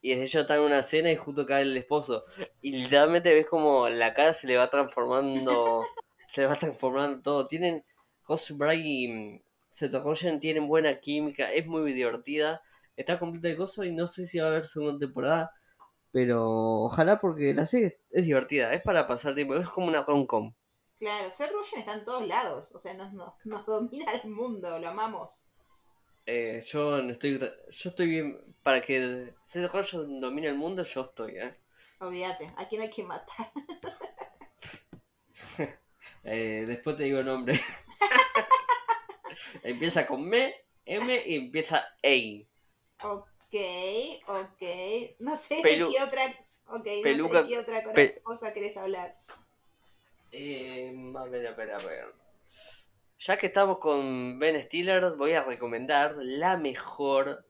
Y 0.00 0.12
ellos 0.12 0.34
están 0.34 0.58
en 0.58 0.64
una 0.64 0.82
cena 0.82 1.12
y 1.12 1.16
justo 1.16 1.46
cae 1.46 1.62
el 1.62 1.76
esposo. 1.76 2.24
Y 2.60 2.72
literalmente 2.72 3.34
ves 3.34 3.46
como 3.46 3.88
la 3.88 4.14
cara 4.14 4.32
se 4.32 4.48
le 4.48 4.56
va 4.56 4.68
transformando. 4.68 5.84
se 6.26 6.42
le 6.42 6.48
va 6.48 6.56
transformando 6.56 7.22
todo. 7.22 7.46
Tienen. 7.48 7.84
José 8.22 8.54
Bright 8.54 8.84
y 8.84 9.42
Seth 9.70 9.94
Rogen 9.94 10.40
tienen 10.40 10.66
buena 10.68 10.98
química. 11.00 11.52
Es 11.52 11.66
muy 11.66 11.92
divertida. 11.92 12.62
Está 12.96 13.18
completa 13.18 13.48
de 13.48 13.56
cosas 13.56 13.86
y 13.86 13.92
no 13.92 14.06
sé 14.08 14.26
si 14.26 14.38
va 14.38 14.46
a 14.46 14.48
haber 14.50 14.66
segunda 14.66 14.98
temporada. 15.06 15.52
Pero 16.12 16.82
ojalá 16.82 17.20
porque 17.20 17.54
la 17.54 17.66
serie 17.66 17.98
es 18.10 18.24
divertida. 18.24 18.72
Es 18.72 18.82
para 18.82 19.06
pasar 19.06 19.34
tiempo. 19.34 19.54
Es 19.56 19.68
como 19.68 19.88
una 19.88 20.02
rom-com. 20.02 20.54
Claro, 20.98 21.30
Seth 21.32 21.52
Rogen 21.52 21.80
está 21.80 21.94
en 21.94 22.04
todos 22.04 22.26
lados. 22.28 22.72
O 22.74 22.80
sea, 22.80 22.94
nos, 22.94 23.12
nos, 23.12 23.34
nos 23.44 23.66
domina 23.66 24.12
el 24.22 24.30
mundo, 24.30 24.78
lo 24.78 24.88
amamos. 24.88 25.40
Eh, 26.26 26.62
yo 26.70 26.98
estoy. 26.98 27.38
Yo 27.38 27.90
estoy 27.90 28.06
bien. 28.06 28.56
Para 28.62 28.80
que 28.80 29.34
Seth 29.46 29.72
Rogen 29.72 30.20
domine 30.20 30.48
el 30.48 30.54
mundo, 30.54 30.84
yo 30.84 31.00
estoy, 31.00 31.38
¿eh? 31.38 31.56
Olvídate, 31.98 32.52
a 32.56 32.68
quién 32.68 32.82
hay 32.82 32.90
que 32.90 33.02
matar. 33.02 33.52
Eh, 36.24 36.62
después 36.68 36.94
te 36.94 37.02
digo 37.02 37.18
el 37.18 37.26
nombre. 37.26 37.60
empieza 39.62 40.06
con 40.06 40.20
M, 40.20 40.54
M 40.84 41.22
y 41.26 41.34
empieza 41.34 41.78
A. 41.78 43.06
Ok, 43.06 43.28
ok. 44.26 44.62
No 45.20 45.36
sé 45.36 45.56
Pelu- 45.62 45.86
de 45.86 45.94
qué 45.96 46.02
otra. 46.02 46.22
Ok, 46.68 46.86
peluca- 47.04 47.40
no 47.40 47.40
sé 47.40 47.44
de 47.44 47.48
qué 47.48 47.58
otra 47.58 47.82
pe- 47.94 48.22
cosa 48.22 48.52
querés 48.54 48.76
hablar. 48.76 49.16
Eh, 50.32 50.92
a 51.16 51.24
ver, 51.26 51.46
a 51.46 51.52
ver, 51.52 51.70
a 51.70 51.78
ver. 51.78 52.14
Ya 53.18 53.38
que 53.38 53.46
estamos 53.46 53.78
con 53.78 54.38
Ben 54.38 54.60
Stiller, 54.62 55.14
voy 55.16 55.32
a 55.32 55.44
recomendar 55.44 56.16
la 56.18 56.56
mejor 56.58 57.46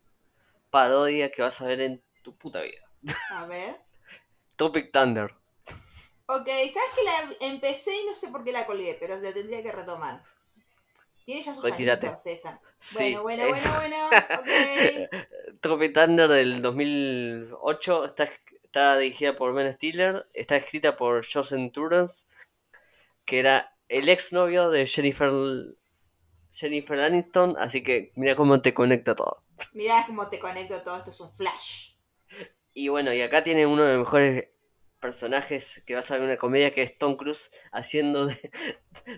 parodia 0.71 1.31
que 1.31 1.43
vas 1.43 1.61
a 1.61 1.67
ver 1.67 1.81
en 1.83 2.03
tu 2.23 2.37
puta 2.37 2.63
vida. 2.63 2.83
A 3.31 3.47
ver. 3.47 3.75
Tropic 4.57 4.93
Thunder. 4.93 5.35
Ok, 6.27 6.47
¿sabes 6.49 6.91
que 6.97 7.03
la 7.05 7.49
empecé 7.53 7.91
y 7.95 8.07
no 8.07 8.15
sé 8.15 8.29
por 8.29 8.43
qué 8.45 8.53
la 8.53 8.67
colgué, 8.67 8.97
pero 8.99 9.17
la 9.19 9.33
tendría 9.33 9.63
que 9.63 9.73
retomar? 9.73 10.23
Tiene 11.25 11.43
ya 11.43 11.55
sus 11.55 11.65
Retírate. 11.65 12.07
añitos 12.07 12.27
esa. 12.27 12.61
Sí, 12.79 12.99
Bueno, 13.05 13.23
bueno, 13.23 13.49
bueno, 13.49 13.71
bueno, 13.77 13.97
ok. 14.41 14.49
Tropic 15.63 15.95
Thunder 15.95 16.29
del 16.29 16.61
2008 16.61 18.07
está, 18.07 18.29
está 18.65 18.99
dirigida 18.99 19.37
por 19.37 19.55
Ben 19.55 19.73
Stiller, 19.73 20.29
está 20.35 20.57
escrita 20.57 20.97
por 20.97 21.25
Joseph 21.25 21.71
Turans, 21.73 22.27
que 23.25 23.39
era 23.39 23.77
el 23.89 24.09
exnovio 24.09 24.71
de 24.71 24.87
Jennifer 24.87 25.31
Jennifer 26.53 26.99
Aniston, 26.99 27.55
así 27.61 27.85
que 27.85 28.11
mira 28.17 28.35
cómo 28.35 28.61
te 28.61 28.75
conecta 28.75 29.15
todo. 29.15 29.45
Mirá 29.73 30.03
cómo 30.05 30.29
te 30.29 30.41
conecto 30.41 30.75
todo, 30.83 30.99
esto 30.99 31.11
es 31.11 31.21
un 31.21 31.33
flash. 31.33 31.93
Y 32.75 32.89
bueno, 32.89 33.15
y 33.15 33.23
acá 33.23 33.45
tiene 33.45 33.65
uno 33.65 33.85
de 33.85 33.93
los 33.93 34.01
mejores 34.01 34.49
personajes 34.99 35.81
que 35.87 35.95
vas 35.95 36.11
a 36.11 36.15
ver 36.15 36.25
en 36.25 36.31
una 36.31 36.39
comedia 36.39 36.73
que 36.73 36.83
es 36.83 36.99
Tom 36.99 37.15
Cruise 37.17 37.53
haciendo 37.71 38.27
de, 38.27 38.51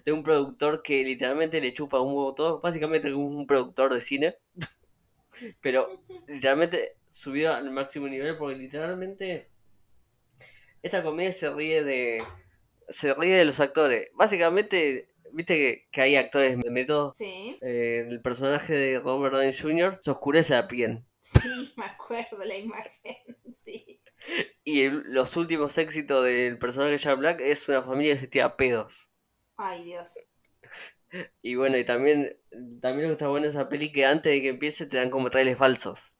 de 0.04 0.12
un 0.12 0.22
productor 0.22 0.82
que 0.82 1.02
literalmente 1.04 1.62
le 1.62 1.72
chupa 1.72 2.00
un 2.00 2.14
huevo 2.14 2.34
todo, 2.34 2.60
básicamente 2.60 3.14
un 3.14 3.46
productor 3.46 3.94
de 3.94 4.02
cine, 4.02 4.36
pero 5.60 6.02
literalmente 6.26 6.96
subido 7.10 7.54
al 7.54 7.70
máximo 7.70 8.08
nivel 8.08 8.36
porque 8.36 8.56
literalmente 8.56 9.48
esta 10.82 11.02
comedia 11.02 11.32
se 11.32 11.50
ríe 11.50 11.82
de 11.84 12.22
se 12.88 13.14
ríe 13.14 13.36
de 13.36 13.44
los 13.46 13.60
actores. 13.60 14.08
Básicamente, 14.14 15.08
viste 15.32 15.56
que, 15.56 15.88
que 15.90 16.00
hay 16.02 16.16
actores 16.16 16.58
de 16.58 16.70
método. 16.70 17.12
Sí, 17.14 17.58
Eh, 17.62 18.04
el 18.08 18.20
personaje 18.20 18.74
de 18.74 19.00
Robert 19.00 19.32
Downey 19.34 19.52
Jr. 19.58 19.98
se 20.02 20.10
oscurece 20.10 20.52
la 20.54 20.68
piel. 20.68 21.02
sí, 21.20 21.72
me 21.76 21.86
acuerdo 21.86 22.38
la 22.44 22.56
imagen. 22.56 22.90
Sí. 23.56 24.00
Y 24.62 24.82
el- 24.82 25.04
los 25.12 25.36
últimos 25.36 25.76
éxitos 25.78 26.24
del 26.24 26.58
personaje 26.58 26.92
de 26.92 26.98
Jack 26.98 27.18
Black 27.18 27.40
es 27.40 27.66
una 27.68 27.82
familia 27.82 28.14
que 28.14 28.20
se 28.20 28.26
tira 28.28 28.56
pedos. 28.56 29.10
Ay, 29.56 29.84
Dios. 29.84 30.08
Y 31.42 31.54
bueno, 31.54 31.76
y 31.78 31.84
también, 31.84 32.36
también 32.80 33.02
lo 33.02 33.08
que 33.08 33.12
está 33.12 33.28
bueno 33.28 33.44
de 33.44 33.50
esa 33.50 33.68
peli 33.68 33.92
que 33.92 34.06
antes 34.06 34.32
de 34.32 34.42
que 34.42 34.48
empiece 34.48 34.86
te 34.86 34.96
dan 34.96 35.10
como 35.10 35.30
trailers 35.30 35.58
falsos. 35.58 36.18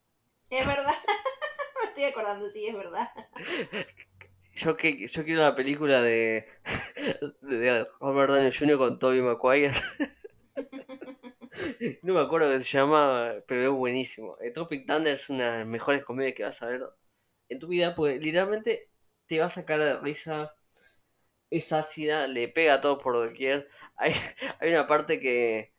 Es 0.51 0.67
verdad. 0.67 0.95
me 1.81 1.89
estoy 1.89 2.05
acordando, 2.05 2.49
sí, 2.49 2.67
es 2.67 2.77
verdad. 2.77 3.09
Yo 4.57 4.77
que 4.77 5.09
yo 5.09 5.25
quiero 5.25 5.43
la 5.43 5.57
película 5.57 6.01
de, 6.01 6.47
de 7.41 7.87
Robert 8.01 8.31
Downey 8.31 8.53
Jr. 8.53 8.79
con 8.79 8.99
Tobey 8.99 9.21
Maguire. 9.21 9.75
No 12.03 12.15
me 12.15 12.21
acuerdo 12.21 12.51
qué 12.51 12.61
se 12.61 12.79
llama, 12.79 13.35
pero 13.47 13.63
es 13.63 13.71
buenísimo. 13.71 14.37
Eh, 14.41 14.51
Tropic 14.51 14.87
Thunder 14.87 15.13
es 15.13 15.31
una 15.31 15.53
de 15.53 15.59
las 15.61 15.67
mejores 15.67 16.05
comedias 16.05 16.35
que 16.35 16.43
vas 16.45 16.63
a 16.63 16.67
ver 16.67 16.83
en 17.49 17.59
tu 17.59 17.69
vida, 17.69 17.95
porque 17.95 18.19
literalmente 18.19 18.91
te 19.27 19.39
va 19.39 19.47
a 19.47 19.49
sacar 19.49 19.81
de 19.81 19.99
risa. 19.99 20.55
Es 21.51 21.73
ácida, 21.73 22.27
le 22.27 22.49
pega 22.49 22.75
a 22.75 22.81
todo 22.81 22.99
por 22.99 23.15
doquier. 23.17 23.69
Hay, 23.97 24.13
hay 24.61 24.71
una 24.71 24.87
parte 24.87 25.21
que, 25.21 25.73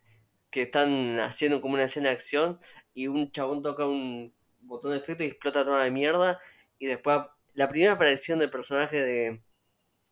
que 0.50 0.62
están 0.62 1.20
haciendo 1.20 1.60
como 1.60 1.74
una 1.74 1.84
escena 1.84 2.08
de 2.08 2.14
acción 2.14 2.58
y 2.94 3.08
un 3.08 3.30
chabón 3.32 3.62
toca 3.62 3.86
un 3.86 4.34
botón 4.60 4.92
de 4.92 4.98
efecto 4.98 5.24
y 5.24 5.28
explota 5.28 5.64
toda 5.64 5.84
la 5.84 5.90
mierda. 5.90 6.40
Y 6.78 6.86
después, 6.86 7.18
la 7.54 7.68
primera 7.68 7.92
aparición 7.94 8.38
del 8.38 8.50
personaje 8.50 9.00
de 9.02 9.42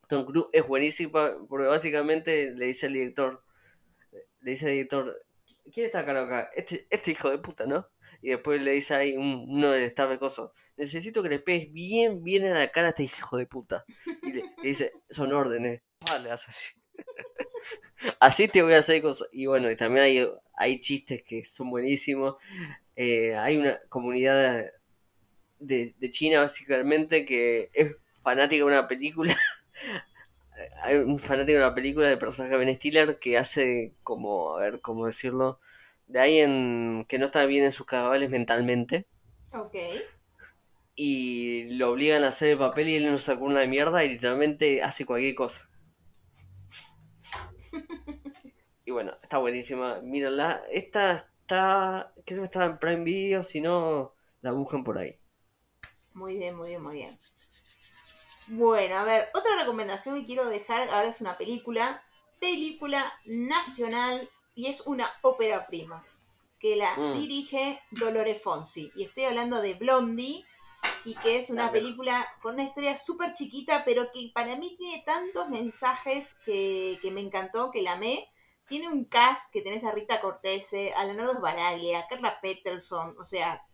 Tom 0.09 0.25
Cruise 0.27 0.47
es 0.53 0.67
buenísima 0.67 1.37
porque 1.49 1.67
básicamente 1.69 2.53
le 2.55 2.67
dice 2.67 2.87
al 2.87 2.95
director, 2.95 3.45
le 4.41 4.51
dice 4.51 4.67
al 4.67 4.73
director, 4.73 5.27
¿quién 5.73 5.87
está 5.87 6.01
acá 6.01 6.21
acá? 6.23 6.51
Este, 6.55 6.87
este 6.91 7.13
hijo 7.13 7.31
de 7.31 7.39
puta, 7.39 7.67
¿no? 7.67 7.89
Y 8.23 8.31
después 8.31 8.63
le 8.63 8.73
dice 8.73 8.95
ahí 8.95 9.17
un- 9.17 9.47
uno 9.49 9.71
del 9.71 9.83
staff 9.85 10.11
de 10.11 10.19
coso, 10.19 10.53
necesito 10.77 11.23
que 11.23 11.29
le 11.29 11.39
pegues 11.41 11.73
bien, 11.73 12.23
bien 12.23 12.45
en 12.45 12.55
la 12.55 12.69
cara 12.69 12.89
a 12.89 12.91
este 12.91 13.05
hijo 13.05 13.37
de 13.37 13.47
puta. 13.47 13.85
Y 14.23 14.33
le, 14.33 14.43
le 14.43 14.69
dice, 14.69 14.93
son 15.11 15.33
órdenes. 15.33 15.83
Pa, 15.99 16.19
le 16.19 16.31
hace 16.31 16.47
así. 16.51 16.67
Así 18.21 18.49
te 18.49 18.63
voy 18.63 18.75
a 18.75 18.79
hacer 18.79 19.03
cosas. 19.03 19.29
Y 19.33 19.47
bueno, 19.47 19.71
y 19.71 19.77
también 19.77 20.05
hay, 20.05 20.29
hay 20.55 20.81
chistes 20.81 21.23
que 21.23 21.45
son 21.45 21.71
buenísimos. 21.71 22.37
Eh, 22.97 23.35
hay 23.37 23.57
una 23.57 23.79
comunidad 23.89 24.65
de, 25.59 25.95
de 25.99 26.11
China, 26.11 26.41
básicamente, 26.41 27.25
que 27.25 27.71
es 27.73 27.97
fanática 28.23 28.65
de 28.65 28.65
una 28.65 28.89
película. 28.89 29.37
hay 30.83 30.97
un 30.97 31.19
fanático 31.19 31.59
de 31.59 31.65
una 31.65 31.75
película 31.75 32.09
de 32.09 32.17
personaje 32.17 32.57
Ben 32.57 32.75
Stiller 32.75 33.19
que 33.19 33.39
hace 33.39 33.95
como, 34.03 34.57
a 34.57 34.61
ver, 34.61 34.81
cómo 34.81 35.07
decirlo, 35.07 35.61
de 36.07 36.21
alguien 36.21 37.07
que 37.09 37.19
no 37.19 37.27
está 37.27 37.45
bien 37.47 37.65
en 37.65 37.73
sus 37.73 37.87
cabales 37.87 38.31
mentalmente. 38.31 39.07
Ok. 39.53 39.77
Y 40.97 41.65
lo 41.77 41.91
obligan 41.91 42.23
a 42.25 42.29
hacer 42.29 42.51
el 42.51 42.59
papel 42.59 42.89
y 42.89 42.95
él 42.97 43.11
no 43.11 43.19
sacó 43.19 43.45
una 43.45 43.61
de 43.61 43.67
mierda 43.67 44.05
y 44.05 44.11
literalmente 44.11 44.83
hace 44.83 45.05
cualquier 45.05 45.35
cosa. 45.35 45.69
Y 48.84 48.84
bueno, 48.95 49.17
está 49.23 49.39
buenísima, 49.39 50.01
mírenla. 50.01 50.65
Esta 50.71 51.13
está, 51.43 52.13
creo 52.25 52.41
que 52.41 52.45
está 52.45 52.65
en 52.65 52.79
Prime 52.79 53.05
Video, 53.05 53.43
si 53.43 53.61
no, 53.61 54.15
la 54.41 54.53
buscan 54.53 54.83
por 54.85 54.99
ahí. 54.99 55.19
Muy 56.15 56.37
bien, 56.37 56.57
muy 56.57 56.69
bien, 56.71 56.83
muy 56.83 56.95
bien. 56.95 57.19
Bueno, 58.47 58.97
a 58.97 59.05
ver, 59.05 59.25
otra 59.35 59.57
recomendación 59.59 60.19
que 60.21 60.27
quiero 60.27 60.47
dejar 60.47 60.89
ahora 60.91 61.09
es 61.09 61.21
una 61.21 61.37
película, 61.39 62.03
película 62.41 63.13
nacional 63.25 64.29
y 64.55 64.67
es 64.67 64.83
una 64.87 65.11
ópera 65.23 65.67
prima, 65.67 66.05
que 66.61 66.77
la 66.77 66.95
Mm. 66.97 67.21
dirige 67.21 67.81
Dolores 67.91 68.43
Fonsi. 68.43 68.93
Y 68.95 69.05
estoy 69.05 69.25
hablando 69.25 69.61
de 69.63 69.75
Blondie 69.75 70.45
y 71.05 71.15
que 71.17 71.39
es 71.39 71.49
una 71.51 71.65
mejor. 71.65 71.79
película 71.81 72.29
con 72.43 72.55
una 72.55 72.65
historia 72.65 72.97
súper 72.97 73.33
chiquita, 73.35 73.83
pero 73.85 74.05
que 74.13 74.31
para 74.35 74.57
mí 74.57 74.77
tiene 74.79 75.03
tantos 75.05 75.49
mensajes 75.49 76.27
que, 76.45 76.99
que 77.01 77.11
me 77.11 77.23
encantó, 77.23 77.71
que 77.71 77.83
la 77.83 77.93
amé. 77.95 78.29
Tiene 78.69 78.89
un 78.89 79.05
cast 79.05 79.51
que 79.53 79.63
tenés 79.63 79.85
a 79.85 79.93
Rita 79.93 80.21
Cortese, 80.21 80.93
a 80.95 81.05
Leonardo 81.05 81.35
Sbaraglia, 81.35 82.01
a 82.01 82.09
Carla 82.09 82.41
Peterson, 82.41 83.17
o 83.19 83.25
sea, 83.25 83.65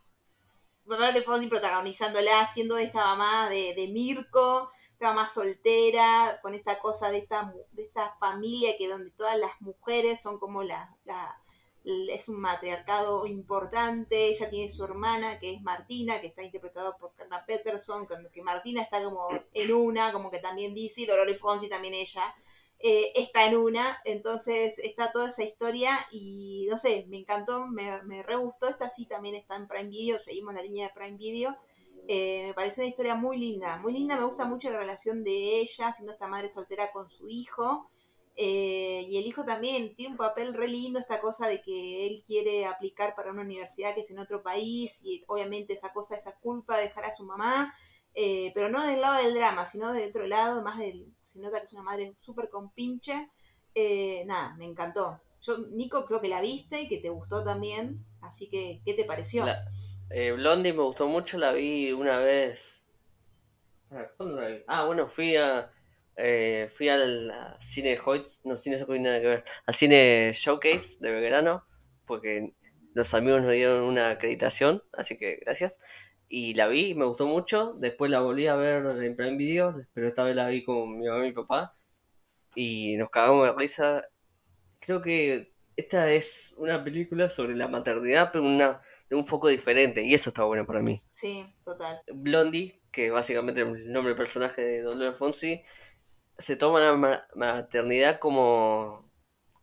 Dolores 0.85 1.25
Fonsi 1.25 1.47
protagonizándola, 1.49 2.47
siendo 2.53 2.77
esta 2.79 3.05
mamá 3.05 3.49
de, 3.49 3.75
de 3.75 3.89
Mirko, 3.89 4.71
esta 4.93 5.09
mamá 5.15 5.31
soltera, 5.31 6.39
con 6.43 6.55
esta 6.55 6.79
cosa 6.79 7.11
de 7.11 7.19
esta, 7.19 7.55
de 7.73 7.85
esta 7.85 8.17
familia 8.19 8.77
que 8.77 8.89
donde 8.89 9.11
todas 9.13 9.39
las 9.39 9.61
mujeres 9.61 10.21
son 10.21 10.39
como 10.39 10.63
la, 10.63 10.95
la- 11.05 11.37
es 11.85 12.29
un 12.29 12.41
matriarcado 12.41 13.27
importante, 13.27 14.27
ella 14.29 14.51
tiene 14.51 14.69
su 14.69 14.85
hermana 14.85 15.39
que 15.39 15.55
es 15.55 15.63
Martina, 15.63 16.21
que 16.21 16.27
está 16.27 16.43
interpretada 16.43 16.97
por 16.99 17.15
Carla 17.15 17.45
Peterson, 17.47 18.07
que 18.33 18.43
Martina 18.43 18.83
está 18.83 19.03
como 19.03 19.29
en 19.55 19.73
una, 19.73 20.13
como 20.13 20.31
que 20.31 20.41
también 20.41 20.75
dice, 20.75 21.03
y 21.03 21.07
Dolores 21.07 21.39
Fonsi 21.41 21.69
también 21.71 21.95
ella, 21.95 22.35
eh, 22.83 23.13
está 23.15 23.49
en 23.49 23.57
una, 23.57 24.01
entonces 24.05 24.79
está 24.79 25.13
toda 25.13 25.29
esa 25.29 25.45
historia 25.45 25.91
y 26.11 26.67
no 26.71 26.79
sé, 26.79 27.07
me 27.09 27.19
encantó, 27.19 27.67
me, 27.67 28.03
me 28.05 28.23
re 28.23 28.37
gustó, 28.37 28.69
esta 28.69 28.89
sí 28.89 29.07
también 29.07 29.35
está 29.35 29.57
en 29.57 29.69
Prime 29.69 29.91
Video, 29.91 30.19
seguimos 30.19 30.55
la 30.55 30.63
línea 30.63 30.89
de 30.89 30.95
Prime 30.95 31.19
Video, 31.19 31.57
Eh, 32.13 32.47
me 32.49 32.55
parece 32.55 32.81
una 32.81 32.91
historia 32.91 33.15
muy 33.15 33.37
linda, 33.39 33.77
muy 33.77 33.93
linda, 33.93 34.17
me 34.17 34.25
gusta 34.25 34.45
mucho 34.45 34.69
la 34.71 34.79
relación 34.79 35.23
de 35.23 35.61
ella, 35.61 35.93
siendo 35.93 36.13
esta 36.13 36.27
madre 36.27 36.49
soltera 36.49 36.91
con 36.91 37.09
su 37.09 37.29
hijo, 37.29 37.89
eh, 38.35 39.05
y 39.09 39.19
el 39.19 39.27
hijo 39.27 39.45
también 39.45 39.95
tiene 39.95 40.13
un 40.13 40.17
papel 40.17 40.55
re 40.55 40.67
lindo, 40.67 40.99
esta 40.99 41.21
cosa 41.21 41.47
de 41.47 41.61
que 41.63 42.07
él 42.09 42.25
quiere 42.27 42.65
aplicar 42.67 43.15
para 43.15 43.31
una 43.31 43.43
universidad 43.43 43.95
que 43.95 44.01
es 44.01 44.11
en 44.11 44.19
otro 44.19 44.43
país, 44.43 45.03
y 45.05 45.23
obviamente 45.29 45.75
esa 45.75 45.93
cosa, 45.93 46.17
esa 46.17 46.35
culpa 46.41 46.77
de 46.77 46.85
dejar 46.89 47.05
a 47.05 47.15
su 47.15 47.25
mamá, 47.25 47.73
pero 48.55 48.71
no 48.71 48.85
del 48.87 49.01
lado 49.01 49.23
del 49.23 49.35
drama, 49.35 49.69
sino 49.71 49.93
de 49.93 50.07
otro 50.07 50.27
lado, 50.27 50.63
más 50.63 50.79
del, 50.79 51.15
se 51.33 51.39
nota 51.41 51.61
que 51.61 51.67
es 51.67 51.73
una 51.73 51.83
madre 51.83 52.15
súper 52.21 52.49
compinche. 52.49 53.31
Eh, 53.75 54.25
nada, 54.27 54.55
me 54.57 54.65
encantó. 54.65 55.21
Yo, 55.43 55.59
Nico, 55.71 56.05
creo 56.07 56.21
que 56.21 56.29
la 56.29 56.41
viste 56.41 56.83
y 56.83 56.89
que 56.89 56.99
te 56.99 57.09
gustó 57.09 57.45
también, 57.45 58.05
así 58.21 58.49
que, 58.51 58.83
¿qué 58.85 58.95
te 58.95 59.05
pareció? 59.05 59.47
Eh, 60.11 60.33
Blondie 60.33 60.73
me 60.73 60.83
gustó 60.83 61.07
mucho, 61.07 61.39
la 61.39 61.53
vi 61.53 61.93
una 61.93 62.19
vez. 62.19 62.85
Ah, 64.67 64.85
bueno, 64.85 65.09
fui 65.09 65.37
a. 65.37 65.73
eh, 66.17 66.69
fui 66.71 66.89
al 66.89 67.57
cine 67.59 67.99
Hoyts, 68.05 68.41
no, 68.45 68.57
cine 68.57 68.83
Hoyts 68.83 69.01
nada 69.01 69.21
que 69.21 69.27
ver, 69.29 69.45
al 69.67 69.75
cine 69.75 70.33
Showcase 70.35 70.99
de 71.01 71.11
Belgrano, 71.11 71.65
porque 72.07 72.55
los 72.93 73.15
amigos 73.15 73.43
nos 73.43 73.53
dieron 73.53 73.85
una 73.85 74.11
acreditación, 74.11 74.83
así 74.93 75.17
que 75.17 75.37
gracias. 75.37 75.79
Y 76.33 76.55
la 76.55 76.69
vi, 76.69 76.95
me 76.95 77.05
gustó 77.05 77.27
mucho. 77.27 77.75
Después 77.75 78.09
la 78.09 78.21
volví 78.21 78.47
a 78.47 78.55
ver 78.55 78.87
en 79.03 79.17
Prime 79.17 79.37
Video, 79.37 79.75
pero 79.93 80.07
esta 80.07 80.23
vez 80.23 80.37
la 80.37 80.47
vi 80.47 80.63
con 80.63 80.97
mi 80.97 81.09
mamá 81.09 81.25
y 81.25 81.29
mi 81.31 81.33
papá. 81.33 81.75
Y 82.55 82.97
nos 82.97 83.11
cagamos 83.11 83.47
de 83.49 83.53
risa. 83.61 84.05
Creo 84.79 85.03
que 85.03 85.53
esta 85.77 86.13
es 86.13 86.55
una 86.57 86.85
película 86.85 87.29
sobre 87.29 87.57
la 87.57 87.67
maternidad, 87.67 88.31
pero 88.31 88.45
una, 88.45 88.81
de 89.09 89.17
un 89.17 89.27
foco 89.27 89.49
diferente, 89.49 90.03
y 90.03 90.15
eso 90.15 90.31
está 90.31 90.45
bueno 90.45 90.65
para 90.65 90.81
mí. 90.81 91.03
Sí, 91.11 91.45
total. 91.65 92.01
Blondie, 92.15 92.81
que 92.93 93.07
es 93.07 93.13
básicamente 93.13 93.63
el 93.63 93.93
nombre 93.93 94.11
del 94.11 94.17
personaje 94.17 94.63
de 94.63 94.83
Dolores 94.83 95.19
Fonsi, 95.19 95.63
se 96.39 96.57
toma 96.57 96.81
la 96.81 96.95
ma- 96.97 97.27
maternidad 97.35 98.21
como, 98.21 99.11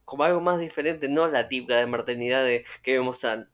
como 0.04 0.24
algo 0.24 0.42
más 0.42 0.60
diferente, 0.60 1.08
no 1.08 1.28
la 1.28 1.48
típica 1.48 1.78
de 1.78 1.88
maternidad 1.88 2.44
de 2.44 2.66
que 2.84 2.98
vemos 2.98 3.24
a 3.24 3.48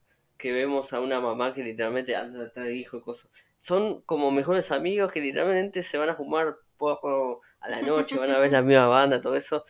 que 0.44 0.52
vemos 0.52 0.92
a 0.92 1.00
una 1.00 1.20
mamá 1.20 1.54
que 1.54 1.64
literalmente 1.64 2.14
anda 2.16 2.44
atrás 2.46 2.66
de 2.66 2.74
hijo 2.76 2.98
y 2.98 3.00
cosas, 3.02 3.30
son 3.58 4.02
como 4.02 4.30
mejores 4.30 4.70
amigos 4.72 5.10
que 5.12 5.20
literalmente 5.22 5.82
se 5.82 5.96
van 5.98 6.10
a 6.10 6.16
fumar 6.16 6.56
poco 6.76 7.40
a 7.60 7.68
la 7.70 7.80
noche, 7.82 8.18
van 8.18 8.30
a 8.30 8.38
ver 8.38 8.52
la 8.52 8.60
misma 8.68 8.86
banda, 8.88 9.20
todo 9.22 9.36
eso. 9.36 9.64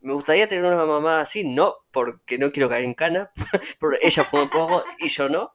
Me 0.00 0.14
gustaría 0.14 0.48
tener 0.48 0.64
una 0.72 0.86
mamá 0.86 1.20
así, 1.20 1.44
no 1.44 1.76
porque 1.92 2.38
no 2.38 2.52
quiero 2.52 2.68
caer 2.70 2.84
en 2.86 2.94
cana, 2.94 3.30
porque 3.80 3.98
ella 4.02 4.24
fuma 4.24 4.50
poco 4.50 4.84
y 5.00 5.08
yo 5.10 5.28
no, 5.28 5.54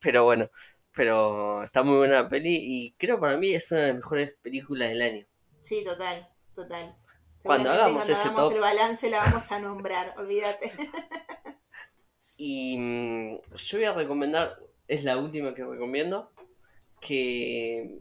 pero 0.00 0.24
bueno, 0.24 0.50
pero 0.94 1.62
está 1.64 1.82
muy 1.82 1.96
buena 1.98 2.22
la 2.22 2.28
peli 2.28 2.56
y 2.60 2.94
creo 2.98 3.20
para 3.20 3.36
mí 3.38 3.54
es 3.54 3.70
una 3.72 3.80
de 3.82 3.86
las 3.88 3.96
mejores 3.96 4.34
películas 4.42 4.90
del 4.90 5.02
año. 5.02 5.26
Sí, 5.62 5.84
total, 5.84 6.28
total. 6.54 6.94
Cuando 7.42 7.70
hagamos 7.70 7.96
cuando 7.96 8.12
ese 8.12 8.28
hagamos 8.28 8.50
top- 8.50 8.52
el 8.52 8.60
balance 8.60 9.10
la 9.10 9.18
vamos 9.20 9.52
a 9.52 9.58
nombrar, 9.60 10.14
olvídate. 10.18 10.72
Y 12.36 12.76
mm, 12.78 13.40
yo 13.56 13.78
voy 13.78 13.84
a 13.84 13.92
recomendar, 13.92 14.58
es 14.88 15.04
la 15.04 15.16
última 15.16 15.54
que 15.54 15.64
recomiendo, 15.64 16.30
que 17.00 18.00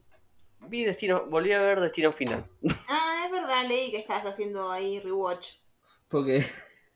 vi 0.67 0.83
Destino, 0.83 1.25
volví 1.27 1.51
a 1.51 1.61
ver 1.61 1.79
Destino 1.79 2.11
Final. 2.11 2.45
ah, 2.89 3.23
es 3.25 3.31
verdad, 3.31 3.67
leí 3.67 3.91
que 3.91 3.97
estás 3.97 4.25
haciendo 4.25 4.71
ahí 4.71 4.99
rewatch. 4.99 5.57
Porque, 6.07 6.43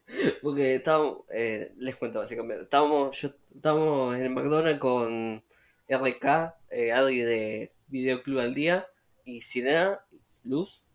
porque 0.42 0.76
estábamos, 0.76 1.20
eh, 1.32 1.74
les 1.78 1.96
cuento 1.96 2.20
básicamente, 2.20 2.64
estábamos, 2.64 3.20
yo, 3.20 3.30
estábamos 3.56 4.16
en 4.16 4.24
el 4.24 4.30
McDonald's 4.30 4.80
con 4.80 5.44
RK, 5.88 6.56
eh, 6.72 6.92
Adri 6.92 7.20
de 7.20 7.74
Videoclub 7.88 8.40
al 8.40 8.54
Día, 8.54 8.88
y 9.26 9.42
Sirena, 9.42 10.00
Luz, 10.44 10.86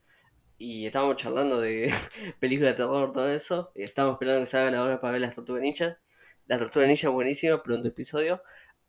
y 0.59 0.87
estábamos 0.87 1.17
charlando 1.17 1.61
de 1.61 1.93
películas 2.41 2.73
de 2.73 2.85
terror, 2.85 3.13
todo 3.13 3.29
eso, 3.29 3.73
y 3.75 3.83
estábamos 3.83 4.15
esperando 4.15 4.41
que 4.41 4.47
salga 4.47 4.71
la 4.71 4.83
hora 4.83 5.01
para 5.01 5.13
ver 5.13 5.21
las 5.23 5.35
Tortugas 5.35 5.63
Ninja. 5.63 5.99
La 6.47 6.59
Tortuga 6.59 6.87
Ninja 6.87 7.09
es 7.09 7.13
buenísima, 7.15 7.63
pronto 7.63 7.89
episodio. 7.89 8.43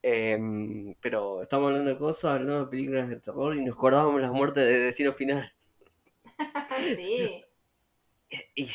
em, 0.04 0.94
pero 1.02 1.42
estamos 1.44 1.68
hablando 1.68 1.92
de 1.92 1.98
cosas, 1.98 2.34
hablando 2.34 2.60
de 2.66 2.68
películas 2.72 3.10
de 3.10 3.16
terror 3.22 3.56
y 3.56 3.64
nos 3.66 3.76
acordábamos 3.76 4.22
las 4.22 4.32
muertes 4.32 4.68
de 4.68 4.80
Destino 4.80 5.14
Final. 5.14 5.52
sí, 6.96 7.46
Y, 8.56 8.68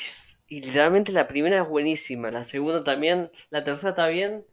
y 0.48 0.60
literalmente 0.62 1.12
la 1.12 1.28
primera 1.28 1.62
es 1.62 1.68
buenísima, 1.68 2.30
la 2.30 2.44
segunda 2.44 2.82
también, 2.84 3.30
la 3.50 3.64
tercera 3.64 3.90
está 3.90 4.06
bien, 4.08 4.46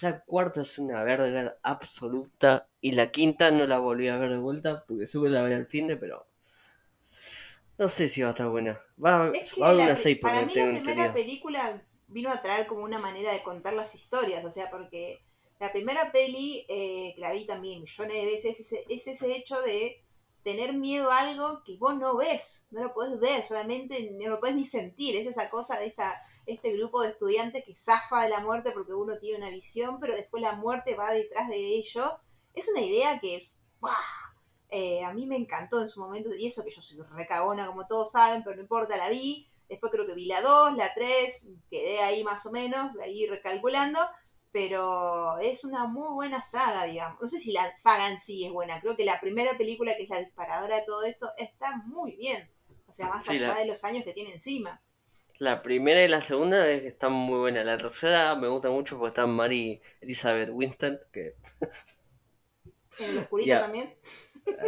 la 0.00 0.20
cuarta 0.24 0.62
es 0.62 0.78
una 0.78 1.02
verga 1.04 1.56
absoluta 1.62 2.68
y 2.80 2.92
la 2.92 3.10
quinta 3.10 3.50
no 3.50 3.66
la 3.66 3.78
volví 3.78 4.08
a 4.08 4.18
ver 4.18 4.30
de 4.30 4.38
vuelta 4.38 4.84
porque 4.86 5.06
supe 5.06 5.30
la 5.30 5.42
ver 5.42 5.54
al 5.54 5.66
fin 5.66 5.88
de, 5.88 5.96
pero 5.96 6.26
no 7.78 7.88
sé 7.88 8.08
si 8.08 8.22
va 8.22 8.28
a 8.28 8.30
estar 8.30 8.48
buena. 8.48 8.80
Va, 9.04 9.28
es 9.32 9.54
va 9.60 9.66
a 9.66 9.70
haber 9.70 9.82
una 9.82 9.94
pri- 9.94 9.96
6 9.96 10.18
por 10.18 10.30
para 10.30 10.42
mí 10.46 10.54
la 10.54 10.68
primera 10.68 11.12
película 11.12 11.82
vino 12.10 12.30
a 12.30 12.42
traer 12.42 12.66
como 12.66 12.82
una 12.82 12.98
manera 12.98 13.32
de 13.32 13.42
contar 13.42 13.72
las 13.72 13.94
historias, 13.94 14.44
o 14.44 14.50
sea, 14.50 14.70
porque 14.70 15.22
la 15.58 15.72
primera 15.72 16.12
peli, 16.12 16.64
eh, 16.68 17.12
que 17.14 17.20
la 17.20 17.32
vi 17.32 17.46
también 17.46 17.82
millones 17.82 18.14
de 18.14 18.24
veces, 18.26 18.60
es 18.60 18.72
ese, 18.72 18.84
es 18.88 19.06
ese 19.06 19.36
hecho 19.36 19.60
de 19.62 20.02
tener 20.42 20.72
miedo 20.72 21.10
a 21.10 21.20
algo 21.20 21.62
que 21.64 21.76
vos 21.76 21.96
no 21.96 22.16
ves, 22.16 22.66
no 22.70 22.82
lo 22.82 22.94
podés 22.94 23.20
ver, 23.20 23.46
solamente 23.46 24.10
no 24.12 24.30
lo 24.30 24.40
podés 24.40 24.56
ni 24.56 24.66
sentir, 24.66 25.16
es 25.16 25.26
esa 25.26 25.50
cosa 25.50 25.78
de 25.78 25.86
esta, 25.86 26.14
este 26.46 26.72
grupo 26.72 27.02
de 27.02 27.10
estudiantes 27.10 27.64
que 27.64 27.74
zafa 27.74 28.24
de 28.24 28.30
la 28.30 28.40
muerte 28.40 28.70
porque 28.72 28.94
uno 28.94 29.18
tiene 29.18 29.38
una 29.38 29.50
visión, 29.50 30.00
pero 30.00 30.14
después 30.14 30.42
la 30.42 30.56
muerte 30.56 30.94
va 30.94 31.12
detrás 31.12 31.48
de 31.48 31.56
ellos. 31.56 32.10
Es 32.54 32.68
una 32.68 32.80
idea 32.80 33.20
que 33.20 33.36
es, 33.36 33.58
¡guau! 33.80 33.94
Eh, 34.70 35.04
a 35.04 35.12
mí 35.12 35.26
me 35.26 35.36
encantó 35.36 35.82
en 35.82 35.88
su 35.88 36.00
momento, 36.00 36.34
y 36.34 36.46
eso 36.46 36.64
que 36.64 36.70
yo 36.70 36.80
soy 36.80 37.00
recagona 37.12 37.66
como 37.66 37.86
todos 37.86 38.12
saben, 38.12 38.42
pero 38.42 38.56
no 38.56 38.62
importa, 38.62 38.96
la 38.96 39.10
vi, 39.10 39.49
después 39.70 39.92
creo 39.92 40.06
que 40.06 40.14
vi 40.14 40.26
la 40.26 40.42
2, 40.42 40.76
la 40.76 40.92
3, 40.94 41.48
quedé 41.70 42.00
ahí 42.00 42.24
más 42.24 42.44
o 42.46 42.52
menos, 42.52 42.92
ahí 43.02 43.26
recalculando, 43.26 44.00
pero 44.52 45.38
es 45.38 45.64
una 45.64 45.86
muy 45.86 46.12
buena 46.12 46.42
saga, 46.42 46.84
digamos. 46.84 47.20
No 47.22 47.28
sé 47.28 47.40
si 47.40 47.52
la 47.52 47.74
saga 47.76 48.10
en 48.10 48.20
sí 48.20 48.44
es 48.46 48.52
buena, 48.52 48.80
creo 48.80 48.96
que 48.96 49.04
la 49.04 49.20
primera 49.20 49.56
película, 49.56 49.94
que 49.96 50.04
es 50.04 50.10
la 50.10 50.20
disparadora 50.20 50.76
de 50.76 50.84
todo 50.86 51.04
esto, 51.04 51.30
está 51.38 51.76
muy 51.86 52.16
bien. 52.16 52.50
O 52.86 52.94
sea, 52.94 53.08
más 53.08 53.26
Sí, 53.26 53.38
allá 53.38 53.38
la- 53.38 53.60
de 53.60 53.66
los 53.66 53.84
años 53.84 54.04
que 54.04 54.12
tiene 54.12 54.34
encima. 54.34 54.82
La 55.40 55.60
primera 55.60 56.04
y 56.04 56.08
la 56.08 56.20
segunda 56.22 56.68
es 56.68 56.82
que 56.82 56.86
están 56.88 57.10
muy 57.12 57.38
buenas. 57.40 57.64
La 57.66 57.76
tercera 57.76 58.36
me 58.36 58.46
gusta 58.46 58.70
mucho 58.70 58.96
porque 58.96 59.08
está 59.08 59.26
Mary 59.26 59.80
Elizabeth 60.00 60.50
Winston, 60.52 61.00
que... 61.12 61.34
En 62.98 63.10
el 63.10 63.18
oscurito 63.18 63.58
también. 63.58 63.94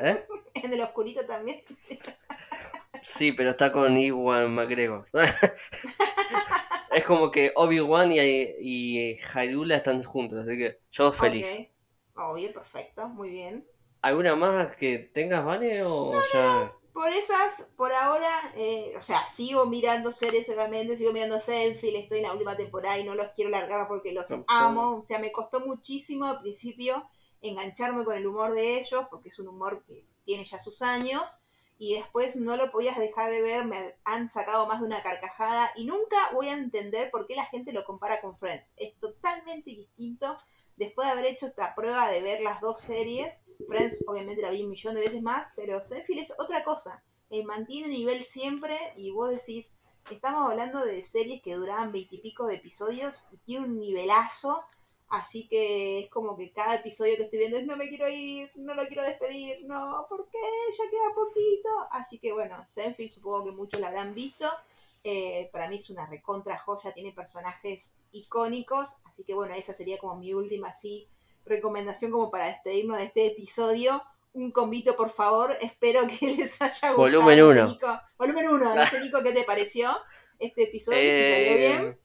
¿eh? 0.03 0.27
En 0.55 0.73
el 0.73 0.81
oscurito 0.81 1.25
también. 1.27 1.63
Sí, 3.03 3.33
pero 3.33 3.51
está 3.51 3.73
con 3.73 3.97
Iwan 3.97 4.55
McGregor. 4.55 5.07
es 6.93 7.05
como 7.05 7.31
que 7.31 7.53
Obi-Wan 7.57 8.13
y, 8.13 8.19
y 8.21 9.17
Hyrule 9.17 9.75
están 9.75 10.03
juntos, 10.03 10.47
así 10.47 10.57
que 10.57 10.81
yo 10.91 11.13
feliz. 11.13 11.47
Ok. 11.47 11.69
Obvio, 12.15 12.53
perfecto, 12.53 13.09
muy 13.09 13.31
bien. 13.31 13.67
¿Alguna 14.03 14.35
más 14.37 14.77
que 14.77 14.99
tengas, 14.99 15.45
Vane? 15.45 15.83
O 15.85 16.13
ya. 16.33 16.73
Por 16.93 17.09
esas, 17.09 17.71
por 17.77 17.91
ahora, 17.93 18.29
eh, 18.57 18.93
o 18.99 19.03
sea, 19.03 19.25
sigo 19.27 19.65
mirando 19.65 20.13
series 20.13 20.49
obviamente, 20.51 20.97
sigo 20.97 21.13
mirando 21.13 21.41
Seinfeld, 21.41 21.97
estoy 21.97 22.19
en 22.19 22.25
la 22.25 22.33
última 22.33 22.55
temporada 22.55 22.99
y 22.99 23.05
no 23.05 23.15
los 23.15 23.29
quiero 23.29 23.51
largar 23.51 23.89
porque 23.89 24.13
los 24.13 24.29
No, 24.31 24.45
amo. 24.47 24.99
O 24.99 25.03
sea, 25.03 25.19
me 25.19 25.33
costó 25.33 25.61
muchísimo 25.61 26.27
al 26.27 26.41
principio 26.43 27.09
engancharme 27.41 28.05
con 28.05 28.15
el 28.15 28.27
humor 28.27 28.53
de 28.53 28.81
ellos, 28.81 29.07
porque 29.11 29.31
es 29.31 29.39
un 29.39 29.49
humor 29.49 29.85
que 29.87 30.07
tiene 30.25 30.45
ya 30.45 30.61
sus 30.61 30.83
años, 30.83 31.42
y 31.83 31.97
después 31.97 32.37
no 32.37 32.57
lo 32.57 32.71
podías 32.71 32.97
dejar 32.97 33.33
de 33.33 33.43
ver, 33.43 33.65
me 33.65 33.97
han 34.05 34.31
sacado 34.31 34.69
más 34.69 34.79
de 34.79 34.87
una 34.87 35.03
carcajada, 35.03 35.69
y 35.75 35.85
nunca 35.85 36.17
voy 36.33 36.47
a 36.49 36.53
entender 36.53 37.11
por 37.11 37.27
qué 37.27 37.35
la 37.35 37.47
gente 37.47 37.73
lo 37.73 37.85
compara 37.85 38.21
con 38.21 38.39
Friends. 38.39 38.73
Es 38.77 38.95
totalmente 39.01 39.71
distinto. 39.71 40.39
Después 40.77 41.09
de 41.09 41.13
haber 41.13 41.25
hecho 41.25 41.47
esta 41.47 41.75
prueba 41.75 42.09
de 42.09 42.23
ver 42.23 42.41
las 42.41 42.61
dos 42.61 42.81
series, 42.83 43.47
Friends 43.67 44.05
obviamente 44.07 44.43
la 44.43 44.53
vi 44.53 44.63
un 44.63 44.71
millón 44.71 44.95
de 44.95 45.01
veces 45.01 45.23
más, 45.23 45.49
pero 45.57 45.83
Seinfeld 45.83 46.21
es 46.21 46.33
otra 46.39 46.63
cosa. 46.63 47.03
Eh, 47.31 47.43
mantiene 47.43 47.89
nivel 47.89 48.23
siempre 48.23 48.79
y 48.95 49.11
vos 49.11 49.31
decís, 49.31 49.79
estamos 50.09 50.49
hablando 50.49 50.85
de 50.85 51.03
series 51.03 51.43
que 51.43 51.57
duraban 51.57 51.91
veintipico 51.91 52.47
de 52.47 52.55
episodios 52.55 53.25
y 53.33 53.39
tiene 53.39 53.67
un 53.67 53.81
nivelazo, 53.81 54.65
así 55.13 55.47
que 55.49 56.01
es 56.01 56.11
como 56.11 56.37
que 56.37 56.51
cada 56.53 56.75
episodio 56.77 57.17
que 57.17 57.23
estoy 57.25 57.39
viendo 57.39 57.59
es 57.59 57.67
no 57.67 57.77
me 57.77 57.89
quiero 57.89 58.09
ir, 58.09 58.51
no 58.57 58.75
lo 58.75 58.85
quiero 58.87 59.03
despedir, 59.05 59.59
no, 59.67 60.05
¿por 60.09 60.29
qué? 60.29 60.39
Ya 60.77 60.91
queda 60.91 61.15
poquito. 61.15 61.69
Así 61.93 62.19
que 62.19 62.33
bueno, 62.33 62.67
Seinfeld 62.71 63.11
supongo 63.11 63.45
que 63.45 63.53
muchos 63.53 63.79
la 63.81 63.89
habrán 63.89 64.15
visto. 64.15 64.49
Eh, 65.05 65.49
para 65.53 65.69
mí 65.69 65.77
es 65.77 65.91
una 65.91 66.07
recontra 66.07 66.59
joya, 66.59 66.93
tiene 66.95 67.13
personajes 67.13 67.95
icónicos, 68.13 68.97
así 69.11 69.25
que 69.25 69.35
bueno, 69.35 69.53
esa 69.55 69.75
sería 69.75 69.99
como 69.99 70.17
mi 70.17 70.33
última 70.33 70.69
así 70.69 71.09
recomendación 71.45 72.11
como 72.13 72.31
para 72.31 72.47
despedirnos 72.47 72.99
de 72.99 73.05
este 73.05 73.27
episodio. 73.27 74.03
Un 74.35 74.51
convito, 74.51 74.97
por 74.97 75.11
favor, 75.11 75.51
espero 75.61 76.07
que 76.07 76.27
les 76.39 76.63
haya 76.63 76.71
gustado. 76.73 76.97
Volumen 76.97 77.39
No 77.39 77.53
sé, 77.53 77.59
uno. 77.61 77.69
Nico- 77.69 78.01
volumen 78.17 78.49
1, 78.49 78.75
no 78.77 78.87
sé, 78.87 79.01
Nico, 79.01 79.23
¿qué 79.23 79.33
te 79.33 79.43
pareció 79.45 79.91
este 80.39 80.63
episodio? 80.65 80.99
si 80.99 81.05
Eh, 81.05 81.57
bien. 81.79 81.99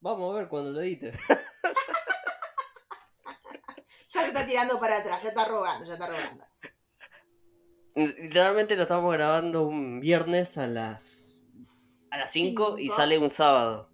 Vamos 0.00 0.34
a 0.34 0.38
ver 0.38 0.48
cuando 0.48 0.70
lo 0.72 0.80
edite. 0.80 1.12
Ya 4.12 4.22
se 4.22 4.26
está 4.28 4.44
tirando 4.44 4.80
para 4.80 4.96
atrás, 4.96 5.22
ya 5.22 5.28
está 5.28 5.44
rogando, 5.44 5.86
ya 5.86 5.92
está 5.92 6.08
rogando. 6.08 6.44
Literalmente 7.94 8.74
lo 8.74 8.82
estamos 8.82 9.12
grabando 9.12 9.62
un 9.62 10.00
viernes 10.00 10.58
a 10.58 10.66
las 10.66 11.42
a 12.10 12.18
las 12.18 12.32
5 12.32 12.78
y 12.78 12.88
sale 12.88 13.18
un 13.18 13.30
sábado. 13.30 13.88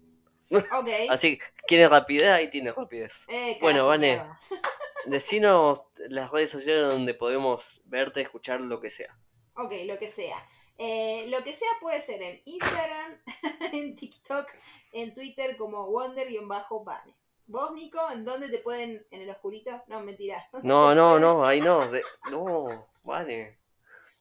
Ok. 0.49 0.89
Así 1.11 1.37
que 1.37 1.45
quiere 1.67 1.87
rapidez, 1.87 2.29
ahí 2.29 2.49
tiene 2.49 2.71
rapidez. 2.71 3.25
Eh, 3.29 3.59
Bueno, 3.61 3.85
Vane. 3.85 4.19
Decinos 5.05 5.83
las 6.09 6.31
redes 6.31 6.49
sociales 6.49 6.89
donde 6.89 7.13
podemos 7.13 7.81
verte, 7.85 8.21
escuchar 8.21 8.61
lo 8.61 8.81
que 8.81 8.89
sea. 8.89 9.15
Ok, 9.53 9.71
lo 9.85 9.99
que 9.99 10.09
sea. 10.09 10.35
Eh, 10.77 11.25
lo 11.29 11.43
que 11.43 11.53
sea 11.53 11.69
puede 11.81 12.01
ser 12.01 12.21
en 12.21 12.41
Instagram, 12.45 13.21
en 13.73 13.95
TikTok, 13.95 14.47
en 14.93 15.13
Twitter 15.13 15.57
como 15.57 15.87
Wonder-Bane. 15.87 17.15
¿Vos, 17.47 17.71
Nico, 17.73 17.99
en 18.11 18.25
dónde 18.25 18.49
te 18.49 18.59
pueden, 18.59 19.05
en 19.09 19.21
el 19.21 19.29
oscurito? 19.29 19.71
No, 19.87 20.01
mentira. 20.01 20.47
No, 20.63 20.93
no, 20.95 21.17
no, 21.19 21.45
ahí 21.45 21.61
no. 21.61 21.87
de- 21.89 22.03
no, 22.29 22.89
vale. 23.03 23.57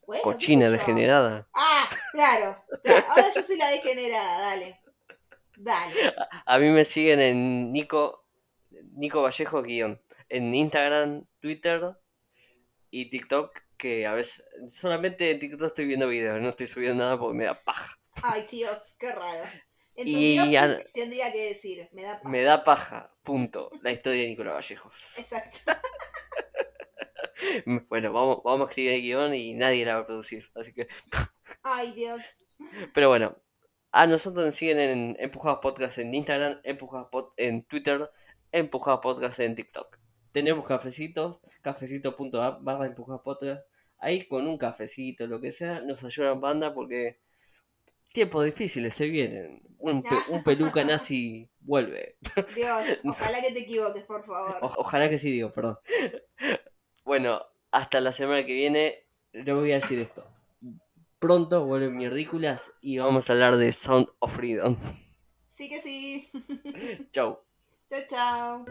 Bueno, 0.06 0.22
Cochina 0.22 0.70
degenerada. 0.70 1.48
Ah, 1.52 1.90
claro, 2.12 2.64
claro. 2.84 3.04
Ahora 3.10 3.26
yo 3.34 3.42
soy 3.42 3.56
la 3.56 3.68
degenerada, 3.70 4.40
dale. 4.40 4.80
Dale. 5.56 6.14
A 6.44 6.58
mí 6.58 6.68
me 6.70 6.84
siguen 6.84 7.20
en 7.20 7.72
Nico, 7.72 8.24
Nico 8.92 9.22
Vallejo 9.22 9.62
guion. 9.62 10.00
En 10.28 10.54
Instagram, 10.54 11.26
Twitter 11.40 11.96
y 12.90 13.10
TikTok, 13.10 13.50
que 13.76 14.06
a 14.06 14.12
veces 14.12 14.44
solamente 14.70 15.30
en 15.30 15.38
TikTok 15.38 15.66
estoy 15.66 15.86
viendo 15.86 16.08
videos, 16.08 16.40
no 16.40 16.50
estoy 16.50 16.66
subiendo 16.66 17.02
nada 17.02 17.18
porque 17.18 17.36
me 17.36 17.44
da 17.44 17.54
paja. 17.54 17.98
Ay, 18.22 18.46
Dios, 18.50 18.96
qué 18.98 19.12
raro. 19.12 19.44
Y 19.96 20.36
tendría 20.92 21.32
que 21.32 21.48
decir, 21.48 21.88
me 21.92 22.02
da 22.02 22.18
paja. 22.18 22.28
Me 22.28 22.42
da 22.42 22.64
paja, 22.64 23.14
punto. 23.22 23.70
La 23.82 23.92
historia 23.92 24.22
de 24.22 24.28
Nicolás 24.28 24.54
Vallejos. 24.54 25.18
Exacto. 25.18 25.72
Bueno, 27.88 28.12
vamos, 28.12 28.40
vamos 28.44 28.66
a 28.66 28.70
escribir 28.70 28.92
el 28.92 29.02
guion 29.02 29.34
y 29.34 29.54
nadie 29.54 29.84
la 29.84 29.94
va 29.94 30.00
a 30.00 30.06
producir. 30.06 30.50
Así 30.54 30.72
que, 30.72 30.88
Ay, 31.62 31.92
Dios. 31.92 32.22
pero 32.94 33.10
bueno, 33.10 33.36
a 33.92 34.06
nosotros 34.06 34.46
nos 34.46 34.56
siguen 34.56 34.80
en 34.80 35.16
Empujados 35.20 35.58
Podcast 35.60 35.98
en 35.98 36.14
Instagram, 36.14 36.60
Empujados 36.64 37.08
Pod 37.10 37.32
en 37.36 37.62
Twitter, 37.64 38.10
Empujados 38.52 39.00
Podcast 39.00 39.38
en 39.40 39.54
TikTok. 39.54 39.98
Tenemos 40.36 40.66
cafecitos, 40.66 41.40
cafecito.app 41.62 42.62
barra 42.62 42.84
empujar 42.84 43.22
podcast. 43.22 43.62
Ahí 43.96 44.28
con 44.28 44.46
un 44.46 44.58
cafecito, 44.58 45.26
lo 45.26 45.40
que 45.40 45.50
sea, 45.50 45.80
nos 45.80 46.04
ayudan 46.04 46.42
banda 46.42 46.74
porque 46.74 47.22
tiempos 48.12 48.44
difíciles 48.44 48.92
se 48.92 49.08
vienen. 49.08 49.62
Un, 49.78 50.02
pe- 50.02 50.10
un 50.28 50.44
peluca 50.44 50.84
nazi 50.84 51.48
vuelve. 51.60 52.18
Dios, 52.54 53.00
ojalá 53.06 53.40
que 53.40 53.52
te 53.54 53.60
equivoques, 53.60 54.02
por 54.02 54.26
favor. 54.26 54.52
O- 54.60 54.74
ojalá 54.76 55.08
que 55.08 55.16
sí 55.16 55.30
digo, 55.30 55.50
perdón. 55.54 55.78
Bueno, 57.02 57.40
hasta 57.70 58.02
la 58.02 58.12
semana 58.12 58.44
que 58.44 58.52
viene 58.52 59.06
le 59.32 59.50
voy 59.54 59.72
a 59.72 59.76
decir 59.76 59.98
esto. 60.00 60.30
Pronto 61.18 61.64
vuelven 61.64 61.96
mierdículas 61.96 62.72
y 62.82 62.98
vamos 62.98 63.30
a 63.30 63.32
hablar 63.32 63.56
de 63.56 63.72
Sound 63.72 64.08
of 64.18 64.36
Freedom. 64.36 64.76
Sí 65.46 65.70
que 65.70 65.80
sí. 65.80 66.28
Chau. 67.10 67.38
Tchau, 67.88 68.02
tchau. 68.08 68.66